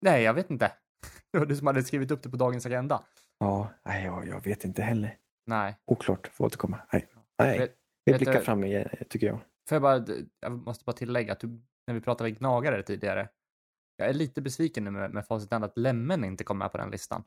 Nej, 0.01 0.23
jag 0.23 0.35
vet 0.35 0.51
inte. 0.51 0.73
Det 1.33 1.39
var 1.39 1.47
du 1.47 1.57
som 1.57 1.67
hade 1.67 1.83
skrivit 1.83 2.11
upp 2.11 2.23
det 2.23 2.31
på 2.31 2.37
dagens 2.37 2.67
agenda. 2.67 3.05
Ja, 3.39 3.73
nej, 3.85 4.05
jag, 4.05 4.29
jag 4.29 4.45
vet 4.45 4.65
inte 4.65 4.83
heller. 4.83 5.19
Nej. 5.47 5.77
Oklart, 5.85 6.27
får 6.27 6.45
återkomma. 6.45 6.81
Nej, 6.93 7.09
nej. 7.39 7.59
Vet- 7.59 7.77
vi 8.05 8.15
blickar 8.15 8.41
fram 8.41 8.65
igen, 8.65 8.89
tycker 9.09 9.27
jag. 9.27 9.41
Får 9.69 9.75
jag 9.77 9.83
bara, 9.83 10.07
jag 10.41 10.53
måste 10.53 10.85
bara 10.85 10.93
tillägga 10.93 11.33
att 11.33 11.41
du, 11.41 11.47
när 11.87 11.95
vi 11.95 12.01
pratade 12.01 12.31
gnagare 12.31 12.83
tidigare. 12.83 13.29
Jag 13.97 14.09
är 14.09 14.13
lite 14.13 14.43
besviken 14.43 14.85
nu 14.85 14.91
med, 14.91 15.11
med 15.11 15.27
facit 15.27 15.53
att 15.53 15.79
Lemmen 15.79 16.25
inte 16.25 16.45
kom 16.45 16.59
med 16.59 16.73
på 16.73 16.79
den 16.79 16.91
listan. 16.91 17.25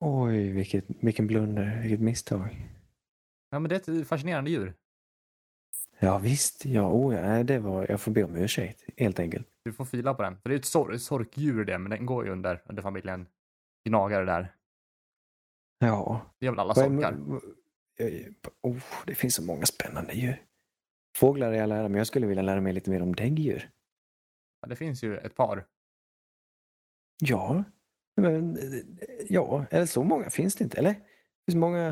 Oj, 0.00 0.50
vilket, 0.50 0.84
vilken 0.88 1.26
blunder, 1.26 1.80
vilket 1.82 2.00
misstag. 2.00 2.68
Ja, 3.50 3.58
men 3.58 3.68
det 3.68 3.88
är 3.88 4.00
ett 4.00 4.08
fascinerande 4.08 4.50
djur. 4.50 4.74
Ja 5.98 6.18
visst, 6.18 6.64
ja, 6.64 6.92
oh, 6.92 7.14
ja 7.14 7.42
det 7.42 7.58
var, 7.58 7.86
jag 7.88 8.00
får 8.00 8.12
be 8.12 8.24
om 8.24 8.36
ursäkt 8.36 8.84
helt 8.96 9.18
enkelt. 9.18 9.48
Du 9.64 9.72
får 9.72 9.84
fila 9.84 10.14
på 10.14 10.22
den. 10.22 10.40
För 10.40 10.48
det 10.48 10.54
är 10.54 10.58
ett 10.58 10.64
sor 10.64 10.96
sorkdjur 10.96 11.64
det, 11.64 11.78
men 11.78 11.90
den 11.90 12.06
går 12.06 12.26
ju 12.26 12.32
under, 12.32 12.62
under 12.66 12.82
familjen 12.82 13.26
gnagare 13.88 14.24
där. 14.24 14.54
Ja. 15.78 16.20
Det 16.38 16.46
gör 16.46 16.52
väl 16.52 16.60
alla 16.60 16.74
sorkar. 16.74 17.16
Oh, 18.62 18.82
det 19.06 19.14
finns 19.14 19.34
så 19.34 19.42
många 19.42 19.66
spännande 19.66 20.12
djur. 20.12 20.42
Fåglar 21.16 21.52
är 21.52 21.56
jag 21.56 21.68
lära 21.68 21.88
mig, 21.88 21.98
jag 21.98 22.06
skulle 22.06 22.26
vilja 22.26 22.42
lära 22.42 22.60
mig 22.60 22.72
lite 22.72 22.90
mer 22.90 23.02
om 23.02 23.14
däggdjur. 23.14 23.70
Ja, 24.60 24.68
det 24.68 24.76
finns 24.76 25.04
ju 25.04 25.18
ett 25.18 25.34
par. 25.34 25.66
Ja, 27.18 27.64
men, 28.22 28.58
ja, 29.28 29.66
eller 29.70 29.86
så 29.86 30.04
många 30.04 30.30
finns 30.30 30.54
det 30.56 30.64
inte, 30.64 30.78
eller? 30.78 30.92
Det 30.92 31.02
finns, 31.52 31.56
många, 31.56 31.88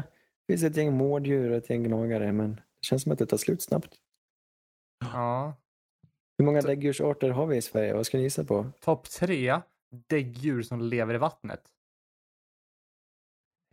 det 0.47 0.53
finns 0.53 0.63
ett 0.63 0.77
gäng 0.77 0.93
mårddjur 0.97 1.51
och 1.51 1.57
ett 1.57 1.71
gäng 1.71 1.83
gnagare, 1.83 2.33
men 2.33 2.55
det 2.55 2.63
känns 2.87 3.03
som 3.03 3.13
att 3.13 3.19
det 3.19 3.27
tar 3.27 3.37
slut 3.37 3.63
snabbt. 3.63 3.95
Ja. 5.01 5.55
Hur 6.39 6.45
många 6.45 6.61
däggdjursarter 6.61 7.31
har 7.31 7.47
vi 7.47 7.57
i 7.57 7.63
Sverige? 7.63 7.95
Vad 7.95 8.07
ska 8.07 8.17
ni 8.17 8.23
gissa 8.23 8.45
på? 8.45 8.67
Topp 8.81 9.11
tre 9.11 9.61
däggdjur 10.09 10.63
som 10.63 10.81
lever 10.81 11.15
i 11.15 11.19
vattnet. 11.19 11.63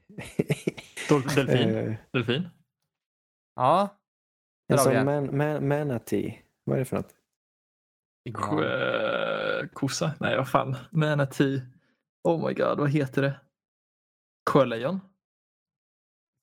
Delfin. 1.10 1.76
Eh, 1.76 1.93
Delfin. 2.12 2.49
Ja. 3.56 3.97
En 4.68 4.78
sån 4.80 5.06
man, 5.06 5.38
man, 5.38 5.68
manatee. 5.68 6.41
Vad 6.64 6.76
är 6.76 6.80
det 6.80 6.86
för 6.86 6.97
något? 6.97 7.16
K- 8.34 8.64
eh, 8.64 9.68
Kossa? 9.74 10.14
Nej, 10.20 10.38
vad 10.38 10.49
fan. 10.49 10.76
Manatee. 10.91 11.62
Oh 12.24 12.47
my 12.47 12.53
god, 12.53 12.80
vad 12.80 12.89
heter 12.89 13.21
det? 13.21 13.39
Sjölejon? 14.49 14.99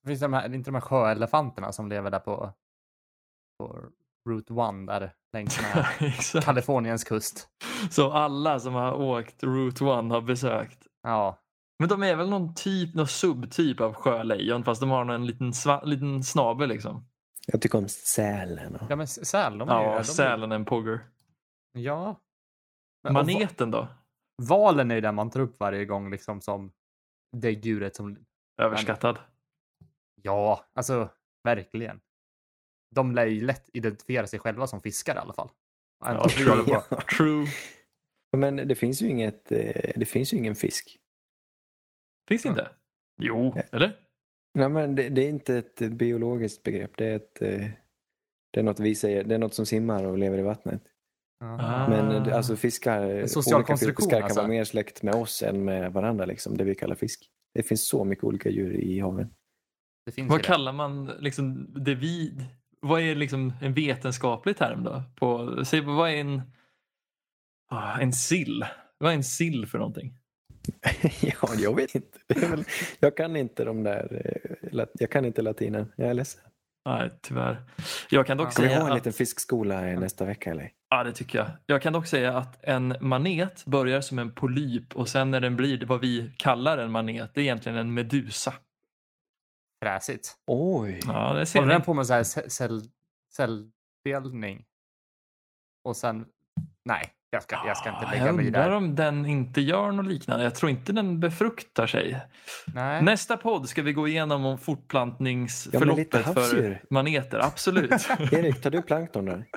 Finns 0.06 0.20
det 0.20 0.24
de 0.24 0.32
här, 0.32 0.54
inte 0.54 0.70
de 0.70 0.74
här 0.74 0.80
sjöelefanterna 0.80 1.72
som 1.72 1.88
lever 1.88 2.10
där 2.10 2.18
på, 2.18 2.52
på 3.58 3.84
Route 4.28 4.52
1 4.54 4.86
där 4.86 5.12
längs 5.32 5.58
Exakt. 6.00 6.44
Kaliforniens 6.46 7.04
kust? 7.04 7.48
Som 7.90 8.12
alla 8.12 8.60
som 8.60 8.74
har 8.74 8.92
åkt 8.94 9.42
Route 9.42 9.84
1 9.84 9.88
har 9.88 10.20
besökt. 10.20 10.86
Ja. 11.02 11.38
Men 11.78 11.88
de 11.88 12.02
är 12.02 12.16
väl 12.16 12.30
någon 12.30 12.54
typ, 12.54 12.94
någon 12.94 13.08
subtyp 13.08 13.80
av 13.80 13.94
sjölejon 13.94 14.64
fast 14.64 14.80
de 14.80 14.90
har 14.90 15.06
en 15.06 15.26
liten, 15.26 15.50
sva- 15.52 15.84
liten 15.84 16.22
snabel 16.24 16.68
liksom. 16.68 17.06
Jag 17.46 17.62
tycker 17.62 17.78
om 17.78 17.88
sälen. 17.88 18.76
Och... 18.76 18.90
Ja 18.90 18.96
men 18.96 19.06
säl, 19.08 19.58
de 19.58 19.68
är 19.68 19.80
ju... 19.80 19.86
Ja, 19.86 19.92
de 19.92 19.98
är- 19.98 20.02
sälen 20.02 20.52
är 20.52 20.56
en 20.56 20.64
pogger. 20.64 21.00
Ja. 21.72 22.20
Men, 23.02 23.12
Maneten 23.12 23.70
då? 23.70 23.88
Valen 24.48 24.90
är 24.90 24.94
ju 24.94 25.00
den 25.00 25.14
man 25.14 25.30
tar 25.30 25.40
upp 25.40 25.60
varje 25.60 25.84
gång 25.84 26.10
liksom 26.10 26.40
som 26.40 26.72
däggdjuret 27.36 27.96
som... 27.96 28.16
Överskattad. 28.62 29.18
Ja, 30.22 30.64
alltså 30.72 31.10
verkligen. 31.44 32.00
De 32.94 33.14
lär 33.14 33.26
ju 33.26 33.46
lätt 33.46 33.70
identifiera 33.72 34.26
sig 34.26 34.38
själva 34.38 34.66
som 34.66 34.80
fiskare 34.80 35.16
i 35.16 35.20
alla 35.20 35.32
fall. 35.32 35.50
Ja, 36.04 36.28
Ja, 36.66 36.84
på. 36.88 36.96
True. 36.96 37.46
Men 38.36 38.56
det 38.56 38.74
finns 38.74 39.02
ju 39.02 39.08
inget, 39.08 39.52
eh, 39.52 39.92
det 39.96 40.06
finns 40.06 40.32
ju 40.32 40.36
ingen 40.36 40.54
fisk. 40.54 40.98
Finns 42.28 42.42
det 42.42 42.48
inte? 42.48 42.70
Jo, 43.20 43.54
eller? 43.72 44.00
Nej, 44.54 44.68
men 44.68 44.94
det, 44.94 45.08
det 45.08 45.22
är 45.22 45.28
inte 45.28 45.56
ett 45.56 45.78
biologiskt 45.78 46.62
begrepp. 46.62 46.96
Det 46.96 47.06
är, 47.06 47.16
ett, 47.16 47.42
eh, 47.42 47.70
det 48.50 48.60
är 48.60 48.62
något 48.62 48.80
vi 48.80 48.94
säger. 48.94 49.24
Det 49.24 49.34
är 49.34 49.38
något 49.38 49.54
som 49.54 49.66
simmar 49.66 50.04
och 50.04 50.18
lever 50.18 50.38
i 50.38 50.42
vattnet. 50.42 50.82
Ja. 51.40 51.88
Men 51.88 52.10
eh, 52.10 52.32
Ah. 52.32 52.36
alltså 52.36 52.56
fiskar, 52.56 53.26
social 53.26 53.60
olika 53.60 53.76
fiskar 53.76 54.10
kan 54.10 54.22
alltså. 54.22 54.40
vara 54.40 54.48
mer 54.48 54.64
släkt 54.64 55.02
med 55.02 55.14
oss 55.14 55.42
än 55.42 55.64
med 55.64 55.92
varandra. 55.92 56.24
Liksom, 56.24 56.56
det 56.56 56.64
vi 56.64 56.74
kallar 56.74 56.94
fisk. 56.94 57.30
Det 57.54 57.62
finns 57.62 57.88
så 57.88 58.04
mycket 58.04 58.24
olika 58.24 58.48
djur 58.48 58.74
i 58.74 59.00
haven. 59.00 59.30
Det 60.06 60.12
finns 60.12 60.26
ju 60.26 60.30
Vad 60.30 60.42
kallar 60.42 60.72
man 60.72 61.06
liksom 61.06 61.74
det 61.84 61.94
vi... 61.94 62.40
Vad 62.80 63.00
är 63.00 63.14
liksom 63.14 63.52
en 63.60 63.74
vetenskaplig 63.74 64.56
term 64.56 64.84
då? 64.84 65.02
På, 65.16 65.56
säg, 65.64 65.80
vad 65.80 66.10
är 66.10 66.14
en... 66.16 66.42
Ah, 67.70 67.98
en 67.98 68.12
sill? 68.12 68.64
Vad 68.98 69.12
är 69.12 69.16
en 69.16 69.24
sill 69.24 69.66
för 69.66 69.78
någonting? 69.78 70.18
ja, 71.20 71.48
jag 71.58 71.76
vet 71.76 71.94
inte. 71.94 72.18
Väl, 72.28 72.64
jag 73.00 73.16
kan 73.16 73.36
inte 73.36 73.64
de 73.64 73.82
där, 73.82 74.22
eh, 74.72 74.84
jag 74.94 75.10
kan 75.10 75.24
inte 75.24 75.42
latinen. 75.42 75.92
Jag 75.96 76.08
är 76.08 76.14
ledsen. 76.14 76.40
Nej, 76.84 77.10
tyvärr. 77.22 77.62
Jag 78.10 78.26
kan 78.26 78.36
dock 78.36 78.46
Ja. 78.46 78.50
Ska 78.50 78.62
vi 78.62 78.68
säga 78.68 78.80
ha 78.80 78.86
en 78.86 78.92
att... 78.92 78.98
liten 78.98 79.12
fiskskola 79.12 79.80
nästa 79.80 80.24
vecka 80.24 80.50
eller? 80.50 80.70
Ja, 80.90 81.04
det 81.04 81.12
tycker 81.12 81.38
jag. 81.38 81.50
Jag 81.66 81.82
kan 81.82 81.92
dock 81.92 82.06
säga 82.06 82.36
att 82.38 82.64
en 82.64 82.96
manet 83.00 83.64
börjar 83.66 84.00
som 84.00 84.18
en 84.18 84.32
polyp 84.34 84.96
och 84.96 85.08
sen 85.08 85.30
när 85.30 85.40
den 85.40 85.56
blir 85.56 85.86
vad 85.86 86.00
vi 86.00 86.32
kallar 86.36 86.78
en 86.78 86.90
manet, 86.90 87.30
det 87.34 87.40
är 87.40 87.42
egentligen 87.42 87.78
en 87.78 87.94
medusa. 87.94 88.54
Fräsigt. 89.84 90.34
Oj! 90.46 91.00
Ja, 91.06 91.32
det 91.32 91.46
ser 91.46 91.58
Håller 91.58 91.68
ni. 91.72 91.74
den 91.74 91.82
på 91.82 91.94
med 91.94 92.06
så 92.06 92.12
här 92.14 92.22
ce- 92.22 92.48
cell, 92.48 92.82
celldelning? 93.34 94.64
Och 95.84 95.96
sen... 95.96 96.26
Nej, 96.84 97.10
jag 97.30 97.42
ska, 97.42 97.56
jag 97.66 97.76
ska 97.76 97.88
inte 97.88 98.06
Ah, 98.06 98.10
lägga 98.10 98.26
jag 98.26 98.34
mig 98.34 98.44
i 98.44 98.48
undrar 98.48 98.68
där. 98.70 98.76
om 98.76 98.94
den 98.94 99.26
inte 99.26 99.60
gör 99.60 99.92
något 99.92 100.06
liknande. 100.06 100.44
Jag 100.44 100.54
tror 100.54 100.70
inte 100.70 100.92
den 100.92 101.20
befruktar 101.20 101.86
sig. 101.86 102.20
Nej. 102.74 103.02
Nästa 103.02 103.36
podd 103.36 103.68
ska 103.68 103.82
vi 103.82 103.92
gå 103.92 104.08
igenom 104.08 104.44
om 104.44 104.50
Ja, 104.50 104.56
fortplantningsförloppet 104.56 105.96
lite 106.14 106.22
för 106.22 106.82
maneter. 106.90 107.38
Absolut. 107.38 107.90
Erik, 108.32 108.60
tar 108.62 108.70
du 108.70 108.82
plankton 108.82 109.24
där? 109.24 109.44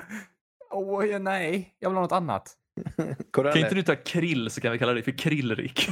Åh, 0.74 1.06
ja, 1.06 1.18
nej. 1.18 1.74
Jag 1.78 1.90
vill 1.90 1.94
ha 1.96 2.02
något 2.02 2.12
annat. 2.12 2.56
Kan 3.32 3.56
inte 3.56 3.74
du 3.74 3.82
ta 3.82 3.96
krill 3.96 4.50
så 4.50 4.60
kan 4.60 4.72
vi 4.72 4.78
kalla 4.78 4.92
dig 4.94 5.02
för 5.02 5.18
krillrik. 5.18 5.88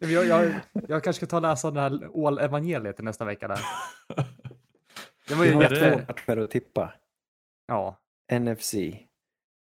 Jag, 0.00 0.26
jag, 0.26 0.54
jag 0.88 1.04
kanske 1.04 1.12
ska 1.12 1.26
ta 1.26 1.36
och 1.36 1.42
läsa 1.42 1.70
det 1.70 1.80
här 1.80 2.08
ålevangeliet 2.10 2.98
nästa 2.98 3.24
vecka 3.24 3.48
där. 3.48 3.60
Det 5.28 5.34
var 5.34 5.44
ju 5.44 5.52
har 5.52 5.68
det- 5.68 5.90
jätte... 5.90 6.04
matcher 6.08 6.36
att 6.36 6.50
tippa. 6.50 6.94
Ja. 7.66 8.00
NFC 8.32 8.74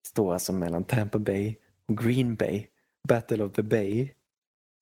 står 0.07 0.33
alltså 0.33 0.53
mellan 0.53 0.85
Tampa 0.85 1.19
Bay 1.19 1.57
och 1.89 1.99
Green 1.99 2.35
Bay. 2.37 2.67
Battle 3.09 3.45
of 3.45 3.53
the 3.53 3.63
Bay. 3.63 4.13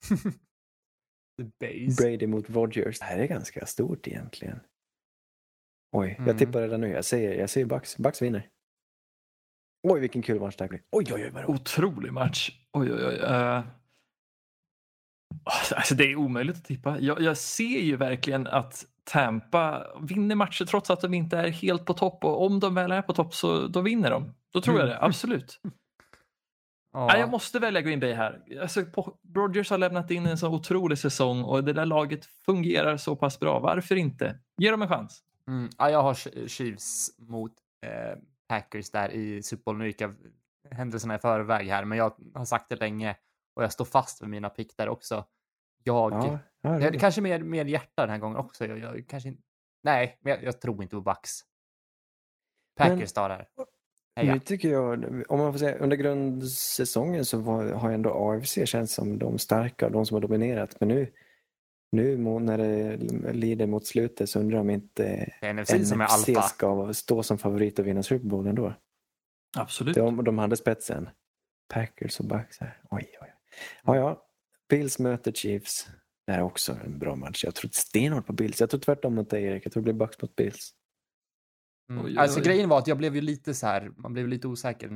The. 1.61 1.89
Brady 1.99 2.27
mot 2.27 2.51
Rodgers. 2.51 2.99
Det 2.99 3.05
här 3.05 3.19
är 3.19 3.27
ganska 3.27 3.67
stort 3.67 4.09
egentligen. 4.09 4.61
Oj, 5.97 6.15
Mm. 6.19 6.29
jag 6.29 6.39
tippar 6.39 6.61
redan 6.61 6.81
nu. 6.81 6.89
Jag 6.89 7.05
säger, 7.05 7.35
jag 7.41 7.51
säger 7.51 7.67
Bucks. 7.67 7.97
Bucks 7.97 8.23
vinner. 8.23 8.49
Oj, 9.89 10.01
vilken 10.01 10.23
kul 10.23 10.41
match 10.41 10.57
det 10.57 10.65
här 10.65 10.69
blir. 10.69 10.81
Oj, 10.93 11.07
oj, 11.15 11.25
oj. 11.25 11.31
Vad. 11.31 11.45
Otrolig 11.45 12.13
match. 12.13 12.51
Oj, 12.73 12.93
oj, 12.93 13.07
oj. 13.07 13.15
eh. 13.17 13.63
Alltså, 15.75 15.95
det 15.95 16.05
är 16.05 16.17
omöjligt 16.17 16.57
att 16.57 16.65
tippa. 16.65 16.99
Jag, 17.01 17.21
jag 17.21 17.37
ser 17.37 17.81
ju 17.81 17.97
verkligen 17.97 18.47
att 18.47 18.85
Tampa 19.05 19.87
vinner 20.03 20.35
matcher 20.35 20.65
trots 20.65 20.91
att 20.91 21.01
de 21.01 21.15
inte 21.15 21.39
är 21.39 21.49
helt 21.49 21.85
på 21.85 21.95
topp. 21.95 22.25
Och 22.25 22.47
om 22.47 22.61
de 22.61 22.75
väl 22.75 22.93
är 22.93 23.03
på 23.03 23.13
topp 23.13 23.35
så 23.35 23.67
då 23.67 23.81
vinner 23.81 24.11
de. 24.11 24.35
Då 24.53 24.61
tror 24.61 24.79
jag 24.79 24.89
det, 24.89 24.99
absolut. 25.03 25.61
Ja. 26.97 27.07
Nej, 27.07 27.21
jag 27.21 27.31
måste 27.31 27.59
välja 27.59 27.81
Green 27.81 28.01
Bay 28.01 28.13
här. 28.13 28.43
Alltså, 28.63 28.81
Rodgers 29.35 29.71
har 29.71 29.79
lämnat 29.79 30.11
in 30.11 30.27
en 30.27 30.39
så 30.39 30.49
otrolig 30.49 30.99
säsong 30.99 31.43
och 31.43 31.65
det 31.65 31.73
där 31.73 31.87
laget 31.87 32.25
fungerar 32.27 32.97
så 32.97 33.17
pass 33.17 33.41
bra. 33.41 33.61
Varför 33.61 33.97
inte? 33.97 34.39
Ge 34.63 34.71
dem 34.71 34.83
en 34.83 34.89
chans. 34.89 35.23
Mm. 35.49 35.71
Ja, 35.79 35.91
jag 35.91 36.03
har 36.03 36.15
Ch- 36.15 36.47
Chiefs 36.49 37.11
mot 37.19 37.53
eh, 37.87 38.19
Packers 38.49 38.91
där 38.91 39.09
i 39.11 39.43
Super 39.43 39.65
Bowl. 39.65 39.77
Nu 39.79 39.87
gick 39.87 40.01
jag 40.01 40.15
händelserna 40.71 41.15
i 41.15 41.19
förväg 41.19 41.67
här, 41.69 41.85
men 41.85 41.99
jag 41.99 42.15
har 42.35 42.45
sagt 42.45 42.69
det 42.69 42.77
länge 42.77 43.17
och 43.57 43.63
jag 43.65 43.73
står 43.73 43.85
fast 43.85 44.23
vid 44.23 44.29
mina 44.29 44.49
pick 44.51 44.77
där 44.77 44.89
också. 44.89 45.25
Jag, 45.85 46.13
Ja, 46.13 46.39
ja, 46.61 46.79
roligt. 46.79 47.01
kanske 47.01 47.21
mer, 47.21 47.41
mer 47.41 47.65
hjärta 47.65 48.03
den 48.03 48.11
här 48.11 48.19
gången 48.19 48.37
också. 48.37 48.67
Jag, 48.67 48.79
jag 48.79 49.05
kanske 49.09 49.29
inte, 49.29 49.43
nej, 49.83 50.19
men 50.21 50.31
jag, 50.31 50.43
jag 50.43 50.61
tror 50.61 50.83
inte 50.83 50.97
på 50.97 51.03
Bucks. 51.03 51.31
Packers 52.77 53.13
tar 53.13 53.29
det 53.29 53.35
här. 53.35 53.49
Heja. 54.17 54.33
Nu 54.35 54.41
tycker 54.41 54.69
jag, 54.69 55.05
om 55.29 55.39
man 55.39 55.53
får 55.53 55.59
säga, 55.59 55.79
under 55.79 55.97
grundsäsongen 55.97 57.25
så 57.25 57.39
var, 57.39 57.65
har 57.73 57.91
ändå 57.91 58.11
AFC 58.31 58.59
känts 58.65 58.95
som 58.95 59.19
de 59.19 59.39
starka, 59.39 59.89
de 59.89 60.07
som 60.07 60.15
har 60.15 60.21
dominerat. 60.23 60.81
Men 60.81 60.89
nu, 60.89 61.13
nu 61.95 62.17
när 62.19 62.59
det 62.59 62.97
lider 63.33 63.67
mot 63.67 63.87
slutet 63.87 64.31
så 64.31 64.41
undrar 64.41 64.57
jag 64.57 64.61
om 64.61 64.71
inte 64.71 65.33
NFC 65.55 65.89
som 65.89 66.01
är 66.01 66.05
alfa. 66.05 66.43
ska 66.43 66.95
stå 66.95 67.23
som 67.23 67.39
favorit 67.39 67.79
och 67.79 67.87
vinna 67.87 68.03
Super 68.03 68.27
Bowl 68.27 68.47
ändå. 68.47 68.75
Absolut. 69.57 69.95
De, 69.97 70.25
de 70.25 70.39
hade 70.39 70.57
spetsen. 70.57 71.09
Packers 71.75 72.21
och 72.21 72.27
Bucks 72.27 72.61
här. 72.61 72.81
Oj, 72.91 73.07
oj, 73.13 73.17
oj. 73.21 73.29
Ja, 73.85 73.97
ja. 73.97 74.27
Bills 74.69 74.99
möter 74.99 75.33
Chiefs. 75.33 75.89
Det 76.27 76.33
här 76.33 76.39
är 76.39 76.45
också 76.45 76.77
en 76.85 76.99
bra 76.99 77.17
match. 77.17 77.45
Jag 77.45 77.55
tror 77.55 77.71
stenhårt 77.75 78.27
på 78.27 78.33
Bills. 78.33 78.61
Jag 78.61 78.71
tror 78.71 78.81
tvärtom 78.81 79.15
mot 79.15 79.31
dig 79.31 79.45
Erik. 79.45 79.67
Jag 79.67 79.73
tror 79.73 79.81
det 79.83 79.93
blir 79.93 80.07
Bucks 80.07 80.23
mot 80.23 80.37
Bills. 80.37 80.71
Mm. 81.91 82.05
Oj, 82.05 82.11
oj, 82.11 82.19
Alltså 82.19 82.39
oj. 82.39 82.45
grejen 82.45 82.69
var 82.69 82.79
att 82.79 82.87
jag 82.87 82.99
blev 82.99 83.15
ju 83.15 83.21
lite 83.21 83.55
så 83.55 83.67
här, 83.67 83.93
man 83.97 84.13
blev 84.13 84.29
lite 84.29 84.49
osäker 84.49 84.89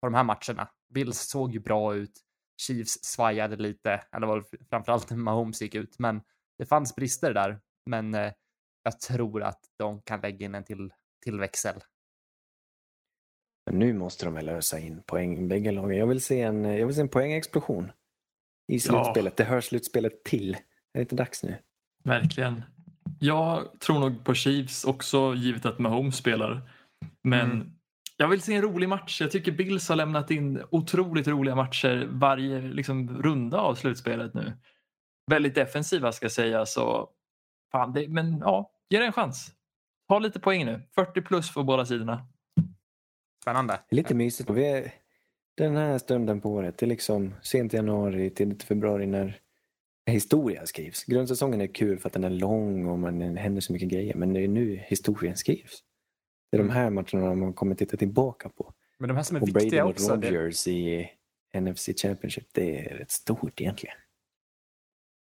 på 0.00 0.06
de 0.06 0.14
här 0.14 0.24
matcherna. 0.24 0.68
Bills 0.94 1.18
såg 1.18 1.52
ju 1.52 1.60
bra 1.60 1.94
ut. 1.94 2.12
Chiefs 2.60 3.04
svajade 3.04 3.56
lite, 3.56 4.00
eller 4.12 4.26
var 4.26 4.44
framförallt 4.70 5.10
när 5.10 5.16
Mahomes 5.16 5.62
gick 5.62 5.74
ut, 5.74 5.98
men 5.98 6.20
det 6.58 6.66
fanns 6.66 6.96
brister 6.96 7.34
där. 7.34 7.60
Men 7.86 8.14
eh, 8.14 8.32
jag 8.82 9.00
tror 9.00 9.42
att 9.42 9.60
de 9.78 10.02
kan 10.02 10.20
lägga 10.20 10.46
in 10.46 10.54
en 10.54 10.64
till, 10.64 10.92
till 11.24 11.38
växel. 11.40 11.80
Men 13.66 13.78
nu 13.78 13.92
måste 13.92 14.24
de 14.24 14.34
väl 14.34 14.46
lösa 14.46 14.78
in 14.78 15.02
poäng 15.02 15.48
bägge 15.48 15.72
lagen. 15.72 15.98
Jag 15.98 16.06
vill 16.06 16.20
se 16.20 16.40
en, 16.42 16.64
jag 16.64 16.86
vill 16.86 16.94
se 16.94 17.00
en 17.00 17.08
poängexplosion 17.08 17.92
i 18.72 18.80
slutspelet. 18.80 19.36
Det 19.36 19.44
hör 19.44 19.60
slutspelet 19.60 20.24
till. 20.24 20.54
Är 20.54 20.58
det 20.92 21.00
inte 21.00 21.16
dags 21.16 21.42
nu? 21.42 21.56
Verkligen. 22.04 22.62
Jag 23.20 23.80
tror 23.80 23.98
nog 23.98 24.24
på 24.24 24.34
Chiefs 24.34 24.84
också 24.84 25.34
givet 25.34 25.66
att 25.66 25.78
Mahomes 25.78 26.16
spelar. 26.16 26.70
Men 27.22 27.50
Mm. 27.50 27.77
Jag 28.20 28.28
vill 28.28 28.42
se 28.42 28.54
en 28.54 28.62
rolig 28.62 28.88
match. 28.88 29.20
Jag 29.20 29.30
tycker 29.30 29.52
Bills 29.52 29.88
har 29.88 29.96
lämnat 29.96 30.30
in 30.30 30.62
otroligt 30.70 31.28
roliga 31.28 31.54
matcher 31.54 32.08
varje 32.10 32.60
liksom, 32.60 33.22
runda 33.22 33.58
av 33.58 33.74
slutspelet 33.74 34.34
nu. 34.34 34.52
Väldigt 35.30 35.54
defensiva 35.54 36.12
ska 36.12 36.30
sägas. 36.30 36.72
Så, 36.72 37.08
fan, 37.72 37.92
det, 37.92 38.08
men 38.08 38.38
ja, 38.38 38.72
ge 38.88 38.98
det 38.98 39.06
en 39.06 39.12
chans. 39.12 39.52
Ta 40.08 40.18
lite 40.18 40.40
poäng 40.40 40.66
nu. 40.66 40.82
40 40.94 41.22
plus 41.22 41.50
för 41.50 41.62
båda 41.62 41.86
sidorna. 41.86 42.26
Spännande. 43.42 43.80
Lite 43.90 44.14
mysigt. 44.14 44.50
Vi 44.50 44.66
är, 44.66 44.92
den 45.56 45.76
här 45.76 45.98
stunden 45.98 46.40
på 46.40 46.50
året, 46.50 46.78
det 46.78 46.86
är 46.86 46.88
liksom 46.88 47.34
sent 47.42 47.72
januari, 47.72 48.30
tidigt 48.30 48.62
februari 48.62 49.06
när 49.06 49.40
historia 50.06 50.66
skrivs. 50.66 51.04
Grundsäsongen 51.04 51.60
är 51.60 51.66
kul 51.66 51.98
för 51.98 52.08
att 52.08 52.12
den 52.12 52.24
är 52.24 52.30
lång 52.30 52.86
och 52.86 52.98
man, 52.98 53.36
händer 53.36 53.60
så 53.60 53.72
mycket 53.72 53.88
grejer. 53.88 54.14
Men 54.14 54.32
det 54.32 54.40
är 54.40 54.48
nu 54.48 54.76
historien 54.76 55.36
skrivs. 55.36 55.82
Det 56.50 56.56
är 56.56 56.58
de 56.58 56.70
här 56.70 56.90
matcherna 56.90 57.34
man 57.34 57.52
kommer 57.52 57.74
titta 57.74 57.96
tillbaka 57.96 58.48
på. 58.48 58.74
Men 58.98 59.08
de 59.08 59.16
här 59.16 59.22
som 59.22 59.36
är 59.36 59.42
Och 59.42 59.48
Brady 59.48 59.64
viktiga 59.64 59.84
mot 59.84 59.94
också. 59.94 60.16
Det, 60.16 60.30
Rodgers 60.30 60.66
i 60.68 61.10
NFC 61.54 61.88
Championship, 62.02 62.48
det 62.52 62.86
är 62.86 62.98
rätt 62.98 63.10
stort 63.10 63.60
egentligen. 63.60 63.96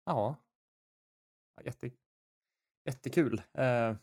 ja. 0.05 0.39
Ja, 1.55 1.63
Jätte, 1.65 1.89
jättekul. 2.85 3.41
Uh, 3.59 3.95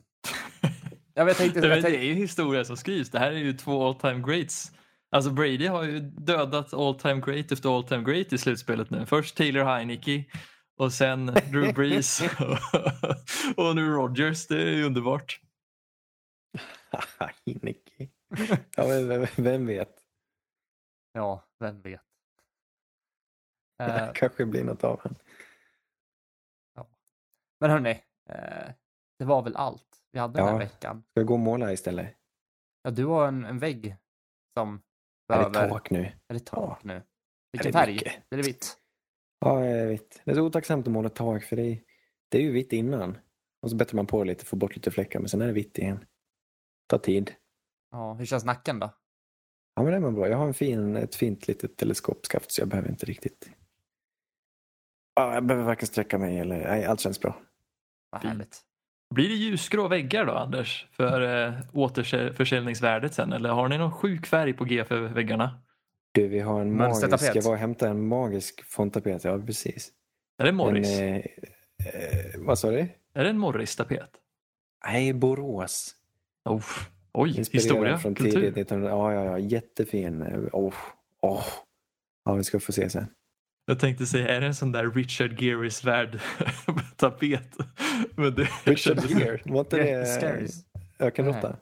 jag 1.14 1.24
vet 1.24 1.40
inte. 1.40 1.60
det, 1.60 1.68
Jag 1.68 1.76
det 1.78 1.82
tänkte, 1.82 2.00
är 2.00 2.04
ju 2.04 2.14
historia 2.14 2.64
som 2.64 2.76
skrivs. 2.76 3.10
Det 3.10 3.18
här 3.18 3.32
är 3.32 3.36
ju 3.38 3.52
två 3.52 3.86
all 3.86 3.94
time 3.94 4.22
greats. 4.26 4.72
Alltså 5.10 5.30
Brady 5.30 5.66
har 5.66 5.82
ju 5.82 6.00
dödat 6.00 6.74
all 6.74 6.98
time 6.98 7.20
great 7.20 7.52
efter 7.52 7.76
all 7.76 7.84
time 7.84 8.04
great 8.04 8.32
i 8.32 8.38
slutspelet 8.38 8.90
nu. 8.90 9.06
Först 9.06 9.36
Taylor 9.36 9.64
Heineke 9.64 10.24
och 10.76 10.92
sen 10.92 11.26
Drew 11.26 11.74
Brees 11.74 12.20
och 13.56 13.76
nu 13.76 13.90
Rodgers. 13.90 14.46
Det 14.46 14.62
är 14.62 14.70
ju 14.70 14.84
underbart. 14.84 15.40
Heineke. 17.46 18.08
ja, 18.76 18.86
vem, 18.86 19.26
vem 19.36 19.66
vet? 19.66 20.02
ja, 21.12 21.44
vem 21.58 21.82
vet. 21.82 22.00
Det 23.78 23.84
Eh, 23.84 24.12
kanske 24.14 24.46
blir 24.46 24.64
något 24.64 24.84
av 24.84 25.00
honom. 25.00 25.18
men 27.60 27.70
hörni, 27.70 27.90
eh, 28.30 28.72
det 29.18 29.24
var 29.24 29.42
väl 29.42 29.56
allt 29.56 30.02
vi 30.12 30.18
hade 30.18 30.34
den 30.38 30.44
här 30.46 30.52
Ja. 30.52 30.58
veckan. 30.58 31.02
Ska 31.10 31.20
jag 31.20 31.26
gå 31.26 31.34
och 31.34 31.40
måla 31.40 31.72
istället? 31.72 32.16
Ja, 32.82 32.90
du 32.90 33.04
har 33.04 33.28
en, 33.28 33.44
en 33.44 33.58
vägg 33.58 33.96
som 34.56 34.82
Är 35.32 35.44
det 35.44 35.50
behöver... 35.50 35.68
tak 35.70 35.90
nu? 35.90 36.12
Är 36.28 36.34
det 36.34 36.40
tak 36.46 36.78
Ja. 36.82 36.86
nu? 36.86 36.94
Är 36.94 37.02
Vilken 37.52 37.72
det 37.72 37.78
färg? 37.78 37.92
mycket? 37.92 38.12
Är 38.30 38.36
det 38.36 38.42
vitt? 38.42 38.78
Ja, 39.38 39.64
jag 39.64 39.86
vet. 39.86 40.20
Det 40.24 40.30
är 40.30 40.34
så 40.34 40.42
otacksamt 40.42 40.86
att 40.86 40.92
måla 40.92 41.08
tak 41.08 41.44
för 41.44 41.56
det 41.56 41.62
är, 41.62 41.82
det 42.28 42.38
är 42.38 42.42
ju 42.42 42.52
vitt 42.52 42.72
innan. 42.72 43.18
Och 43.62 43.70
så 43.70 43.76
bättrar 43.76 43.96
man 43.96 44.06
på 44.06 44.24
lite, 44.24 44.44
får 44.44 44.56
bort 44.56 44.76
lite 44.76 44.90
fläckar, 44.90 45.20
men 45.20 45.28
sen 45.28 45.40
är 45.40 45.46
det 45.46 45.52
vitt 45.52 45.78
igen. 45.78 46.04
Tar 46.90 46.98
tid. 46.98 47.34
Ja, 47.90 48.14
hur 48.14 48.26
känns 48.26 48.44
nacken 48.44 48.78
då? 48.78 48.94
Ja, 49.74 49.82
men 49.82 49.92
det 49.92 50.00
var 50.00 50.10
bra. 50.10 50.28
Jag 50.28 50.38
har 50.38 50.46
en 50.46 50.54
fin, 50.54 50.96
ett 50.96 51.14
fint 51.14 51.48
litet 51.48 51.76
teleskopskaft 51.76 52.52
så 52.52 52.60
jag 52.60 52.68
behöver 52.68 52.88
inte 52.88 53.06
riktigt... 53.06 53.50
Ja, 55.14 55.34
jag 55.34 55.46
behöver 55.46 55.66
varken 55.66 55.86
sträcka 55.86 56.18
mig 56.18 56.38
eller... 56.38 56.58
Nej, 56.58 56.84
allt 56.84 57.00
känns 57.00 57.20
bra. 57.20 57.40
Vad 58.10 58.24
härligt. 58.24 58.60
Blir 59.14 59.28
det 59.28 59.34
ljusgrå 59.34 59.88
väggar 59.88 60.26
då 60.26 60.32
Anders 60.32 60.88
för 60.92 61.46
eh, 61.46 61.54
återförsäljningsvärdet 61.72 63.14
sen 63.14 63.32
eller 63.32 63.48
har 63.48 63.68
ni 63.68 63.78
någon 63.78 63.92
sjuk 63.92 64.26
färg 64.26 64.52
på 64.52 64.64
G 64.64 64.84
för 64.84 65.00
väggarna? 65.00 65.62
Du, 66.12 66.28
vi 66.28 66.40
har 66.40 66.60
en 66.60 66.76
magisk... 66.76 67.36
Jag 67.36 67.42
var 67.42 67.52
och 67.52 67.58
hämtade 67.58 67.90
en 67.90 68.08
magisk 68.08 68.64
fonttapet. 68.64 69.24
Ja, 69.24 69.38
precis. 69.38 69.92
Är 70.38 70.44
det 70.44 70.52
Morris? 70.52 70.98
En, 70.98 71.08
eh, 71.08 71.16
eh, 71.16 72.40
vad 72.46 72.58
sa 72.58 72.70
du? 72.70 72.88
Är 73.14 73.24
det 73.24 73.30
en 73.30 73.38
Morris-tapet? 73.38 74.10
Nej, 74.84 75.12
Borås. 75.12 75.96
Oh. 76.44 76.62
Oj, 77.12 77.38
Inspirerad 77.38 77.62
historia, 77.64 77.98
från 77.98 78.14
kultur. 78.14 78.32
tidigt 78.32 78.56
1900 78.56 78.90
Ja, 78.90 79.12
ja, 79.14 79.24
ja. 79.24 79.38
Jättefin. 79.38 80.22
Oh, 80.52 80.74
oh. 81.22 81.44
Ja, 82.24 82.34
vi 82.34 82.44
ska 82.44 82.60
få 82.60 82.72
se 82.72 82.90
sen. 82.90 83.06
Jag 83.66 83.78
tänkte 83.80 84.06
säga, 84.06 84.28
är 84.28 84.40
det 84.40 84.46
en 84.46 84.54
sån 84.54 84.72
där 84.72 84.90
Richard 84.90 85.42
Gearys 85.42 85.84
värld 85.84 86.20
tapet? 86.96 87.56
Men 88.14 88.34
det, 88.34 88.48
jag 88.64 88.72
Richard 88.72 89.10
Gere, 89.10 89.40
var 89.44 89.60
inte 89.60 89.76
det 89.76 90.06
Scaries. 90.06 90.64
ökenråtta? 90.98 91.56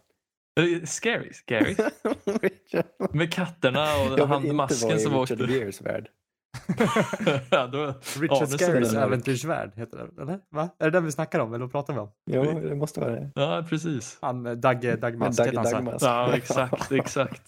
Är 0.60 0.62
det 0.80 0.86
Scary, 0.86 1.32
scary. 1.32 1.74
Richard- 2.24 3.14
Med 3.14 3.32
katterna 3.32 3.86
och 4.22 4.28
han, 4.28 4.56
masken 4.56 5.00
som 5.00 5.20
Richard 5.20 5.40
åkte. 5.42 5.52
Geres 5.54 5.80
värld. 5.82 6.08
ja, 7.50 7.66
då, 7.66 7.94
Richard 8.20 8.48
Scarys 8.48 8.92
är- 8.94 9.02
äventyrsvärld 9.02 9.72
heter 9.76 9.98
det, 10.16 10.22
eller? 10.22 10.40
Va? 10.50 10.68
Är 10.78 10.84
det 10.84 10.90
den 10.90 11.04
vi 11.04 11.12
snackar 11.12 11.40
om, 11.40 11.54
eller 11.54 11.64
vad 11.64 11.72
pratar 11.72 11.92
vi 11.94 11.98
om? 12.00 12.10
Ja, 12.24 12.42
det 12.42 12.74
måste 12.74 13.00
vara 13.00 13.10
det. 13.10 13.30
Ja, 13.34 13.64
precis. 13.68 14.18
Han, 14.20 14.46
eh, 14.46 14.52
Dagge 14.52 14.96
Dagmask 14.96 15.38
Dagge 15.38 15.50
heter 15.50 15.58
han 15.62 15.66
så. 15.70 15.76
Dagmask. 15.76 16.04
Ja, 16.04 16.32
exakt, 16.36 16.92
exakt. 16.92 17.42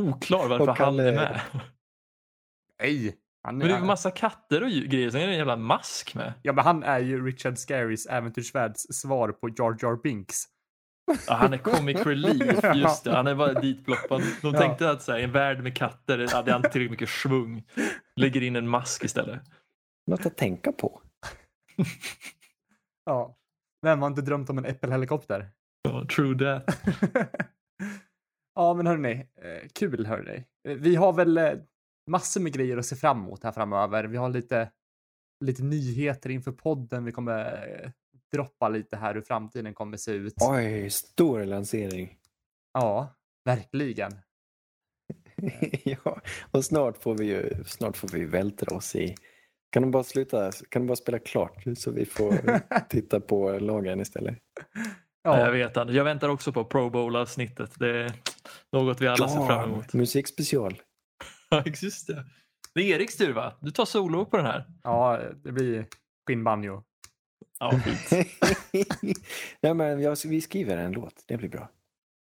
Oklar 0.00 0.48
varför 0.48 0.66
han 0.66 0.76
Kalle- 0.76 1.02
är 1.08 1.12
med. 1.12 1.40
Nej! 2.82 3.16
Han, 3.42 3.58
Men 3.58 3.68
det 3.68 3.74
är 3.74 3.78
ju 3.78 3.84
massa 3.84 4.10
katter 4.10 4.62
och 4.62 4.68
grejer, 4.70 5.10
sen 5.10 5.20
är 5.20 5.26
det 5.26 5.32
en 5.32 5.38
jävla 5.38 5.56
mask 5.56 6.14
med. 6.14 6.32
ja, 6.42 6.52
men 6.52 6.64
han 6.64 6.82
är 6.82 6.98
ju 6.98 7.26
Richard 7.26 7.58
Scarys 7.58 8.06
äventyrsvärlds 8.06 8.82
svar 8.90 9.28
på 9.32 9.48
Jar 9.48 9.76
Jar 9.82 10.02
Binks. 10.02 10.36
Ja, 11.26 11.34
han 11.34 11.52
är 11.52 11.58
comic 11.58 11.96
relief, 12.06 12.60
just 12.74 13.04
det. 13.04 13.12
Han 13.16 13.26
är 13.26 13.34
bara 13.34 13.60
ditploppad. 13.60 14.22
De 14.42 14.54
Ja. 14.54 14.60
tänkte 14.60 14.90
att 14.90 15.02
så 15.02 15.12
här, 15.12 15.18
en 15.18 15.32
värld 15.32 15.62
med 15.62 15.76
katter 15.76 16.28
hade 16.32 16.52
han 16.52 16.62
tillräckligt 16.62 16.90
mycket 16.90 17.08
svung. 17.08 17.64
Lägger 18.16 18.42
in 18.42 18.56
en 18.56 18.68
mask 18.68 19.04
istället. 19.04 19.40
Något 20.10 20.26
att 20.26 20.36
tänka 20.36 20.72
på. 20.72 21.00
Ja. 23.08 23.36
Vem 23.82 24.00
har 24.02 24.06
inte 24.08 24.22
drömt 24.22 24.50
om 24.50 24.58
en 24.58 24.64
äppelhelikopter? 24.64 25.48
Ja, 25.82 26.06
true 26.16 26.38
that. 26.38 26.78
ja, 28.54 28.74
men 28.74 28.86
hörni, 28.86 29.12
eh, 29.42 29.68
kul 29.74 30.06
hörni. 30.06 30.44
Eh, 30.68 30.74
Vi 30.74 30.96
har 30.96 31.12
väl 31.12 31.38
eh, 31.38 31.52
massor 32.10 32.40
med 32.40 32.52
grejer 32.52 32.76
att 32.76 32.86
se 32.86 32.96
fram 32.96 33.18
emot 33.18 33.44
här 33.44 33.52
framöver. 33.52 34.04
Vi 34.04 34.16
har 34.16 34.28
lite 34.28 34.70
lite 35.44 35.62
nyheter 35.62 36.30
inför 36.30 36.52
podden. 36.52 37.04
Vi 37.04 37.12
kommer 37.12 37.92
droppa 38.32 38.68
lite 38.68 38.96
här 38.96 39.14
hur 39.14 39.22
framtiden 39.22 39.74
kommer 39.74 39.96
se 39.96 40.12
ut. 40.12 40.34
Oj, 40.40 40.90
stor 40.90 41.44
lansering. 41.44 42.18
Ja, 42.72 43.14
verkligen. 43.44 44.12
ja, 45.84 46.20
och 46.50 46.64
snart 46.64 47.02
får 47.02 47.18
vi 47.18 47.24
ju 47.24 47.64
snart 47.64 47.96
får 47.96 48.08
vi 48.08 48.24
vältra 48.24 48.76
oss 48.76 48.96
i... 48.96 49.14
Kan 49.70 49.82
de 49.82 49.90
bara 49.90 50.02
sluta, 50.02 50.52
kan 50.68 50.82
de 50.82 50.86
bara 50.86 50.96
spela 50.96 51.18
klart 51.18 51.64
så 51.76 51.90
vi 51.90 52.06
får 52.06 52.60
titta 52.88 53.20
på 53.20 53.58
lagen 53.58 54.00
istället? 54.00 54.38
Ja. 55.22 55.40
Jag 55.40 55.52
vet. 55.52 55.94
Jag 55.94 56.04
väntar 56.04 56.28
också 56.28 56.52
på 56.52 56.64
Pro 56.64 56.90
Bowl-avsnittet. 56.90 57.70
Det 57.78 57.90
är 57.90 58.12
något 58.72 59.00
vi 59.00 59.06
alla 59.06 59.16
ja, 59.18 59.28
ser 59.28 59.46
fram 59.46 59.70
emot. 59.70 59.92
Musikspecial. 59.92 60.74
Ja, 61.50 61.62
just 61.82 62.06
det. 62.06 62.24
Det 62.74 62.80
är 62.80 62.94
Eriks 62.94 63.16
tur 63.16 63.32
va? 63.32 63.58
Du 63.60 63.70
tar 63.70 63.84
solo 63.84 64.24
på 64.24 64.36
den 64.36 64.46
här. 64.46 64.64
Ja, 64.82 65.20
det 65.44 65.52
blir 65.52 65.86
skinnbanjo. 66.26 66.84
Ja, 67.58 67.72
fint. 67.84 68.28
Nej, 69.60 69.74
men 69.74 70.00
jag, 70.00 70.16
vi 70.26 70.40
skriver 70.40 70.76
en 70.76 70.92
låt. 70.92 71.24
Det 71.26 71.36
blir 71.36 71.48
bra. 71.48 71.68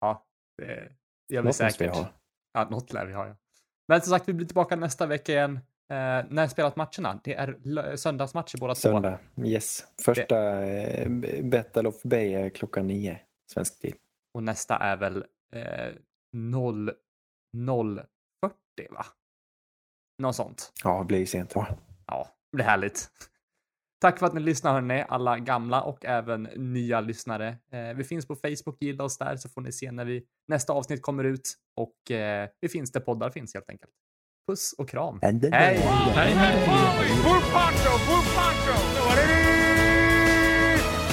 Ja, 0.00 0.24
det 0.58 0.92
gör 1.28 1.42
vi 1.42 1.52
säkert. 1.52 1.80
Vi 1.80 1.86
ha. 1.88 2.08
Ja, 2.52 2.68
något 2.70 2.92
lär 2.92 3.06
vi 3.06 3.12
ha. 3.12 3.26
Ja. 3.26 3.36
Men 3.88 4.00
som 4.00 4.10
sagt, 4.10 4.28
vi 4.28 4.32
blir 4.32 4.46
tillbaka 4.46 4.76
nästa 4.76 5.06
vecka 5.06 5.32
igen. 5.32 5.56
Eh, 5.90 6.24
när 6.28 6.48
spelat 6.48 6.76
matcherna? 6.76 7.20
Det 7.24 7.34
är 7.34 7.96
söndagsmatcher 7.96 8.58
båda 8.58 8.74
Söndag, 8.74 9.18
två. 9.36 9.44
yes. 9.44 9.86
Första 10.04 10.40
det... 10.40 11.02
eh, 11.02 11.44
Battle 11.44 11.88
of 11.88 12.02
Bay 12.02 12.34
är 12.34 12.50
klockan 12.50 12.86
nio, 12.86 13.20
svensk 13.52 13.80
tid. 13.80 13.94
Och 14.34 14.42
nästa 14.42 14.76
är 14.76 14.96
väl 14.96 15.24
eh, 15.54 15.92
0, 16.32 16.90
0.40 17.56 18.04
va? 18.90 19.06
Något 20.18 20.36
sånt. 20.36 20.72
Ja, 20.84 20.98
det 20.98 21.04
blir 21.04 21.26
sent. 21.26 21.52
Ja, 22.06 22.28
det 22.50 22.56
blir 22.56 22.64
härligt. 22.64 23.10
Tack 24.02 24.18
för 24.18 24.26
att 24.26 24.34
ni 24.34 24.40
lyssnar 24.40 24.72
hörni, 24.72 25.04
alla 25.08 25.38
gamla 25.38 25.82
och 25.82 26.04
även 26.04 26.42
nya 26.56 27.00
lyssnare. 27.00 27.48
Eh, 27.72 27.96
vi 27.96 28.04
finns 28.04 28.26
på 28.26 28.34
Facebook, 28.34 28.76
gilla 28.80 29.04
oss 29.04 29.18
där 29.18 29.36
så 29.36 29.48
får 29.48 29.60
ni 29.60 29.72
se 29.72 29.92
när 29.92 30.04
vi, 30.04 30.22
nästa 30.48 30.72
avsnitt 30.72 31.02
kommer 31.02 31.24
ut 31.24 31.54
och 31.76 32.10
eh, 32.10 32.48
vi 32.60 32.68
finns 32.68 32.92
där 32.92 33.00
poddar 33.00 33.30
finns 33.30 33.54
helt 33.54 33.68
enkelt. 33.68 33.92
Puss 34.48 34.74
och 34.78 34.88
kram. 34.88 35.18
Hej! 35.22 35.32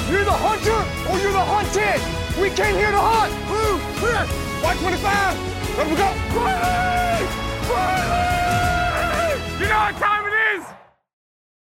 You're 0.09 0.25
the 0.25 0.31
hunter 0.47 0.81
or 1.09 1.17
you're 1.19 1.31
the 1.31 1.45
hunted! 1.53 2.01
We 2.41 2.49
came 2.49 2.75
here 2.75 2.91
to 2.91 2.97
hunt! 2.97 3.33
Blue, 3.47 3.79
clear! 3.99 4.25
Y25! 4.63 5.07
Let 5.77 5.87
we 5.87 5.95
go! 5.95 6.09
Quietly! 6.33 7.27
Quietly! 7.67 8.39
You 9.61 9.67
know 9.69 9.79
what 9.79 9.97
time 9.99 10.18